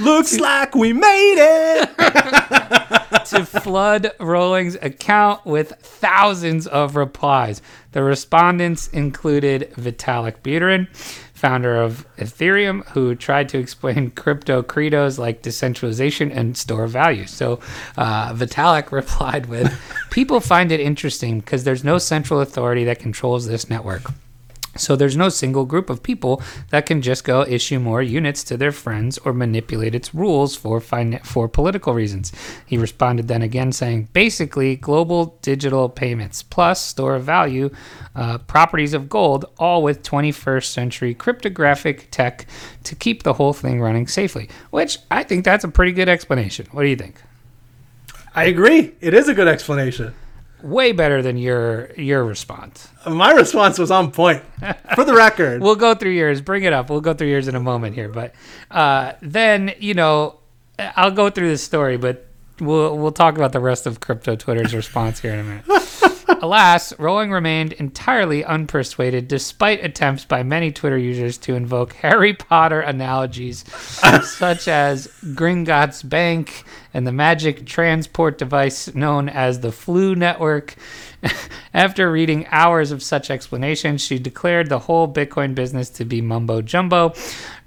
Looks 0.00 0.38
like 0.38 0.74
we 0.74 0.92
made 0.92 1.36
it. 1.38 1.90
to 3.26 3.44
flood 3.44 4.12
Rowling's 4.20 4.76
account 4.76 5.44
with 5.46 5.72
thousands 5.80 6.66
of 6.66 6.96
replies. 6.96 7.62
The 7.92 8.02
respondents 8.02 8.88
included 8.88 9.72
Vitalik 9.76 10.40
Buterin, 10.42 10.94
founder 11.32 11.80
of 11.80 12.06
Ethereum, 12.16 12.86
who 12.88 13.14
tried 13.14 13.48
to 13.50 13.58
explain 13.58 14.10
crypto 14.10 14.62
credos 14.62 15.18
like 15.18 15.42
decentralization 15.42 16.30
and 16.32 16.56
store 16.56 16.86
value. 16.86 17.26
So 17.26 17.60
uh, 17.96 18.32
Vitalik 18.34 18.92
replied 18.92 19.46
with, 19.46 19.72
People 20.10 20.40
find 20.40 20.70
it 20.70 20.80
interesting 20.80 21.40
because 21.40 21.64
there's 21.64 21.84
no 21.84 21.98
central 21.98 22.40
authority 22.40 22.84
that 22.84 22.98
controls 22.98 23.46
this 23.46 23.70
network. 23.70 24.02
So 24.76 24.96
there's 24.96 25.16
no 25.16 25.28
single 25.28 25.64
group 25.64 25.90
of 25.90 26.02
people 26.02 26.42
that 26.70 26.86
can 26.86 27.02
just 27.02 27.24
go 27.24 27.42
issue 27.42 27.78
more 27.78 28.02
units 28.02 28.42
to 28.44 28.56
their 28.56 28.72
friends 28.72 29.18
or 29.18 29.32
manipulate 29.32 29.94
its 29.94 30.14
rules 30.14 30.56
for 30.56 30.80
fin- 30.80 31.20
for 31.22 31.48
political 31.48 31.94
reasons. 31.94 32.32
He 32.66 32.76
responded 32.76 33.28
then 33.28 33.42
again 33.42 33.72
saying, 33.72 34.08
basically, 34.12 34.76
global 34.76 35.38
digital 35.42 35.88
payments 35.88 36.42
plus 36.42 36.80
store 36.80 37.14
of 37.14 37.24
value, 37.24 37.70
uh, 38.14 38.38
properties 38.38 38.94
of 38.94 39.08
gold, 39.08 39.44
all 39.58 39.82
with 39.82 40.02
21st 40.02 40.66
century 40.66 41.14
cryptographic 41.14 42.08
tech 42.10 42.46
to 42.84 42.94
keep 42.94 43.22
the 43.22 43.34
whole 43.34 43.52
thing 43.52 43.80
running 43.80 44.06
safely. 44.06 44.48
Which 44.70 44.98
I 45.10 45.22
think 45.22 45.44
that's 45.44 45.64
a 45.64 45.68
pretty 45.68 45.92
good 45.92 46.08
explanation. 46.08 46.66
What 46.72 46.82
do 46.82 46.88
you 46.88 46.96
think? 46.96 47.16
I 48.34 48.44
agree. 48.44 48.92
It 49.00 49.14
is 49.14 49.28
a 49.28 49.34
good 49.34 49.46
explanation. 49.46 50.12
Way 50.64 50.92
better 50.92 51.20
than 51.20 51.36
your 51.36 51.92
your 51.92 52.24
response. 52.24 52.88
My 53.06 53.32
response 53.32 53.78
was 53.78 53.90
on 53.90 54.10
point. 54.10 54.42
For 54.94 55.04
the 55.04 55.14
record, 55.14 55.60
we'll 55.60 55.76
go 55.76 55.94
through 55.94 56.12
yours. 56.12 56.40
Bring 56.40 56.62
it 56.62 56.72
up. 56.72 56.88
We'll 56.88 57.02
go 57.02 57.12
through 57.12 57.28
yours 57.28 57.48
in 57.48 57.54
a 57.54 57.60
moment 57.60 57.94
here. 57.94 58.08
But 58.08 58.34
uh, 58.70 59.12
then, 59.20 59.74
you 59.78 59.92
know, 59.92 60.40
I'll 60.78 61.10
go 61.10 61.28
through 61.28 61.48
this 61.48 61.62
story. 61.62 61.98
But 61.98 62.26
we'll 62.60 62.96
we'll 62.96 63.12
talk 63.12 63.36
about 63.36 63.52
the 63.52 63.60
rest 63.60 63.86
of 63.86 64.00
crypto 64.00 64.36
Twitter's 64.36 64.74
response 64.74 65.20
here 65.20 65.34
in 65.34 65.40
a 65.40 65.44
minute. 65.44 65.64
Alas, 66.28 66.98
Rowling 66.98 67.30
remained 67.30 67.72
entirely 67.74 68.42
unpersuaded 68.42 69.28
despite 69.28 69.84
attempts 69.84 70.24
by 70.24 70.42
many 70.42 70.72
Twitter 70.72 70.98
users 70.98 71.38
to 71.38 71.54
invoke 71.54 71.94
Harry 71.94 72.32
Potter 72.32 72.80
analogies 72.80 73.64
such 74.22 74.68
as 74.68 75.08
Gringotts 75.22 76.08
Bank 76.08 76.64
and 76.92 77.06
the 77.06 77.12
magic 77.12 77.66
transport 77.66 78.38
device 78.38 78.94
known 78.94 79.28
as 79.28 79.60
the 79.60 79.68
Floo 79.68 80.16
Network. 80.16 80.74
After 81.74 82.10
reading 82.10 82.46
hours 82.50 82.90
of 82.90 83.02
such 83.02 83.30
explanations, 83.30 84.02
she 84.02 84.18
declared 84.18 84.68
the 84.68 84.80
whole 84.80 85.12
Bitcoin 85.12 85.54
business 85.54 85.90
to 85.90 86.04
be 86.04 86.20
mumbo 86.20 86.62
jumbo, 86.62 87.14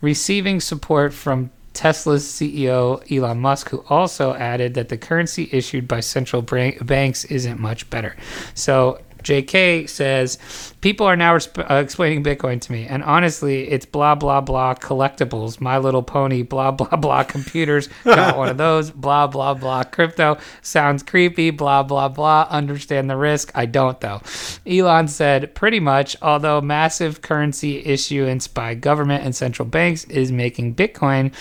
receiving 0.01 0.62
support 0.62 1.14
from 1.14 1.51
Tesla's 1.78 2.25
CEO 2.25 3.03
Elon 3.11 3.39
Musk, 3.39 3.69
who 3.69 3.84
also 3.88 4.34
added 4.34 4.73
that 4.73 4.89
the 4.89 4.97
currency 4.97 5.47
issued 5.51 5.88
by 5.88 5.99
central 5.99 6.41
banks 6.41 7.23
isn't 7.25 7.59
much 7.59 7.88
better. 7.91 8.15
So 8.55 8.99
JK 9.28 9.89
says, 9.89 10.38
People 10.80 11.05
are 11.05 11.17
now 11.17 11.36
resp- 11.36 11.69
uh, 11.69 11.75
explaining 11.75 12.23
Bitcoin 12.23 12.61
to 12.61 12.71
me, 12.71 12.86
and 12.86 13.03
honestly, 13.03 13.67
it's 13.67 13.86
blah, 13.86 14.15
blah, 14.15 14.41
blah 14.41 14.73
collectibles. 14.75 15.59
My 15.59 15.78
Little 15.78 16.03
Pony, 16.03 16.43
blah, 16.43 16.71
blah, 16.71 16.95
blah 16.95 17.23
computers. 17.23 17.89
Got 18.05 18.38
one 18.38 18.47
of 18.47 18.57
those, 18.57 18.89
blah, 18.89 19.28
blah, 19.28 19.53
blah 19.53 19.84
crypto. 19.84 20.38
Sounds 20.61 21.03
creepy, 21.03 21.49
blah, 21.49 21.84
blah, 21.84 22.07
blah. 22.07 22.47
Understand 22.49 23.09
the 23.09 23.17
risk. 23.17 23.51
I 23.53 23.65
don't, 23.65 23.99
though. 23.99 24.21
Elon 24.65 25.07
said, 25.09 25.53
Pretty 25.53 25.80
much, 25.80 26.15
although 26.21 26.61
massive 26.61 27.21
currency 27.21 27.84
issuance 27.86 28.47
by 28.47 28.75
government 28.75 29.25
and 29.25 29.36
central 29.36 29.67
banks 29.67 30.05
is 30.05 30.32
making 30.32 30.75
Bitcoin 30.75 31.34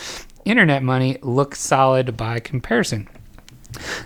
internet 0.46 0.82
money 0.82 1.18
look 1.22 1.54
solid 1.54 2.16
by 2.16 2.40
comparison. 2.40 3.08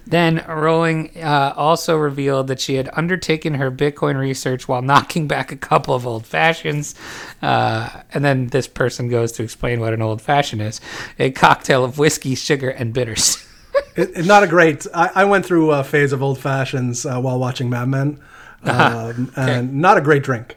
Then 0.07 0.45
Rowling 0.49 1.11
uh, 1.17 1.53
also 1.57 1.97
revealed 1.97 2.49
that 2.49 2.59
she 2.61 2.75
had 2.75 2.91
undertaken 2.95 3.55
her 3.55 3.71
Bitcoin 3.71 4.19
research 4.19 4.67
while 4.67 4.83
knocking 4.83 5.29
back 5.29 5.53
a 5.53 5.57
couple 5.57 5.95
of 5.95 6.07
old 6.07 6.27
fashions. 6.27 6.95
Uh, 7.41 7.89
and 8.13 8.25
then 8.25 8.49
this 8.49 8.67
person 8.67 9.09
goes 9.09 9.31
to 9.33 9.45
explain 9.45 9.79
what 9.79 9.93
an 9.93 10.03
old 10.03 10.21
fashioned 10.23 10.63
is 10.63 10.81
a 11.21 11.31
cocktail 11.31 11.85
of 11.85 11.99
whiskey, 11.99 12.35
sugar, 12.35 12.71
and 12.71 12.93
bitters. 12.93 13.47
It, 13.97 14.11
it- 14.17 14.27
not 14.27 14.43
a 14.43 14.47
great. 14.49 14.87
I, 14.95 15.11
I 15.17 15.25
went 15.25 15.45
through 15.47 15.71
a 15.73 15.83
phase 15.85 16.13
of 16.13 16.23
old 16.23 16.39
fashions 16.39 17.05
uh, 17.07 17.21
while 17.21 17.39
watching 17.39 17.71
Mad 17.71 17.89
Men, 17.89 18.21
um, 18.65 19.33
and 19.37 19.75
not 19.75 19.97
a 19.97 20.01
great 20.01 20.23
drink. 20.23 20.57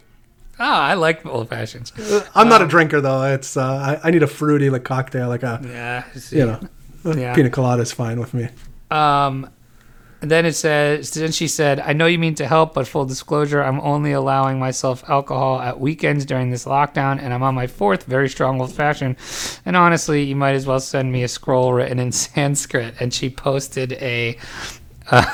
Ah, 0.65 0.85
I 0.85 0.93
like 0.93 1.25
old 1.25 1.49
fashions. 1.49 1.91
I'm 2.33 2.47
not 2.47 2.61
a 2.61 2.67
drinker 2.67 3.01
though. 3.01 3.23
It's 3.23 3.57
uh, 3.57 3.99
I, 4.01 4.07
I 4.07 4.11
need 4.11 4.23
a 4.23 4.27
fruity 4.27 4.69
like 4.69 4.85
cocktail, 4.85 5.27
like 5.27 5.43
a 5.43 5.59
Yeah, 5.61 6.05
you 6.31 6.45
know, 6.45 6.59
Yeah. 7.19 7.35
pina 7.35 7.49
colada 7.49 7.81
is 7.81 7.91
fine 7.91 8.17
with 8.19 8.33
me. 8.33 8.47
Um, 8.89 9.49
then 10.21 10.45
it 10.45 10.53
says, 10.53 11.11
then 11.11 11.33
she 11.33 11.49
said, 11.49 11.81
I 11.81 11.91
know 11.91 12.05
you 12.05 12.17
mean 12.17 12.35
to 12.35 12.47
help, 12.47 12.75
but 12.75 12.87
full 12.87 13.03
disclosure, 13.03 13.61
I'm 13.61 13.81
only 13.81 14.13
allowing 14.13 14.57
myself 14.57 15.03
alcohol 15.09 15.59
at 15.59 15.81
weekends 15.81 16.23
during 16.23 16.49
this 16.49 16.63
lockdown, 16.63 17.19
and 17.21 17.33
I'm 17.33 17.43
on 17.43 17.53
my 17.55 17.67
fourth 17.67 18.05
very 18.05 18.29
strong 18.29 18.61
old 18.61 18.71
fashioned. 18.71 19.17
And 19.65 19.75
honestly, 19.75 20.23
you 20.23 20.37
might 20.37 20.55
as 20.55 20.65
well 20.65 20.79
send 20.79 21.11
me 21.11 21.23
a 21.23 21.27
scroll 21.27 21.73
written 21.73 21.99
in 21.99 22.11
Sanskrit. 22.23 22.93
And 23.01 23.13
she 23.13 23.29
posted 23.29 23.91
a. 23.93 24.37
a 25.11 25.25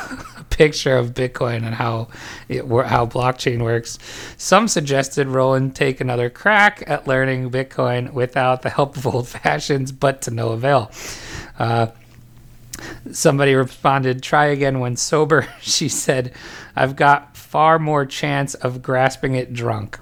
picture 0.50 0.97
of 0.97 1.14
Bitcoin 1.14 1.66
and 1.66 1.76
how 1.76 2.08
it 2.47 2.62
how 2.62 3.06
blockchain 3.06 3.64
works. 3.64 3.97
Some 4.38 4.68
suggested 4.68 5.28
Rowling 5.28 5.72
take 5.72 6.02
another 6.02 6.30
crack 6.30 6.84
at 6.88 7.08
learning 7.08 7.52
Bitcoin 7.52 8.14
without 8.14 8.62
the 8.62 8.70
help 8.70 8.97
of 8.97 9.08
old 9.08 9.28
fashions, 9.28 9.91
but 9.91 10.22
to 10.24 10.32
no 10.32 10.50
avail. 10.50 10.91
Uh, 11.58 11.88
Somebody 13.12 13.56
responded, 13.56 14.24
try 14.24 14.45
again 14.45 14.80
when 14.80 14.95
sober. 14.95 15.47
She 15.62 15.89
said, 15.89 16.34
I've 16.76 16.95
got 16.95 17.36
far 17.38 17.80
more 17.80 18.06
chance 18.06 18.54
of 18.56 18.82
grasping 18.82 19.36
it 19.36 19.54
drunk. 19.54 20.00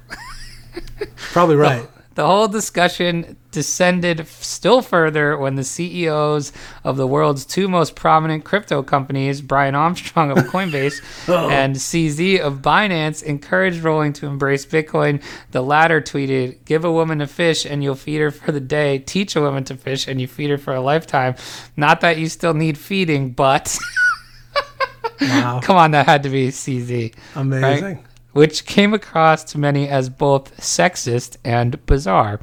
Probably 1.16 1.56
right. 1.56 1.88
The 2.18 2.26
whole 2.26 2.48
discussion 2.48 3.38
descended 3.52 4.26
still 4.28 4.82
further 4.82 5.38
when 5.38 5.54
the 5.54 5.64
CEOs 5.64 6.52
of 6.84 6.98
the 6.98 7.06
world's 7.06 7.46
two 7.46 7.68
most 7.68 7.96
prominent 7.96 8.44
crypto 8.44 8.82
companies, 8.82 9.40
Brian 9.40 9.76
Armstrong 9.76 10.32
of 10.32 10.38
Coinbase 10.52 11.00
oh. 11.28 11.48
and 11.48 11.76
CZ 11.76 12.40
of 12.40 12.64
Binance, 12.64 13.22
encouraged 13.22 13.84
Rowling 13.84 14.14
to 14.14 14.26
embrace 14.26 14.66
Bitcoin. 14.66 15.22
The 15.52 15.62
latter 15.62 16.02
tweeted, 16.02 16.66
Give 16.66 16.84
a 16.84 16.92
woman 16.92 17.22
a 17.22 17.28
fish 17.28 17.66
and 17.68 17.84
you'll 17.84 17.94
feed 17.94 18.18
her 18.18 18.32
for 18.32 18.52
the 18.52 18.62
day. 18.62 18.98
Teach 18.98 19.36
a 19.36 19.42
woman 19.42 19.64
to 19.66 19.78
fish 19.78 20.08
and 20.08 20.20
you 20.20 20.26
feed 20.26 20.50
her 20.50 20.58
for 20.58 20.74
a 20.74 20.82
lifetime. 20.82 21.36
Not 21.76 22.02
that 22.02 22.18
you 22.18 22.30
still 22.30 22.56
need 22.56 22.80
feeding, 22.80 23.30
but 23.30 23.78
Wow, 25.22 25.60
come 25.62 25.78
on, 25.78 25.92
that 25.92 26.08
had 26.08 26.24
to 26.24 26.30
be 26.30 26.48
CZ 26.48 27.14
amazing. 27.36 28.04
Which 28.34 28.66
came 28.66 28.94
across 28.94 29.44
to 29.44 29.58
many 29.58 29.88
as 29.88 30.10
both 30.10 30.56
sexist 30.58 31.38
and 31.44 31.84
bizarre. 31.86 32.40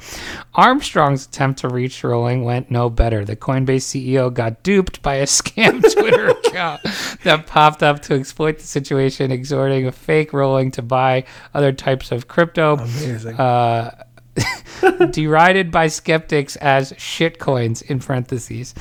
Armstrong's 0.53 1.25
attempt 1.25 1.59
to 1.59 1.69
reach 1.69 2.03
Rowling 2.03 2.43
went 2.43 2.69
no 2.69 2.89
better. 2.89 3.23
The 3.23 3.35
Coinbase 3.35 3.83
CEO 3.83 4.33
got 4.33 4.61
duped 4.63 5.01
by 5.01 5.15
a 5.15 5.25
scam 5.25 5.81
Twitter 5.81 6.29
account 6.29 6.81
that 7.23 7.47
popped 7.47 7.81
up 7.81 8.01
to 8.03 8.15
exploit 8.15 8.57
the 8.57 8.67
situation, 8.67 9.31
exhorting 9.31 9.87
a 9.87 9.91
fake 9.91 10.33
Rowling 10.33 10.71
to 10.71 10.81
buy 10.81 11.23
other 11.53 11.71
types 11.71 12.11
of 12.11 12.27
crypto. 12.27 12.75
Amazing. 12.77 13.35
Uh, 13.35 14.03
derided 15.11 15.71
by 15.71 15.87
skeptics 15.87 16.55
as 16.57 16.91
shitcoins 16.93 17.81
in 17.83 17.99
parentheses. 17.99 18.73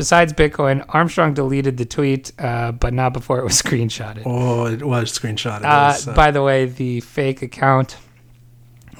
Besides 0.00 0.32
Bitcoin, 0.32 0.82
Armstrong 0.88 1.34
deleted 1.34 1.76
the 1.76 1.84
tweet, 1.84 2.32
uh, 2.38 2.72
but 2.72 2.94
not 2.94 3.12
before 3.12 3.38
it 3.38 3.44
was 3.44 3.52
screenshotted. 3.62 4.22
oh, 4.24 4.64
it 4.64 4.82
was 4.82 5.12
screenshotted. 5.12 5.64
Uh, 5.64 6.10
uh, 6.10 6.14
by 6.14 6.30
the 6.30 6.42
way, 6.42 6.64
the 6.64 7.00
fake 7.00 7.42
account 7.42 7.98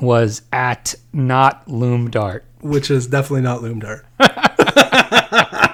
was 0.03 0.43
at 0.53 0.95
not 1.15 1.67
loom 1.67 2.11
dart. 2.11 2.45
which 2.61 2.91
is 2.91 3.07
definitely 3.07 3.41
not 3.41 3.61
Loomdart. 3.63 4.03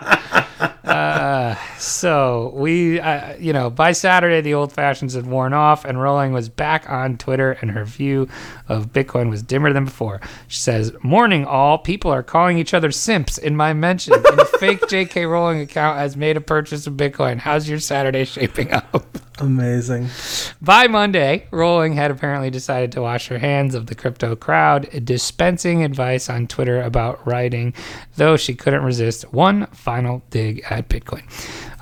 So 1.78 2.52
we, 2.54 3.00
uh, 3.00 3.36
you 3.36 3.52
know, 3.52 3.70
by 3.70 3.92
Saturday 3.92 4.40
the 4.40 4.54
old 4.54 4.72
fashions 4.72 5.14
had 5.14 5.26
worn 5.26 5.52
off, 5.52 5.84
and 5.84 6.00
Rowling 6.00 6.32
was 6.32 6.48
back 6.48 6.88
on 6.88 7.18
Twitter, 7.18 7.52
and 7.60 7.70
her 7.70 7.84
view 7.84 8.28
of 8.68 8.92
Bitcoin 8.92 9.30
was 9.30 9.42
dimmer 9.42 9.72
than 9.72 9.84
before. 9.84 10.20
She 10.48 10.60
says, 10.60 10.92
"Morning, 11.02 11.44
all 11.44 11.78
people 11.78 12.10
are 12.10 12.22
calling 12.22 12.58
each 12.58 12.74
other 12.74 12.90
simps 12.90 13.38
in 13.38 13.56
my 13.56 13.72
mention, 13.72 14.14
and 14.14 14.40
a 14.40 14.44
fake 14.44 14.88
J.K. 14.88 15.26
Rowling 15.26 15.60
account 15.60 15.98
has 15.98 16.16
made 16.16 16.36
a 16.36 16.40
purchase 16.40 16.86
of 16.86 16.94
Bitcoin. 16.94 17.38
How's 17.38 17.68
your 17.68 17.78
Saturday 17.78 18.24
shaping 18.24 18.72
up?" 18.72 19.18
Amazing. 19.38 20.08
By 20.62 20.86
Monday, 20.86 21.46
Rowling 21.50 21.92
had 21.94 22.10
apparently 22.10 22.48
decided 22.50 22.92
to 22.92 23.02
wash 23.02 23.28
her 23.28 23.38
hands 23.38 23.74
of 23.74 23.86
the 23.86 23.94
crypto 23.94 24.34
crowd, 24.34 24.88
dispensing 25.04 25.84
advice 25.84 26.30
on 26.30 26.46
Twitter 26.46 26.80
about 26.80 27.26
writing, 27.26 27.74
though 28.16 28.36
she 28.36 28.54
couldn't 28.54 28.82
resist 28.82 29.30
one 29.32 29.66
final 29.66 30.22
dig 30.30 30.64
at 30.70 30.88
Bitcoin. 30.88 31.22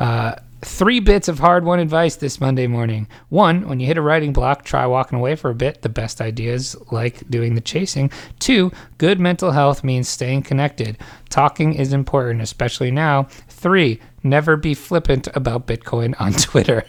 Uh, 0.00 0.36
Three 0.64 0.98
bits 0.98 1.28
of 1.28 1.38
hard 1.38 1.66
won 1.66 1.78
advice 1.78 2.16
this 2.16 2.40
Monday 2.40 2.66
morning. 2.66 3.06
One, 3.28 3.68
when 3.68 3.80
you 3.80 3.86
hit 3.86 3.98
a 3.98 4.02
writing 4.02 4.32
block, 4.32 4.64
try 4.64 4.86
walking 4.86 5.18
away 5.18 5.36
for 5.36 5.50
a 5.50 5.54
bit. 5.54 5.82
The 5.82 5.90
best 5.90 6.22
ideas, 6.22 6.74
like 6.90 7.28
doing 7.28 7.54
the 7.54 7.60
chasing. 7.60 8.10
Two, 8.38 8.72
good 8.96 9.20
mental 9.20 9.50
health 9.50 9.84
means 9.84 10.08
staying 10.08 10.40
connected. 10.44 10.96
Talking 11.28 11.74
is 11.74 11.92
important, 11.92 12.40
especially 12.40 12.90
now. 12.90 13.24
Three, 13.46 14.00
never 14.22 14.56
be 14.56 14.72
flippant 14.72 15.28
about 15.36 15.66
Bitcoin 15.66 16.18
on 16.18 16.32
Twitter. 16.38 16.82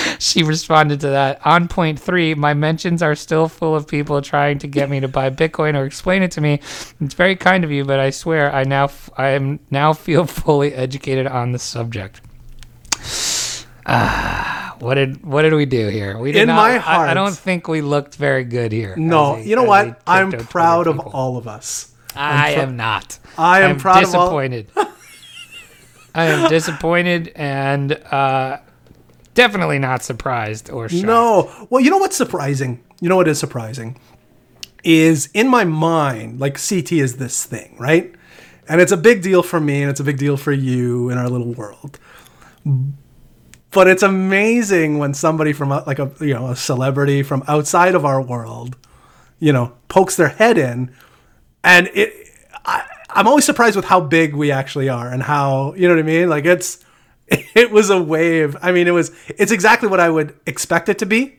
she 0.18 0.42
responded 0.42 1.00
to 1.00 1.08
that. 1.08 1.44
On 1.46 1.68
point 1.68 1.98
three, 2.00 2.34
my 2.34 2.54
mentions 2.54 3.02
are 3.02 3.14
still 3.14 3.48
full 3.48 3.74
of 3.74 3.86
people 3.86 4.20
trying 4.22 4.58
to 4.60 4.66
get 4.66 4.88
me 4.90 5.00
to 5.00 5.08
buy 5.08 5.30
Bitcoin 5.30 5.74
or 5.76 5.84
explain 5.84 6.22
it 6.22 6.30
to 6.32 6.40
me. 6.40 6.60
It's 7.00 7.14
very 7.14 7.36
kind 7.36 7.64
of 7.64 7.70
you, 7.70 7.84
but 7.84 7.98
I 8.00 8.10
swear 8.10 8.52
I 8.54 8.64
now 8.64 8.84
f- 8.84 9.10
I 9.16 9.28
am 9.28 9.60
now 9.70 9.92
feel 9.92 10.26
fully 10.42 10.72
educated 10.74 11.26
on 11.26 11.52
the 11.52 11.58
subject. 11.58 12.20
Ah, 13.84 14.76
what 14.78 14.94
did 14.94 15.24
what 15.24 15.42
did 15.42 15.54
we 15.54 15.66
do 15.66 15.88
here? 15.88 16.16
We 16.18 16.30
did 16.32 16.42
In 16.42 16.48
not, 16.48 16.56
my 16.56 16.78
I- 16.78 17.10
I, 17.10 17.14
don't 17.14 17.34
think 17.36 17.66
we 17.66 17.80
looked 17.80 18.14
very 18.14 18.44
good 18.44 18.70
here. 18.70 18.94
No, 18.96 19.34
a- 19.36 19.40
you 19.40 19.56
know 19.56 19.64
what? 19.64 20.00
I'm 20.06 20.30
proud 20.30 20.86
of 20.86 20.96
people. 20.96 21.10
all 21.12 21.36
of 21.36 21.48
us. 21.48 21.92
I 22.14 22.50
am 22.52 22.76
not. 22.76 23.18
I 23.38 23.62
am 23.62 23.70
I'm 23.72 23.78
proud 23.78 24.04
of 24.04 24.14
all- 24.14 24.26
disappointed. 24.26 24.70
I 26.14 26.24
am 26.26 26.48
disappointed 26.50 27.32
and 27.34 27.92
uh, 27.92 28.58
definitely 29.34 29.78
not 29.78 30.02
surprised 30.02 30.70
or 30.70 30.88
shocked. 30.88 31.04
No. 31.04 31.66
Well, 31.70 31.82
you 31.82 31.90
know 31.90 31.98
what's 31.98 32.16
surprising? 32.16 32.82
You 33.00 33.08
know 33.08 33.16
what 33.16 33.28
is 33.28 33.38
surprising? 33.38 33.98
Is 34.84 35.28
in 35.32 35.48
my 35.48 35.64
mind, 35.64 36.40
like 36.40 36.54
CT 36.54 36.92
is 36.92 37.16
this 37.16 37.44
thing, 37.44 37.76
right? 37.78 38.12
And 38.68 38.80
it's 38.80 38.92
a 38.92 38.96
big 38.96 39.22
deal 39.22 39.42
for 39.42 39.60
me 39.60 39.82
and 39.82 39.90
it's 39.90 40.00
a 40.00 40.04
big 40.04 40.18
deal 40.18 40.36
for 40.36 40.52
you 40.52 41.08
in 41.10 41.18
our 41.18 41.28
little 41.28 41.52
world. 41.54 41.98
But 43.70 43.88
it's 43.88 44.02
amazing 44.02 44.98
when 44.98 45.14
somebody 45.14 45.52
from 45.52 45.72
out- 45.72 45.86
like 45.86 45.98
a 45.98 46.12
you 46.20 46.34
know, 46.34 46.48
a 46.48 46.56
celebrity 46.56 47.22
from 47.22 47.42
outside 47.48 47.94
of 47.94 48.04
our 48.04 48.20
world, 48.20 48.76
you 49.38 49.52
know, 49.52 49.72
pokes 49.88 50.16
their 50.16 50.28
head 50.28 50.58
in 50.58 50.94
and 51.64 51.88
it 51.94 52.12
I, 52.64 52.84
I'm 53.10 53.26
always 53.26 53.44
surprised 53.44 53.76
with 53.76 53.84
how 53.84 54.00
big 54.00 54.34
we 54.34 54.50
actually 54.50 54.88
are 54.88 55.08
and 55.08 55.22
how, 55.22 55.74
you 55.74 55.88
know 55.88 55.94
what 55.94 56.00
I 56.00 56.06
mean? 56.06 56.28
Like 56.28 56.44
it's 56.44 56.84
it 57.54 57.70
was 57.70 57.90
a 57.90 58.00
wave. 58.00 58.56
I 58.62 58.72
mean, 58.72 58.86
it 58.86 58.92
was 58.92 59.10
it's 59.28 59.52
exactly 59.52 59.88
what 59.88 60.00
I 60.00 60.10
would 60.10 60.38
expect 60.46 60.88
it 60.88 60.98
to 60.98 61.06
be. 61.06 61.36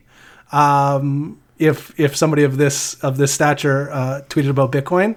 Um, 0.52 1.40
if 1.58 1.98
if 1.98 2.16
somebody 2.16 2.42
of 2.42 2.56
this 2.56 2.94
of 3.02 3.16
this 3.16 3.32
stature 3.32 3.90
uh, 3.92 4.22
tweeted 4.28 4.50
about 4.50 4.72
Bitcoin, 4.72 5.16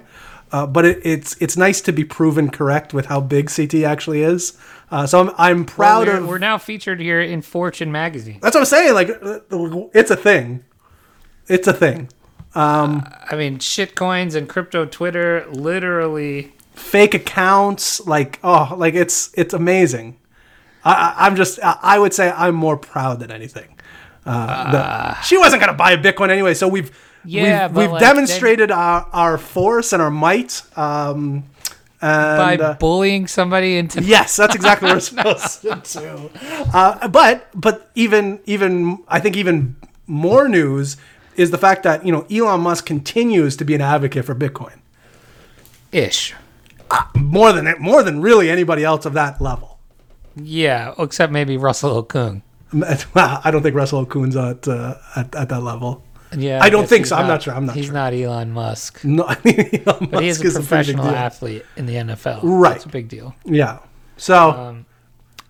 uh, 0.52 0.66
but 0.66 0.84
it, 0.84 1.00
it's 1.04 1.36
it's 1.40 1.56
nice 1.56 1.80
to 1.82 1.92
be 1.92 2.04
proven 2.04 2.50
correct 2.50 2.94
with 2.94 3.06
how 3.06 3.20
big 3.20 3.50
CT 3.50 3.74
actually 3.76 4.22
is. 4.22 4.56
Uh, 4.90 5.06
so 5.06 5.20
I'm 5.20 5.34
I'm 5.36 5.64
proud 5.64 6.06
we're, 6.06 6.16
of. 6.18 6.28
we're 6.28 6.38
now 6.38 6.58
featured 6.58 7.00
here 7.00 7.20
in 7.20 7.42
Fortune 7.42 7.92
magazine. 7.92 8.38
That's 8.40 8.54
what 8.54 8.60
I'm 8.60 8.66
saying. 8.66 8.94
Like 8.94 9.08
it's 9.94 10.10
a 10.10 10.16
thing. 10.16 10.64
It's 11.48 11.66
a 11.66 11.72
thing. 11.72 12.08
I 12.54 13.36
mean, 13.36 13.58
shitcoins 13.58 14.34
and 14.34 14.48
crypto 14.48 14.84
Twitter 14.84 15.46
literally. 15.50 16.52
Fake 16.74 17.14
accounts, 17.14 18.06
like 18.06 18.38
oh, 18.42 18.74
like 18.76 18.94
it's 18.94 19.30
it's 19.34 19.52
amazing. 19.52 20.18
I, 20.88 21.26
I'm 21.26 21.36
just 21.36 21.58
I 21.62 21.98
would 21.98 22.14
say 22.14 22.30
I'm 22.30 22.54
more 22.54 22.76
proud 22.76 23.20
than 23.20 23.30
anything. 23.30 23.68
Uh, 24.26 24.72
the- 24.72 25.22
she 25.22 25.36
wasn't 25.38 25.60
gonna 25.60 25.72
buy 25.74 25.92
a 25.92 25.98
Bitcoin 25.98 26.30
anyway, 26.30 26.54
so 26.54 26.68
we've 26.68 26.90
Yeah, 27.24 27.66
we've, 27.68 27.76
we've 27.76 27.90
like, 27.92 28.00
demonstrated 28.00 28.70
our, 28.70 29.06
our 29.12 29.38
force 29.38 29.92
and 29.92 30.00
our 30.02 30.10
might. 30.10 30.62
Um, 30.76 31.44
By 32.00 32.52
and, 32.52 32.62
uh, 32.62 32.74
bullying 32.78 33.26
somebody 33.26 33.76
into 33.76 34.02
Yes, 34.16 34.36
that's 34.36 34.54
exactly 34.54 34.86
what 34.88 34.96
we're 34.96 35.00
supposed 35.60 35.62
to 35.62 36.00
do. 36.00 36.30
Uh, 36.72 37.08
but 37.08 37.48
but 37.54 37.90
even 37.94 38.40
even 38.46 38.98
I 39.08 39.18
think 39.20 39.36
even 39.36 39.76
more 40.06 40.48
news 40.48 40.96
is 41.36 41.50
the 41.50 41.58
fact 41.58 41.82
that 41.84 42.04
you 42.06 42.12
know 42.12 42.26
Elon 42.30 42.60
Musk 42.60 42.86
continues 42.86 43.56
to 43.56 43.64
be 43.64 43.74
an 43.74 43.80
advocate 43.80 44.24
for 44.24 44.34
Bitcoin 44.34 44.78
ish. 45.92 46.34
more 47.14 47.52
than 47.52 47.74
more 47.78 48.02
than 48.02 48.20
really 48.20 48.50
anybody 48.50 48.84
else 48.84 49.04
of 49.06 49.12
that 49.14 49.40
level. 49.40 49.77
Yeah, 50.42 50.94
except 50.98 51.32
maybe 51.32 51.56
Russell 51.56 52.02
Okung. 52.02 52.42
I 53.14 53.50
don't 53.50 53.62
think 53.62 53.74
Russell 53.74 54.04
Okung's 54.04 54.36
at, 54.36 54.68
uh, 54.68 54.94
at 55.16 55.34
at 55.34 55.48
that 55.48 55.62
level. 55.62 56.02
Yeah, 56.36 56.60
I 56.62 56.68
don't 56.68 56.86
think 56.86 57.02
he's 57.02 57.08
so. 57.08 57.16
I'm 57.16 57.26
not 57.26 57.42
sure. 57.42 57.54
I'm 57.54 57.64
not 57.66 57.74
he's 57.76 57.86
sure. 57.86 57.94
not 57.94 58.12
Elon 58.12 58.52
Musk, 58.52 59.02
No, 59.04 59.24
I 59.26 59.38
mean 59.44 59.82
Elon 59.86 60.08
but 60.10 60.22
he 60.22 60.28
is 60.28 60.38
Musk 60.38 60.44
a 60.44 60.48
is 60.48 60.56
a 60.56 60.60
professional 60.60 61.06
athlete 61.06 61.64
in 61.76 61.86
the 61.86 61.94
NFL. 61.94 62.40
Right. 62.42 62.72
That's 62.72 62.84
a 62.84 62.88
big 62.88 63.08
deal. 63.08 63.34
Yeah. 63.44 63.78
So 64.16 64.50
Um, 64.50 64.86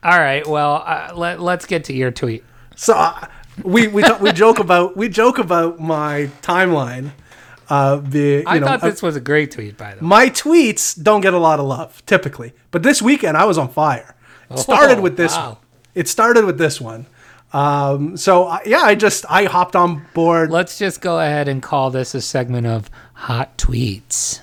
All 0.05 0.19
right, 0.19 0.47
well, 0.47 0.85
uh, 0.87 1.13
let, 1.17 1.41
let's 1.41 1.67
get 1.67 1.85
to 1.85 1.93
your 1.93 2.13
tweet. 2.13 2.45
So 2.77 2.95
uh, 2.95 3.27
we 3.65 3.89
we 3.89 4.05
we 4.21 4.31
joke 4.33 4.61
about 4.61 4.97
we 4.97 5.09
joke 5.09 5.39
about 5.39 5.81
my 5.81 6.31
timeline. 6.43 7.11
Uh, 7.69 7.97
the 7.97 8.19
you 8.19 8.45
I 8.47 8.59
know 8.61 8.67
thought 8.67 8.83
uh, 8.85 8.91
this 8.91 9.03
was 9.03 9.17
a 9.17 9.21
great 9.21 9.51
tweet, 9.51 9.77
by 9.77 9.95
the 9.95 10.01
way. 10.01 10.07
my 10.07 10.31
tweets 10.31 11.01
don't 11.03 11.21
get 11.21 11.35
a 11.35 11.39
lot 11.39 11.59
of 11.59 11.67
love 11.67 12.05
typically, 12.07 12.53
but 12.71 12.83
this 12.85 13.03
weekend 13.03 13.37
I 13.37 13.45
was 13.45 13.59
on 13.59 13.69
fire. 13.69 14.15
It 14.51 14.59
started 14.59 14.99
Oh, 14.99 15.03
with 15.03 15.17
this. 15.17 15.33
wow. 15.35 15.49
one. 15.49 15.57
It 15.95 16.09
started 16.09 16.45
with 16.45 16.59
this 16.59 16.81
one. 16.81 17.07
Um, 17.53 18.17
so 18.17 18.45
uh, 18.45 18.59
yeah, 18.67 18.83
I 18.83 18.95
just 18.95 19.25
I 19.29 19.45
hopped 19.45 19.75
on 19.75 20.05
board. 20.15 20.51
Let's 20.51 20.79
just 20.79 21.01
go 21.01 21.19
ahead 21.19 21.49
and 21.49 21.63
call 21.63 21.91
this 21.91 22.15
a 22.15 22.21
segment 22.21 22.67
of 22.67 22.91
hot 23.15 23.57
tweets. 23.59 24.41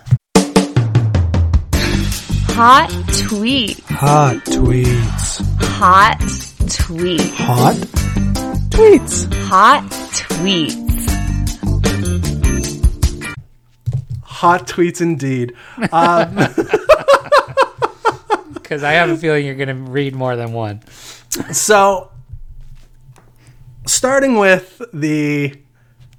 Hot 2.56 2.90
tweet. 3.28 3.80
Hot 3.90 4.38
tweets. 4.46 5.42
Hot 5.62 6.18
tweet. 6.70 7.22
Hot 7.36 7.76
tweets. 8.72 9.34
Hot 9.48 9.84
tweets. 10.14 10.86
Hot 14.24 14.68
tweets 14.68 15.02
indeed. 15.02 15.54
Because 18.66 18.84
I 18.84 18.94
have 18.94 19.12
a 19.12 19.16
feeling 19.16 19.46
you're 19.46 19.54
going 19.54 19.68
to 19.68 19.76
read 19.76 20.16
more 20.16 20.36
than 20.36 20.52
one. 20.52 20.82
So, 21.52 22.12
starting 23.86 24.40
with 24.40 24.82
the 24.92 25.56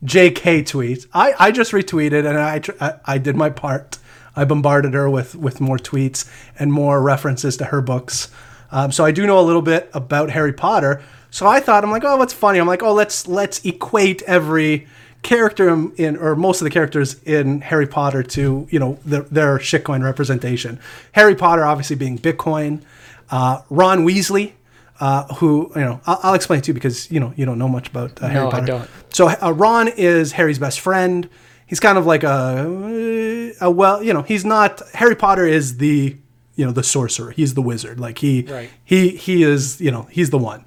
JK 0.05 0.64
tweet, 0.64 1.07
I, 1.12 1.34
I 1.36 1.51
just 1.51 1.72
retweeted 1.72 2.24
and 2.24 2.38
I, 2.80 3.01
I 3.05 3.18
did 3.18 3.34
my 3.34 3.51
part. 3.51 3.99
I 4.36 4.44
bombarded 4.44 4.94
her 4.94 5.11
with 5.11 5.34
with 5.34 5.61
more 5.61 5.78
tweets 5.78 6.30
and 6.57 6.72
more 6.72 7.03
references 7.03 7.57
to 7.57 7.64
her 7.64 7.80
books. 7.80 8.30
Um, 8.70 8.92
so 8.92 9.05
I 9.05 9.11
do 9.11 9.26
know 9.26 9.40
a 9.40 9.42
little 9.42 9.62
bit 9.62 9.90
about 9.92 10.30
Harry 10.30 10.53
Potter. 10.53 11.03
So 11.30 11.47
I 11.47 11.59
thought 11.59 11.82
I'm 11.82 11.90
like, 11.90 12.05
oh, 12.05 12.16
what's 12.16 12.32
funny? 12.32 12.61
I'm 12.61 12.66
like, 12.68 12.82
oh, 12.82 12.92
let's 12.92 13.26
let's 13.26 13.64
equate 13.64 14.22
every 14.22 14.86
character 15.27 15.68
in, 15.68 15.93
in 15.97 16.16
or 16.16 16.37
most 16.37 16.61
of 16.61 16.64
the 16.64 16.70
characters 16.70 17.20
in 17.24 17.61
Harry 17.61 17.87
Potter 17.87 18.22
to 18.22 18.66
you 18.70 18.79
know 18.79 18.99
the, 19.05 19.22
their 19.22 19.59
shitcoin 19.59 20.03
representation. 20.05 20.79
Harry 21.12 21.35
Potter 21.35 21.64
obviously 21.64 21.97
being 21.97 22.18
Bitcoin. 22.18 22.83
Uh, 23.29 23.61
Ron 23.70 24.07
Weasley, 24.07 24.53
uh, 25.01 25.24
who 25.39 25.70
you 25.74 25.81
know, 25.83 26.01
I'll, 26.07 26.20
I'll 26.22 26.35
explain 26.35 26.61
to 26.62 26.68
you 26.70 26.74
because 26.74 27.11
you 27.11 27.18
know 27.20 27.33
you 27.37 27.45
don't 27.45 27.59
know 27.59 27.68
much 27.68 27.89
about 27.89 28.22
uh, 28.22 28.29
Harry 28.29 28.45
No, 28.45 28.49
I 28.49 28.51
Potter. 28.53 28.66
don't. 28.66 28.91
So 29.11 29.29
uh, 29.29 29.53
Ron 29.53 29.89
is 29.89 30.33
Harry's 30.33 30.59
best 30.61 30.79
friend. 30.81 31.29
He's 31.66 31.81
kind 31.81 31.99
of 31.99 32.07
like 32.07 32.22
a, 32.22 33.53
a 33.61 33.68
well, 33.70 34.03
you 34.03 34.14
know, 34.14 34.22
he's 34.22 34.45
not 34.45 34.81
Harry 34.95 35.16
Potter 35.16 35.45
is 35.47 35.79
the 35.79 36.16
you 36.55 36.64
know 36.64 36.72
the 36.72 36.83
sorcerer. 36.85 37.33
He's 37.33 37.55
the 37.55 37.62
wizard. 37.62 37.99
Like 38.01 38.18
he 38.18 38.43
Right. 38.43 38.70
he 38.85 39.11
he 39.11 39.43
is 39.43 39.81
you 39.81 39.91
know 39.91 40.03
he's 40.11 40.31
the 40.31 40.39
one. 40.39 40.66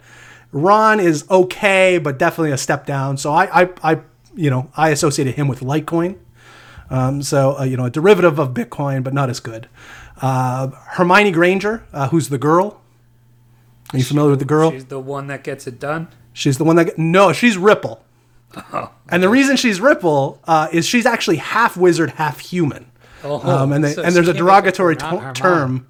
Ron 0.51 0.99
is 0.99 1.25
okay, 1.29 1.97
but 1.99 2.17
definitely 2.19 2.51
a 2.51 2.57
step 2.57 2.85
down. 2.85 3.17
So 3.17 3.31
I 3.31 3.61
I, 3.63 3.69
I 3.93 3.99
you 4.35 4.49
know 4.49 4.71
I 4.75 4.89
associated 4.89 5.35
him 5.35 5.47
with 5.47 5.61
Litecoin. 5.61 6.17
Um, 6.89 7.21
so 7.21 7.57
uh, 7.59 7.63
you 7.63 7.77
know 7.77 7.85
a 7.85 7.89
derivative 7.89 8.39
of 8.39 8.49
Bitcoin, 8.53 9.03
but 9.03 9.13
not 9.13 9.29
as 9.29 9.39
good. 9.39 9.67
Uh, 10.21 10.67
Hermione 10.67 11.31
Granger, 11.31 11.83
uh, 11.93 12.09
who's 12.09 12.29
the 12.29 12.37
girl. 12.37 12.81
Are 13.93 13.97
you 13.97 14.03
familiar 14.03 14.31
with 14.31 14.39
the 14.39 14.45
girl? 14.45 14.71
She's 14.71 14.85
the 14.85 14.99
one 14.99 15.27
that 15.27 15.43
gets 15.43 15.65
it 15.67 15.79
done. 15.79 16.07
She's 16.33 16.57
the 16.57 16.63
one 16.63 16.75
that 16.75 16.97
no, 16.97 17.33
she's 17.33 17.57
Ripple. 17.57 18.03
Oh, 18.73 18.89
And 19.09 19.21
the 19.21 19.29
reason 19.29 19.57
she's 19.57 19.79
Ripple 19.79 20.39
uh, 20.45 20.69
is 20.71 20.85
she's 20.87 21.05
actually 21.05 21.37
half 21.37 21.77
wizard, 21.77 22.09
half 22.11 22.39
human. 22.39 22.89
Oh, 23.23 23.39
Um, 23.47 23.71
and 23.73 23.83
they, 23.83 23.93
so 23.93 24.01
and 24.01 24.15
there's 24.15 24.27
a 24.27 24.33
can't 24.33 24.43
make 24.45 24.65
it 24.65 24.73
derogatory 24.75 24.95
mom. 24.99 25.33
term. 25.35 25.87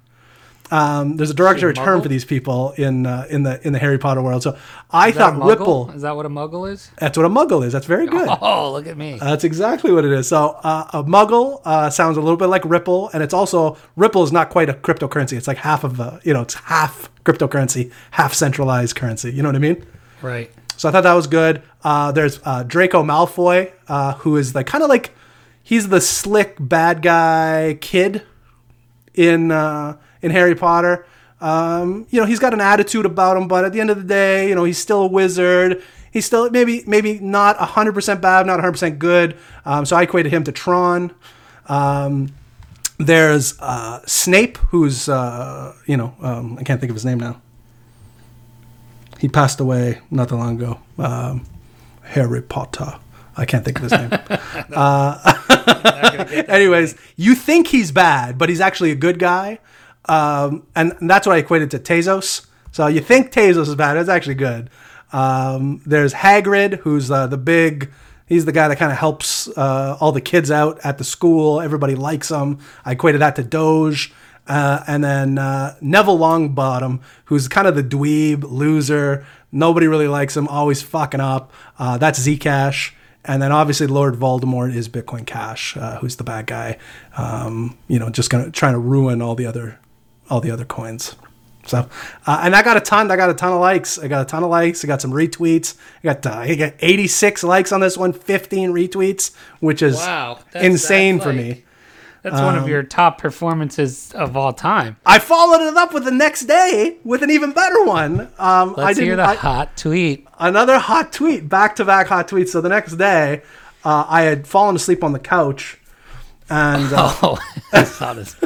Um, 0.70 1.16
there's 1.16 1.30
a 1.30 1.34
derogatory 1.34 1.74
term 1.74 2.00
for 2.00 2.08
these 2.08 2.24
people 2.24 2.72
in 2.72 3.04
uh, 3.06 3.26
in 3.28 3.42
the 3.42 3.64
in 3.66 3.72
the 3.72 3.78
Harry 3.78 3.98
Potter 3.98 4.22
world. 4.22 4.42
So 4.42 4.56
I 4.90 5.08
Is 5.08 5.16
thought? 5.16 5.42
Ripple. 5.42 5.90
Is 5.90 6.02
that 6.02 6.14
what 6.14 6.26
a 6.26 6.28
muggle 6.28 6.70
is? 6.70 6.90
That's 6.98 7.18
what 7.18 7.26
a 7.26 7.28
muggle 7.28 7.64
is. 7.66 7.72
That's 7.72 7.86
very 7.86 8.06
good. 8.16 8.28
Oh, 8.40 8.72
look 8.72 8.86
at 8.86 8.96
me. 8.96 9.18
That's 9.18 9.44
exactly 9.44 9.92
what 9.92 10.04
it 10.04 10.12
is. 10.12 10.28
So 10.28 10.58
uh, 10.62 10.88
a 10.92 11.02
muggle 11.04 11.60
uh, 11.64 11.90
sounds 11.90 12.16
a 12.16 12.20
little 12.20 12.36
bit 12.36 12.46
like 12.46 12.64
Ripple, 12.64 13.10
and 13.12 13.22
it's 13.22 13.34
also 13.34 13.76
Ripple 13.96 14.22
is 14.22 14.32
not 14.32 14.50
quite 14.50 14.68
a 14.68 14.74
cryptocurrency. 14.74 15.36
It's 15.36 15.48
like 15.48 15.58
half 15.58 15.82
of 15.84 15.98
a 15.98 16.20
you 16.22 16.32
know 16.32 16.42
it's 16.42 16.54
half 16.54 17.10
cryptocurrency, 17.24 17.92
half 18.12 18.32
centralized 18.34 18.94
currency. 18.96 19.32
You 19.32 19.42
know 19.42 19.48
what 19.48 19.56
I 19.56 19.60
mean? 19.60 19.84
right. 20.22 20.50
So 20.76 20.88
I 20.88 20.92
thought 20.92 21.02
that 21.02 21.12
was 21.12 21.26
good. 21.26 21.62
Uh, 21.84 22.10
there's 22.10 22.40
uh, 22.42 22.62
Draco 22.62 23.02
Malfoy, 23.02 23.70
uh, 23.86 24.14
who 24.14 24.38
is 24.38 24.54
like 24.54 24.66
kind 24.66 24.82
of 24.82 24.88
like 24.88 25.12
he's 25.62 25.88
the 25.90 26.00
slick 26.00 26.56
bad 26.58 27.02
guy 27.02 27.76
kid 27.82 28.22
in 29.12 29.50
uh, 29.52 29.98
in 30.22 30.30
Harry 30.30 30.54
Potter. 30.54 31.06
Um, 31.40 32.06
you 32.10 32.20
know, 32.20 32.26
he's 32.26 32.38
got 32.38 32.52
an 32.52 32.60
attitude 32.60 33.06
about 33.06 33.36
him, 33.36 33.48
but 33.48 33.64
at 33.64 33.72
the 33.72 33.80
end 33.80 33.90
of 33.90 33.96
the 33.96 34.04
day, 34.04 34.48
you 34.48 34.54
know, 34.54 34.64
he's 34.64 34.78
still 34.78 35.02
a 35.02 35.06
wizard. 35.06 35.82
He's 36.12 36.26
still 36.26 36.50
maybe 36.50 36.82
maybe 36.86 37.18
not 37.20 37.56
hundred 37.56 37.92
percent 37.92 38.20
bad, 38.20 38.46
not 38.46 38.60
hundred 38.60 38.72
percent 38.72 38.98
good. 38.98 39.36
Um, 39.64 39.86
so 39.86 39.96
I 39.96 40.02
equated 40.02 40.32
him 40.32 40.44
to 40.44 40.52
Tron. 40.52 41.12
Um, 41.66 42.34
there's 42.98 43.58
uh, 43.60 44.00
Snape, 44.06 44.58
who's 44.58 45.08
uh, 45.08 45.74
you 45.86 45.96
know 45.96 46.14
um, 46.20 46.58
I 46.58 46.64
can't 46.64 46.80
think 46.80 46.90
of 46.90 46.96
his 46.96 47.04
name 47.04 47.20
now. 47.20 47.40
He 49.18 49.28
passed 49.28 49.60
away 49.60 50.00
not 50.10 50.28
that 50.28 50.36
long 50.36 50.56
ago. 50.56 50.80
Um, 50.98 51.46
Harry 52.02 52.42
Potter. 52.42 52.98
I 53.36 53.44
can't 53.44 53.64
think 53.64 53.78
of 53.78 53.84
his 53.84 53.92
name. 53.92 54.10
uh, 54.74 56.44
anyways, 56.48 56.96
you 57.16 57.34
think 57.34 57.68
he's 57.68 57.92
bad, 57.92 58.36
but 58.36 58.48
he's 58.48 58.60
actually 58.60 58.90
a 58.90 58.96
good 58.96 59.18
guy, 59.18 59.60
um, 60.06 60.66
and, 60.74 60.92
and 61.00 61.10
that's 61.10 61.26
what 61.26 61.36
I 61.36 61.38
equated 61.38 61.70
to 61.72 61.78
Tezos. 61.78 62.46
So 62.72 62.86
you 62.86 63.00
think 63.00 63.32
Tezos 63.32 63.68
is 63.68 63.74
bad? 63.74 63.96
It's 63.96 64.08
actually 64.08 64.34
good. 64.36 64.70
Um, 65.12 65.82
there's 65.84 66.14
Hagrid, 66.14 66.78
who's 66.78 67.10
uh, 67.10 67.26
the 67.26 67.36
big. 67.36 67.90
He's 68.26 68.44
the 68.44 68.52
guy 68.52 68.68
that 68.68 68.76
kind 68.76 68.92
of 68.92 68.98
helps 68.98 69.48
uh, 69.48 69.96
all 70.00 70.12
the 70.12 70.20
kids 70.20 70.50
out 70.50 70.78
at 70.84 70.98
the 70.98 71.04
school. 71.04 71.60
Everybody 71.60 71.96
likes 71.96 72.30
him. 72.30 72.58
I 72.84 72.92
equated 72.92 73.20
that 73.20 73.34
to 73.36 73.42
Doge. 73.42 74.12
Uh, 74.46 74.82
and 74.86 75.02
then 75.04 75.38
uh, 75.38 75.76
Neville 75.80 76.18
Longbottom, 76.18 77.00
who's 77.26 77.48
kind 77.48 77.66
of 77.66 77.74
the 77.74 77.84
dweeb 77.84 78.44
loser. 78.44 79.26
Nobody 79.52 79.86
really 79.86 80.08
likes 80.08 80.36
him, 80.36 80.48
always 80.48 80.80
fucking 80.82 81.20
up. 81.20 81.52
Uh, 81.78 81.98
that's 81.98 82.24
Zcash. 82.26 82.92
And 83.24 83.42
then 83.42 83.52
obviously 83.52 83.86
Lord 83.86 84.14
Voldemort 84.14 84.74
is 84.74 84.88
Bitcoin 84.88 85.26
Cash, 85.26 85.76
uh, 85.76 85.98
who's 85.98 86.16
the 86.16 86.24
bad 86.24 86.46
guy. 86.46 86.78
Um, 87.16 87.76
you 87.86 87.98
know, 87.98 88.10
just 88.10 88.30
gonna 88.30 88.50
trying 88.50 88.72
to 88.72 88.78
ruin 88.78 89.20
all 89.20 89.34
the 89.34 89.46
other 89.46 89.78
all 90.30 90.40
the 90.40 90.50
other 90.50 90.64
coins. 90.64 91.16
So, 91.66 91.88
uh, 92.26 92.40
and 92.42 92.56
I 92.56 92.62
got 92.62 92.76
a 92.78 92.80
ton. 92.80 93.10
I 93.10 93.16
got 93.16 93.28
a 93.30 93.34
ton 93.34 93.52
of 93.52 93.60
likes. 93.60 93.98
I 93.98 94.08
got 94.08 94.22
a 94.22 94.24
ton 94.24 94.42
of 94.42 94.50
likes. 94.50 94.82
I 94.82 94.88
got 94.88 95.02
some 95.02 95.12
retweets. 95.12 95.76
I 96.02 96.14
got 96.14 96.26
uh, 96.26 96.30
I 96.38 96.54
got 96.54 96.72
86 96.80 97.44
likes 97.44 97.70
on 97.72 97.80
this 97.80 97.96
one, 97.98 98.12
15 98.14 98.72
retweets, 98.72 99.34
which 99.60 99.82
is 99.82 99.96
Wow, 99.96 100.38
that's- 100.52 100.64
insane 100.64 101.16
that's 101.16 101.24
for 101.26 101.32
like- 101.32 101.42
me. 101.42 101.64
That's 102.22 102.34
one 102.34 102.54
Um, 102.56 102.62
of 102.64 102.68
your 102.68 102.82
top 102.82 103.16
performances 103.18 104.12
of 104.12 104.36
all 104.36 104.52
time. 104.52 104.96
I 105.06 105.18
followed 105.18 105.62
it 105.66 105.74
up 105.78 105.94
with 105.94 106.04
the 106.04 106.10
next 106.10 106.42
day 106.42 106.98
with 107.02 107.22
an 107.22 107.30
even 107.30 107.52
better 107.52 107.82
one. 107.84 108.20
Um, 108.38 108.74
I 108.76 108.82
Let's 108.88 108.98
hear 108.98 109.16
didn't- 109.16 109.24
the 109.24 109.30
I- 109.32 109.34
hot 109.36 109.74
tweet. 109.76 110.26
another 110.38 110.78
hot 110.78 111.12
tweet, 111.14 111.48
back 111.48 111.76
to 111.76 111.84
back 111.86 112.08
hot 112.08 112.28
tweets. 112.28 112.48
So 112.48 112.60
the 112.60 112.68
next 112.68 112.96
day, 112.96 113.40
uh, 113.86 114.04
I 114.06 114.22
had 114.22 114.46
fallen 114.46 114.76
asleep 114.76 115.02
on 115.02 115.12
the 115.12 115.18
couch, 115.18 115.78
and 116.50 116.92
uh, 116.92 117.10
Oh, 117.22 117.38
I 117.72 117.84
saw 117.84 118.12
this. 118.12 118.36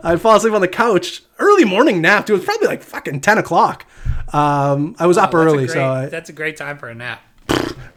I'd 0.04 0.20
fall 0.20 0.36
asleep 0.36 0.52
on 0.54 0.60
the 0.60 0.68
couch. 0.68 1.22
Early 1.38 1.64
morning 1.64 2.00
nap. 2.00 2.26
Dude, 2.26 2.34
it 2.34 2.38
was 2.38 2.44
probably 2.46 2.68
like 2.68 2.82
fucking 2.82 3.20
ten 3.20 3.38
o'clock. 3.38 3.84
Um, 4.32 4.96
I 4.98 5.06
was 5.06 5.18
up 5.18 5.34
Oh, 5.34 5.38
a 5.38 5.44
early, 5.44 5.66
great- 5.66 5.70
so 5.70 5.84
I, 5.90 6.06
that's 6.06 6.30
a 6.30 6.32
great 6.32 6.56
time 6.56 6.78
for 6.78 6.88
a 6.88 6.94
nap. 6.94 7.20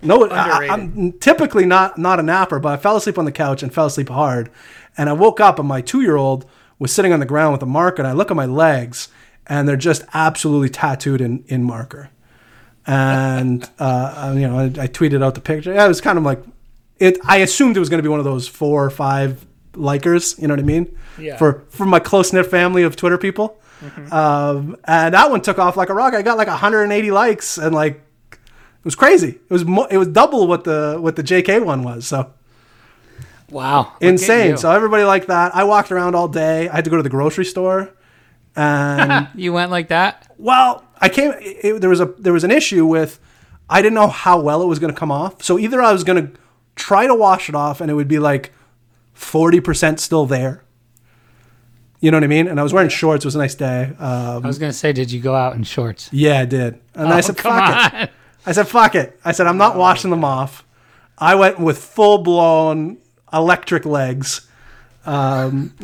no, 0.02 0.28
I, 0.30 0.68
I'm 0.70 1.14
typically 1.14 1.66
not 1.66 1.98
not 1.98 2.20
a 2.20 2.24
napper, 2.24 2.60
but 2.60 2.74
I 2.74 2.78
fell 2.78 2.98
asleep 2.98 3.18
on 3.18 3.26
the 3.26 3.32
couch 3.32 3.64
and 3.64 3.74
fell 3.74 3.86
asleep 3.86 4.10
hard. 4.10 4.50
And 4.98 5.10
I 5.10 5.14
woke 5.14 5.40
up, 5.40 5.60
and 5.60 5.68
my 5.68 5.82
two 5.82 6.02
year 6.02 6.16
old 6.16 6.46
was 6.80 6.92
sitting 6.92 7.14
on 7.14 7.20
the 7.20 7.26
ground 7.26 7.54
with 7.54 7.62
a 7.62 7.66
marker. 7.68 8.02
And 8.02 8.08
I 8.08 8.14
look 8.14 8.32
at 8.32 8.36
my 8.38 8.46
legs, 8.46 9.10
and 9.48 9.68
they're 9.68 9.76
just 9.78 10.04
absolutely 10.14 10.70
tattooed 10.70 11.22
in 11.22 11.44
in 11.48 11.64
marker. 11.64 12.10
And 12.88 13.68
uh, 13.80 14.34
you 14.36 14.48
know, 14.48 14.58
I, 14.60 14.64
I 14.66 14.88
tweeted 14.88 15.24
out 15.24 15.36
the 15.36 15.42
picture. 15.42 15.74
Yeah, 15.74 15.86
it 15.86 15.90
was 15.90 16.02
kind 16.02 16.18
of 16.18 16.24
like 16.24 16.42
it. 16.98 17.18
I 17.26 17.38
assumed 17.38 17.78
it 17.78 17.80
was 17.80 17.90
going 17.90 18.00
to 18.00 18.04
be 18.04 18.10
one 18.10 18.20
of 18.20 18.26
those 18.26 18.48
four 18.48 18.84
or 18.86 18.90
five 18.90 19.46
likers. 19.76 20.40
You 20.40 20.48
know 20.48 20.54
what 20.54 20.60
I 20.60 20.64
mean? 20.64 20.98
Yeah. 21.20 21.38
For 21.38 21.64
for 21.70 21.86
my 21.86 22.00
close 22.00 22.34
knit 22.34 22.46
family 22.48 22.84
of 22.84 22.96
Twitter 22.96 23.18
people. 23.18 23.60
Um, 24.12 24.78
and 24.86 25.14
that 25.14 25.30
one 25.30 25.42
took 25.42 25.60
off 25.60 25.78
like 25.78 25.90
a 25.90 25.94
rocket. 25.94 26.18
I 26.18 26.22
got 26.24 26.38
like 26.38 26.48
180 26.48 27.12
likes, 27.12 27.58
and 27.58 27.76
like 27.76 28.02
it 28.32 28.86
was 28.86 28.96
crazy. 28.96 29.30
It 29.48 29.50
was 29.54 29.64
mo- 29.66 29.86
it 29.92 29.98
was 29.98 30.08
double 30.08 30.48
what 30.48 30.64
the 30.64 30.98
what 31.00 31.16
the 31.16 31.24
JK 31.24 31.64
one 31.64 31.84
was. 31.84 32.08
So 32.08 32.32
Wow. 33.52 33.94
Insane. 34.02 34.58
So 34.58 34.72
everybody 34.72 35.04
liked 35.04 35.28
that. 35.28 35.56
I 35.56 35.64
walked 35.66 35.92
around 35.92 36.16
all 36.16 36.28
day. 36.28 36.68
I 36.68 36.76
had 36.78 36.84
to 36.86 36.90
go 36.90 36.98
to 36.98 37.04
the 37.04 37.10
grocery 37.10 37.46
store, 37.46 37.92
and 38.56 39.28
you 39.36 39.54
went 39.54 39.72
like 39.72 39.90
that? 39.90 40.34
well, 40.38 40.84
I 41.00 41.10
came. 41.10 41.32
It, 41.34 41.58
it- 41.66 41.82
there 41.82 41.90
was 41.90 42.00
a 42.00 42.06
there 42.18 42.34
was 42.34 42.44
an 42.44 42.52
issue 42.52 42.86
with 42.86 43.20
I 43.70 43.82
didn't 43.82 43.96
know 43.96 44.08
how 44.08 44.40
well 44.40 44.62
it 44.64 44.68
was 44.68 44.80
going 44.80 44.94
to 44.94 45.00
come 45.00 45.12
off. 45.12 45.44
So 45.44 45.60
either 45.60 45.82
I 45.82 45.92
was 45.92 46.04
going 46.04 46.28
to 46.28 46.34
try 46.76 47.06
to 47.08 47.14
wash 47.16 47.50
it 47.50 47.56
off, 47.56 47.82
and 47.82 47.92
it 47.92 47.94
would 47.94 48.08
be 48.08 48.20
like 48.20 48.52
forty 49.16 49.60
percent 49.60 50.00
still 50.00 50.28
there. 50.28 50.62
You 52.02 52.12
know 52.12 52.18
what 52.18 52.24
I 52.24 52.28
mean? 52.28 52.48
And 52.48 52.60
I 52.60 52.64
was 52.64 52.72
wearing 52.74 52.90
shorts. 52.90 53.26
It 53.26 53.28
was 53.28 53.36
a 53.36 53.40
nice 53.40 53.56
day. 53.56 53.86
Um, 53.98 54.44
I 54.44 54.48
was 54.48 54.60
gonna 54.60 54.72
say, 54.74 54.94
did 54.94 55.12
you 55.12 55.20
go 55.22 55.34
out 55.34 55.56
in 55.56 55.64
shorts? 55.64 56.10
yeah, 56.14 56.40
I 56.42 56.46
did. 56.46 56.80
And 56.94 57.08
I 57.08 57.18
Oh, 57.18 57.22
said, 57.22 57.38
come 57.38 57.58
"Fuck 57.58 57.94
it." 57.94 58.02
on. 58.02 58.10
I 58.46 58.52
said, 58.52 58.68
fuck 58.68 58.94
it. 58.94 59.20
I 59.26 59.32
said, 59.32 59.48
I'm 59.48 59.58
not 59.58 59.76
washing 59.76 60.12
them 60.12 60.24
off. 60.24 60.64
I 61.18 61.34
went 61.34 61.60
with 61.60 61.80
full 61.80 62.20
blown 62.20 62.98
electric 63.34 63.86
legs 63.88 64.48
um, 65.08 65.74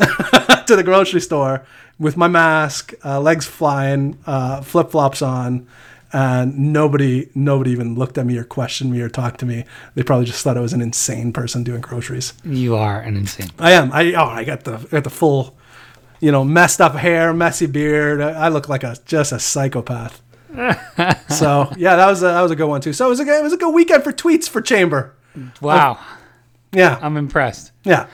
to 0.68 0.76
the 0.76 0.84
grocery 0.84 1.22
store 1.22 1.66
with 1.98 2.18
my 2.18 2.28
mask, 2.28 2.94
uh, 3.04 3.20
legs 3.20 3.48
flying, 3.48 4.20
uh, 4.28 4.62
flip 4.62 4.92
flops 4.92 5.24
on. 5.24 5.68
And 6.14 6.74
nobody, 6.74 7.30
nobody 7.34 7.72
even 7.72 7.96
looked 7.96 8.18
at 8.18 8.26
me 8.26 8.38
or 8.38 8.44
questioned 8.44 8.92
me 8.92 9.00
or 9.02 9.08
talked 9.08 9.40
to 9.40 9.46
me. 9.46 9.64
They 9.96 10.04
probably 10.04 10.26
just 10.26 10.44
thought 10.44 10.58
I 10.58 10.62
was 10.62 10.74
an 10.74 10.82
insane 10.82 11.32
person 11.32 11.64
doing 11.64 11.80
groceries. 11.82 12.34
You 12.44 12.76
are 12.76 13.00
an 13.00 13.16
insane. 13.16 13.48
Person. 13.50 13.66
I 13.66 13.72
am. 13.72 13.92
I 13.94 14.14
oh, 14.14 14.26
I 14.28 14.44
got 14.44 14.66
the 14.66 14.74
I 14.74 14.84
got 14.92 15.04
the 15.06 15.10
full, 15.10 15.56
you 16.20 16.32
know, 16.32 16.44
messed 16.44 16.82
up 16.82 16.96
hair, 16.96 17.34
messy 17.34 17.66
beard. 17.66 18.20
I, 18.22 18.32
I 18.32 18.50
look 18.50 18.68
like 18.68 18.84
a 18.84 18.98
just 19.06 19.32
a 19.32 19.40
psychopath. 19.40 20.22
so 21.30 21.72
yeah, 21.78 21.96
that 21.96 22.08
was 22.08 22.22
a, 22.24 22.28
that 22.28 22.42
was 22.42 22.52
a 22.52 22.56
good 22.58 22.68
one 22.68 22.82
too. 22.82 22.92
So 22.92 23.06
it 23.06 23.10
was 23.10 23.20
a 23.22 23.38
it 23.38 23.44
was 23.44 23.54
a 23.54 23.58
good 23.58 23.74
weekend 23.74 24.04
for 24.04 24.12
tweets 24.12 24.50
for 24.50 24.62
Chamber. 24.62 25.14
Wow. 25.62 25.98
Yeah, 26.74 27.00
I'm 27.02 27.16
impressed. 27.18 27.72
yeah. 27.84 28.08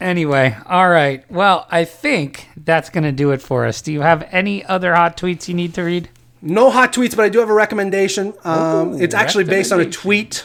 Anyway, 0.00 0.56
all 0.66 0.88
right. 0.90 1.28
Well, 1.30 1.66
I 1.70 1.84
think 1.84 2.48
that's 2.56 2.90
going 2.90 3.04
to 3.04 3.12
do 3.12 3.30
it 3.30 3.40
for 3.40 3.64
us. 3.64 3.80
Do 3.80 3.92
you 3.92 4.02
have 4.02 4.28
any 4.30 4.64
other 4.64 4.94
hot 4.94 5.16
tweets 5.16 5.48
you 5.48 5.54
need 5.54 5.72
to 5.74 5.82
read? 5.82 6.10
No 6.42 6.70
hot 6.70 6.92
tweets, 6.92 7.16
but 7.16 7.24
I 7.24 7.28
do 7.28 7.38
have 7.38 7.50
a 7.50 7.54
recommendation. 7.54 8.34
Um, 8.44 8.94
Ooh, 8.94 9.00
it's 9.00 9.14
actually 9.14 9.44
based 9.44 9.72
on 9.72 9.80
a 9.80 9.90
tweet 9.90 10.44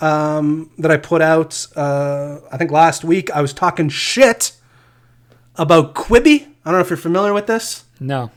um, 0.00 0.70
that 0.78 0.90
I 0.90 0.96
put 0.96 1.22
out. 1.22 1.66
Uh, 1.74 2.38
I 2.52 2.56
think 2.56 2.70
last 2.70 3.04
week 3.04 3.30
I 3.30 3.40
was 3.40 3.52
talking 3.52 3.88
shit 3.88 4.52
about 5.56 5.94
Quibi. 5.94 6.42
I 6.64 6.70
don't 6.70 6.74
know 6.74 6.80
if 6.80 6.90
you're 6.90 6.96
familiar 6.96 7.32
with 7.32 7.46
this. 7.46 7.84
No. 7.98 8.30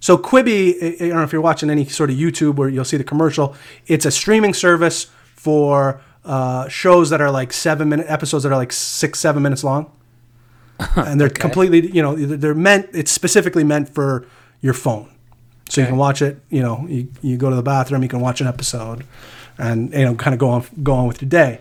So 0.00 0.16
Quibi, 0.16 0.82
I 0.82 1.08
don't 1.08 1.16
know 1.16 1.22
if 1.22 1.32
you're 1.32 1.42
watching 1.42 1.70
any 1.70 1.84
sort 1.86 2.10
of 2.10 2.16
YouTube 2.16 2.56
where 2.56 2.68
you'll 2.68 2.84
see 2.84 2.96
the 2.96 3.04
commercial. 3.04 3.54
It's 3.86 4.06
a 4.06 4.10
streaming 4.10 4.54
service 4.54 5.10
for 5.34 6.00
uh, 6.24 6.68
shows 6.68 7.10
that 7.10 7.20
are 7.20 7.30
like 7.30 7.52
seven 7.52 7.88
minute 7.88 8.06
episodes 8.08 8.44
that 8.44 8.52
are 8.52 8.56
like 8.56 8.72
six, 8.72 9.20
seven 9.20 9.42
minutes 9.42 9.62
long, 9.62 9.90
and 10.96 11.20
they're 11.20 11.28
completely, 11.28 11.90
you 11.90 12.02
know, 12.02 12.14
they're 12.16 12.54
meant. 12.54 12.88
It's 12.92 13.10
specifically 13.12 13.64
meant 13.64 13.88
for 13.88 14.26
your 14.60 14.74
phone, 14.74 15.10
so 15.70 15.80
you 15.80 15.86
can 15.86 15.96
watch 15.96 16.20
it. 16.20 16.40
You 16.50 16.62
know, 16.62 16.84
you, 16.88 17.08
you 17.22 17.36
go 17.36 17.48
to 17.48 17.56
the 17.56 17.62
bathroom, 17.62 18.02
you 18.02 18.08
can 18.08 18.20
watch 18.20 18.40
an 18.40 18.46
episode, 18.46 19.04
and 19.56 19.92
you 19.92 20.04
know, 20.04 20.14
kind 20.14 20.34
of 20.34 20.40
go 20.40 20.50
on 20.50 20.66
go 20.82 20.92
on 20.92 21.06
with 21.06 21.22
your 21.22 21.28
day. 21.28 21.60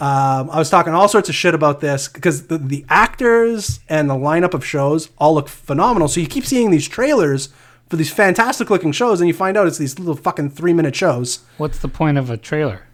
Um, 0.00 0.48
I 0.50 0.58
was 0.58 0.70
talking 0.70 0.94
all 0.94 1.08
sorts 1.08 1.28
of 1.28 1.34
shit 1.34 1.54
about 1.54 1.80
this 1.80 2.06
because 2.06 2.46
the, 2.46 2.56
the 2.56 2.84
actors 2.88 3.80
and 3.88 4.08
the 4.08 4.14
lineup 4.14 4.54
of 4.54 4.64
shows 4.64 5.10
all 5.18 5.34
look 5.34 5.48
phenomenal. 5.48 6.06
So 6.06 6.20
you 6.20 6.28
keep 6.28 6.46
seeing 6.46 6.70
these 6.70 6.86
trailers 6.86 7.48
for 7.88 7.96
these 7.96 8.12
fantastic 8.12 8.70
looking 8.70 8.92
shows, 8.92 9.20
and 9.20 9.26
you 9.26 9.34
find 9.34 9.56
out 9.56 9.66
it's 9.66 9.78
these 9.78 9.98
little 9.98 10.14
fucking 10.14 10.50
three 10.50 10.72
minute 10.72 10.94
shows. 10.94 11.40
What's 11.56 11.80
the 11.80 11.88
point 11.88 12.16
of 12.16 12.30
a 12.30 12.36
trailer? 12.36 12.86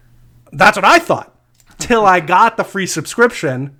That's 0.51 0.77
what 0.77 0.85
I 0.85 0.97
thought 0.97 1.35
till 1.77 2.05
I 2.05 2.21
got 2.21 2.57
the 2.57 2.63
free 2.63 2.87
subscription. 2.87 3.77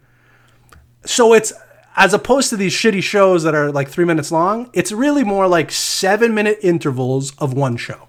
So 1.06 1.34
it's 1.34 1.52
as 1.96 2.14
opposed 2.14 2.50
to 2.50 2.58
these 2.58 2.74
shitty 2.74 3.02
shows 3.02 3.44
that 3.44 3.56
are 3.56 3.72
like 3.72 3.90
three 3.90 4.06
minutes 4.06 4.32
long, 4.32 4.70
it's 4.74 4.92
really 4.92 5.24
more 5.24 5.48
like 5.48 5.72
seven 5.72 6.34
minute 6.34 6.60
intervals 6.62 7.36
of 7.38 7.54
one 7.54 7.78
show. 7.78 8.08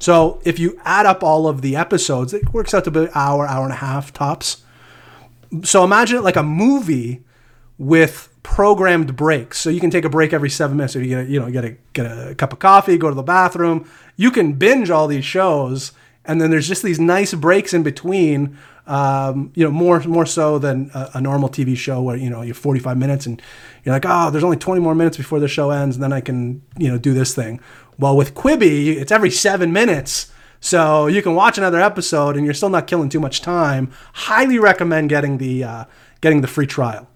So 0.00 0.40
if 0.44 0.58
you 0.58 0.80
add 0.84 1.06
up 1.06 1.22
all 1.22 1.46
of 1.46 1.62
the 1.62 1.76
episodes, 1.76 2.32
it 2.34 2.52
works 2.52 2.74
out 2.74 2.84
to 2.84 2.90
about 2.90 3.08
an 3.08 3.12
hour, 3.14 3.46
hour 3.46 3.64
and 3.64 3.72
a 3.72 3.76
half 3.76 4.12
tops. 4.12 4.64
So 5.62 5.84
imagine 5.84 6.18
it 6.18 6.24
like 6.24 6.36
a 6.36 6.42
movie 6.42 7.24
with 7.78 8.28
programmed 8.42 9.16
breaks. 9.16 9.58
So 9.58 9.70
you 9.70 9.80
can 9.80 9.90
take 9.90 10.04
a 10.04 10.08
break 10.08 10.32
every 10.32 10.50
seven 10.50 10.76
minutes. 10.76 10.94
So 10.94 10.98
you 10.98 11.08
get, 11.08 11.26
a, 11.26 11.30
you 11.30 11.40
know, 11.40 11.50
get 11.50 11.64
a 11.64 11.76
get 11.92 12.06
a 12.06 12.34
cup 12.34 12.52
of 12.52 12.58
coffee, 12.58 12.98
go 12.98 13.08
to 13.08 13.14
the 13.14 13.22
bathroom. 13.22 13.88
You 14.16 14.30
can 14.30 14.54
binge 14.54 14.90
all 14.90 15.06
these 15.06 15.24
shows, 15.24 15.92
and 16.24 16.40
then 16.40 16.50
there's 16.50 16.68
just 16.68 16.82
these 16.82 16.98
nice 16.98 17.34
breaks 17.34 17.72
in 17.72 17.82
between. 17.82 18.58
Um, 18.88 19.52
you 19.54 19.64
know, 19.64 19.70
more 19.70 20.00
more 20.00 20.26
so 20.26 20.58
than 20.58 20.90
a, 20.94 21.10
a 21.14 21.20
normal 21.20 21.48
TV 21.48 21.76
show 21.76 22.02
where 22.02 22.16
you 22.16 22.30
know 22.30 22.42
you're 22.42 22.54
45 22.54 22.96
minutes 22.96 23.26
and 23.26 23.40
you're 23.84 23.94
like, 23.94 24.06
oh, 24.06 24.30
there's 24.30 24.44
only 24.44 24.56
20 24.56 24.80
more 24.80 24.94
minutes 24.94 25.16
before 25.16 25.40
the 25.40 25.48
show 25.48 25.70
ends, 25.70 25.96
and 25.96 26.02
then 26.02 26.12
I 26.12 26.20
can 26.20 26.62
you 26.78 26.88
know 26.88 26.98
do 26.98 27.12
this 27.12 27.34
thing. 27.34 27.60
Well, 27.98 28.16
with 28.16 28.34
Quibi, 28.34 28.96
it's 28.96 29.12
every 29.12 29.30
seven 29.30 29.72
minutes. 29.72 30.32
So 30.60 31.06
you 31.06 31.22
can 31.22 31.34
watch 31.34 31.56
another 31.56 31.80
episode 31.80 32.36
and 32.36 32.44
you're 32.44 32.54
still 32.54 32.70
not 32.70 32.88
killing 32.88 33.08
too 33.08 33.20
much 33.20 33.42
time. 33.42 33.92
Highly 34.12 34.58
recommend 34.58 35.08
getting 35.08 35.38
the 35.38 35.64
uh, 35.64 35.84
getting 36.20 36.40
the 36.40 36.48
free 36.48 36.66
trial 36.66 37.08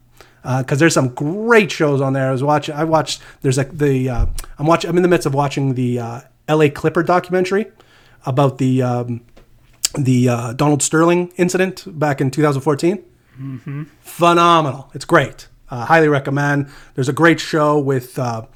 because 0.43 0.79
there's 0.79 0.95
some 0.95 1.09
great 1.09 1.71
shows 1.71 2.01
on 2.01 2.13
there. 2.13 2.29
I 2.29 2.33
was 2.33 2.43
watching. 2.43 2.75
I 2.75 2.85
watched. 2.85 3.23
There's 3.43 3.59
like 3.59 3.77
the. 3.79 4.09
Uh, 4.09 4.27
I'm 4.59 4.67
watching. 4.67 4.91
I'm 4.91 4.97
in 4.97 5.03
the 5.03 5.09
midst 5.09 5.27
of 5.27 5.35
watching 5.35 5.75
the 5.75 5.99
uh, 5.99 6.21
L.A. 6.49 6.71
Clipper 6.71 7.03
documentary 7.03 7.67
about 8.27 8.59
the 8.59 8.83
um, 8.83 9.21
the 9.99 10.29
uh, 10.29 10.53
Donald 10.55 10.83
Sterling 10.83 11.33
incident 11.37 11.85
back 11.99 12.21
in 12.21 12.31
2014. 12.31 13.05
Phenomenal. 14.01 14.91
It's 14.95 15.05
great. 15.05 15.49
Uh, 15.71 15.87
highly 15.87 16.09
recommend. 16.09 16.69
There's 16.95 17.09
a 17.09 17.13
great 17.15 17.41
show 17.41 17.79
with. 17.79 18.19
Uh, 18.19 18.47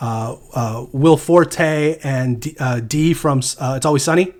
uh, 0.00 0.36
uh, 0.54 0.86
Will 0.92 1.16
Forte 1.16 1.98
and 2.02 2.40
Dee, 2.40 2.56
uh, 2.58 2.80
Dee 2.80 3.14
from 3.14 3.40
uh, 3.60 3.74
It's 3.76 3.86
Always 3.86 4.02
Sunny, 4.02 4.34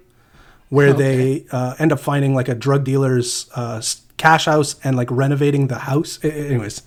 where 0.71 0.93
they 0.93 1.47
uh, 1.53 1.77
end 1.79 1.93
up 1.93 2.01
finding 2.01 2.35
like 2.35 2.49
a 2.49 2.55
drug 2.57 2.83
dealer's 2.83 3.49
uh, 3.55 3.81
cash 4.17 4.47
house 4.47 4.75
and 4.83 4.97
like 4.97 5.09
renovating 5.11 5.69
the 5.69 5.79
house. 5.79 6.19
Anyways, 6.25 6.83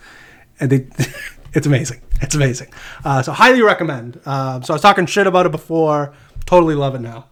and 0.59 0.69
they, 0.71 0.87
it's 1.53 1.65
amazing. 1.65 2.01
It's 2.21 2.35
amazing. 2.35 2.67
Uh, 3.05 3.21
so 3.21 3.31
highly 3.31 3.61
recommend. 3.61 4.19
Uh, 4.25 4.59
so 4.61 4.73
I 4.73 4.75
was 4.75 4.81
talking 4.81 5.05
shit 5.05 5.25
about 5.25 5.45
it 5.45 5.53
before. 5.53 6.13
Totally 6.45 6.75
love 6.75 6.95
it 6.95 7.01
now. 7.01 7.27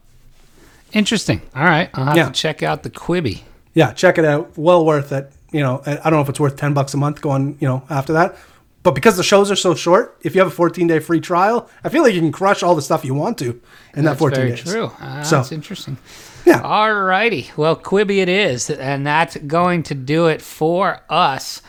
Interesting. 0.94 1.42
All 1.56 1.64
right. 1.64 1.90
I'll 1.94 2.06
have 2.06 2.16
Yeah. 2.18 2.26
to 2.28 2.32
check 2.32 2.64
out 2.64 2.84
the 2.84 2.90
Quibi. 2.90 3.42
Yeah, 3.74 3.92
check 3.94 4.18
it 4.18 4.26
out. 4.26 4.52
Well 4.58 4.86
worth 4.86 5.12
it. 5.12 5.32
You 5.52 5.60
know, 5.62 5.82
I 5.86 5.96
don't 5.96 6.14
know 6.14 6.22
if 6.22 6.30
it's 6.30 6.40
worth 6.40 6.56
ten 6.56 6.74
bucks 6.74 6.94
a 6.94 6.98
month 6.98 7.22
going. 7.22 7.58
You 7.60 7.68
know, 7.68 7.84
after 7.90 8.14
that. 8.14 8.36
But 8.84 8.96
because 8.96 9.16
the 9.16 9.24
shows 9.24 9.50
are 9.50 9.56
so 9.56 9.76
short, 9.76 10.18
if 10.24 10.36
you 10.36 10.42
have 10.42 10.50
a 10.50 10.54
14 10.54 10.88
day 10.88 11.00
free 11.00 11.22
trial, 11.22 11.70
I 11.86 11.90
feel 11.90 12.04
like 12.04 12.14
you 12.14 12.20
can 12.20 12.34
crush 12.34 12.64
all 12.64 12.76
the 12.76 12.82
stuff 12.82 13.06
you 13.06 13.14
want 13.14 13.38
to 13.38 13.60
in 13.96 14.04
that 14.04 14.12
That's 14.12 14.20
14 14.20 14.36
very 14.38 14.50
days. 14.50 14.64
true. 14.64 14.92
Ah, 15.00 15.22
So- 15.22 15.38
That's 15.38 15.54
interesting. 15.54 15.98
Yeah. 16.46 16.60
All 16.62 16.94
righty. 16.94 17.50
Well, 17.56 17.78
Quibi 17.78 18.18
it 18.18 18.28
is, 18.28 18.70
and 18.70 19.08
that's 19.08 19.38
going 19.38 19.84
to 19.84 19.96
do 19.96 20.28
it 20.28 20.42
for 20.42 21.00
us. 21.10 21.62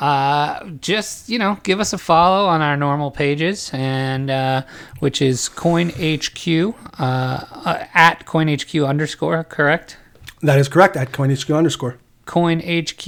Uh, 0.00 0.64
just 0.80 1.28
you 1.28 1.38
know, 1.38 1.58
give 1.62 1.78
us 1.78 1.92
a 1.92 1.98
follow 1.98 2.46
on 2.48 2.62
our 2.62 2.76
normal 2.76 3.10
pages, 3.10 3.70
and 3.74 4.30
uh, 4.30 4.62
which 5.00 5.20
is 5.20 5.48
CoinHQ 5.50 6.74
uh, 6.98 7.02
uh, 7.02 7.84
at 7.94 8.24
CoinHQ 8.26 8.88
underscore. 8.88 9.44
Correct. 9.44 9.98
That 10.42 10.58
is 10.58 10.68
correct 10.68 10.96
at 10.96 11.12
CoinHQ 11.12 11.54
underscore. 11.54 11.98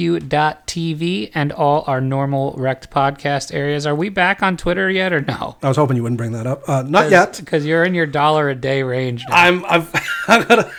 bitcoinhq.tv 0.03 1.31
and 1.35 1.53
all 1.53 1.85
our 1.87 2.01
normal 2.01 2.55
Wrecked 2.57 2.91
podcast 2.91 3.55
areas. 3.55 3.87
Are 3.87 3.95
we 3.95 4.09
back 4.09 4.43
on 4.43 4.57
Twitter 4.57 4.91
yet 4.91 5.13
or 5.13 5.21
no? 5.23 5.57
I 5.63 5.69
was 5.69 5.77
hoping 5.77 5.97
you 5.97 6.03
wouldn't 6.03 6.19
bring 6.19 6.33
that 6.33 6.47
up. 6.47 6.69
Uh, 6.69 6.83
not 6.83 7.11
yet. 7.11 7.39
Because 7.39 7.65
you're 7.65 7.85
in 7.85 7.95
your 7.95 8.07
dollar 8.07 8.49
a 8.51 8.55
day 8.55 8.83
range 8.83 9.25
now. 9.29 9.37
I'm. 9.37 9.65
I've, 9.67 9.91
I 10.29 10.45
gotta. 10.45 10.71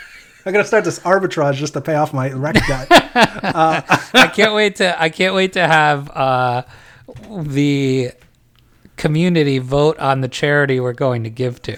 I 0.45 0.51
gotta 0.51 0.65
start 0.65 0.83
this 0.83 0.99
arbitrage 0.99 1.53
just 1.55 1.73
to 1.73 1.81
pay 1.81 1.95
off 1.95 2.13
my 2.13 2.31
wreck 2.31 2.55
debt. 2.67 2.87
I 3.15 4.29
can't 4.33 4.53
wait 4.53 4.75
to 4.77 5.01
I 5.01 5.09
can't 5.09 5.33
wait 5.35 5.53
to 5.53 5.65
have 5.67 6.09
uh, 6.11 6.63
the 7.29 8.11
community 8.97 9.57
vote 9.59 9.97
on 9.99 10.21
the 10.21 10.27
charity 10.27 10.79
we're 10.79 10.93
going 10.93 11.23
to 11.23 11.29
give 11.29 11.61
to, 11.63 11.73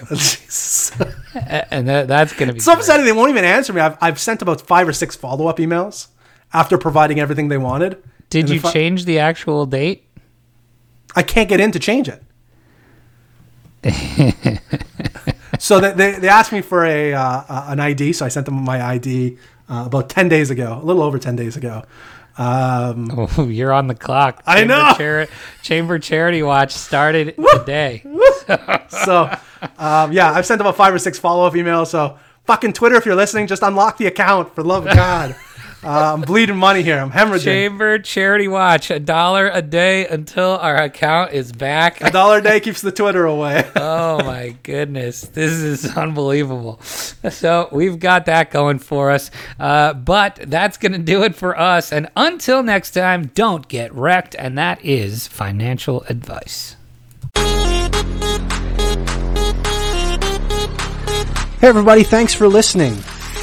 and 1.70 1.88
that, 1.88 2.08
that's 2.08 2.32
going 2.34 2.48
to 2.48 2.52
be 2.54 2.60
so 2.60 2.72
great. 2.72 2.80
upsetting. 2.80 3.06
They 3.06 3.12
won't 3.12 3.30
even 3.30 3.44
answer 3.44 3.72
me. 3.72 3.80
I've, 3.80 3.96
I've 4.02 4.18
sent 4.20 4.42
about 4.42 4.60
five 4.60 4.86
or 4.86 4.92
six 4.92 5.16
follow 5.16 5.46
up 5.46 5.56
emails 5.58 6.08
after 6.52 6.76
providing 6.76 7.18
everything 7.18 7.48
they 7.48 7.56
wanted. 7.58 8.02
Did 8.30 8.50
you 8.50 8.56
if 8.56 8.64
I- 8.66 8.72
change 8.72 9.04
the 9.06 9.18
actual 9.18 9.64
date? 9.66 10.06
I 11.14 11.22
can't 11.22 11.48
get 11.48 11.60
in 11.60 11.70
to 11.72 11.78
change 11.78 12.08
it. 12.08 12.22
so 15.58 15.80
they, 15.80 15.92
they, 15.92 16.18
they 16.20 16.28
asked 16.28 16.52
me 16.52 16.60
for 16.60 16.84
a 16.84 17.12
uh, 17.14 17.72
an 17.72 17.80
ID, 17.80 18.12
so 18.12 18.24
I 18.24 18.28
sent 18.28 18.46
them 18.46 18.62
my 18.64 18.84
ID 18.84 19.38
uh, 19.68 19.84
about 19.86 20.08
ten 20.08 20.28
days 20.28 20.50
ago, 20.50 20.78
a 20.82 20.84
little 20.84 21.02
over 21.02 21.18
ten 21.18 21.36
days 21.36 21.56
ago. 21.56 21.82
Um, 22.38 23.08
Oh, 23.38 23.46
you're 23.48 23.72
on 23.72 23.86
the 23.86 23.94
clock. 23.94 24.42
I 24.46 24.64
know. 24.64 24.92
Chari- 24.96 25.28
Chamber 25.62 25.98
Charity 25.98 26.42
Watch 26.42 26.72
started 26.72 27.34
today. 27.52 28.02
so 28.88 29.30
um, 29.78 30.12
yeah, 30.12 30.32
I've 30.32 30.46
sent 30.46 30.60
about 30.60 30.76
five 30.76 30.92
or 30.94 30.98
six 30.98 31.18
follow 31.18 31.46
up 31.46 31.54
emails. 31.54 31.88
So 31.88 32.18
fucking 32.44 32.74
Twitter, 32.74 32.96
if 32.96 33.06
you're 33.06 33.14
listening, 33.16 33.46
just 33.46 33.62
unlock 33.62 33.96
the 33.98 34.06
account 34.06 34.54
for 34.54 34.62
the 34.62 34.68
love 34.68 34.86
of 34.86 34.94
God. 34.94 35.34
Uh, 35.86 36.14
I'm 36.14 36.22
bleeding 36.22 36.56
money 36.56 36.82
here. 36.82 36.98
I'm 36.98 37.12
hemorrhaging. 37.12 37.44
Chamber 37.44 38.00
Charity 38.00 38.48
Watch, 38.48 38.90
a 38.90 38.98
dollar 38.98 39.48
a 39.48 39.62
day 39.62 40.04
until 40.08 40.56
our 40.56 40.74
account 40.74 41.32
is 41.32 41.52
back. 41.52 42.00
A 42.00 42.10
dollar 42.10 42.38
a 42.38 42.42
day 42.42 42.58
keeps 42.58 42.80
the 42.80 42.90
Twitter 42.90 43.24
away. 43.24 43.70
oh 43.76 44.18
my 44.24 44.56
goodness, 44.64 45.20
this 45.20 45.52
is 45.52 45.96
unbelievable. 45.96 46.80
So 46.82 47.68
we've 47.70 48.00
got 48.00 48.26
that 48.26 48.50
going 48.50 48.80
for 48.80 49.12
us. 49.12 49.30
Uh, 49.60 49.94
but 49.94 50.40
that's 50.48 50.76
going 50.76 50.90
to 50.90 50.98
do 50.98 51.22
it 51.22 51.36
for 51.36 51.56
us. 51.56 51.92
And 51.92 52.08
until 52.16 52.64
next 52.64 52.90
time, 52.90 53.26
don't 53.28 53.68
get 53.68 53.94
wrecked. 53.94 54.34
And 54.36 54.58
that 54.58 54.84
is 54.84 55.28
financial 55.28 56.02
advice. 56.08 56.74
Hey, 61.60 61.68
everybody, 61.68 62.02
thanks 62.02 62.34
for 62.34 62.48
listening. 62.48 62.98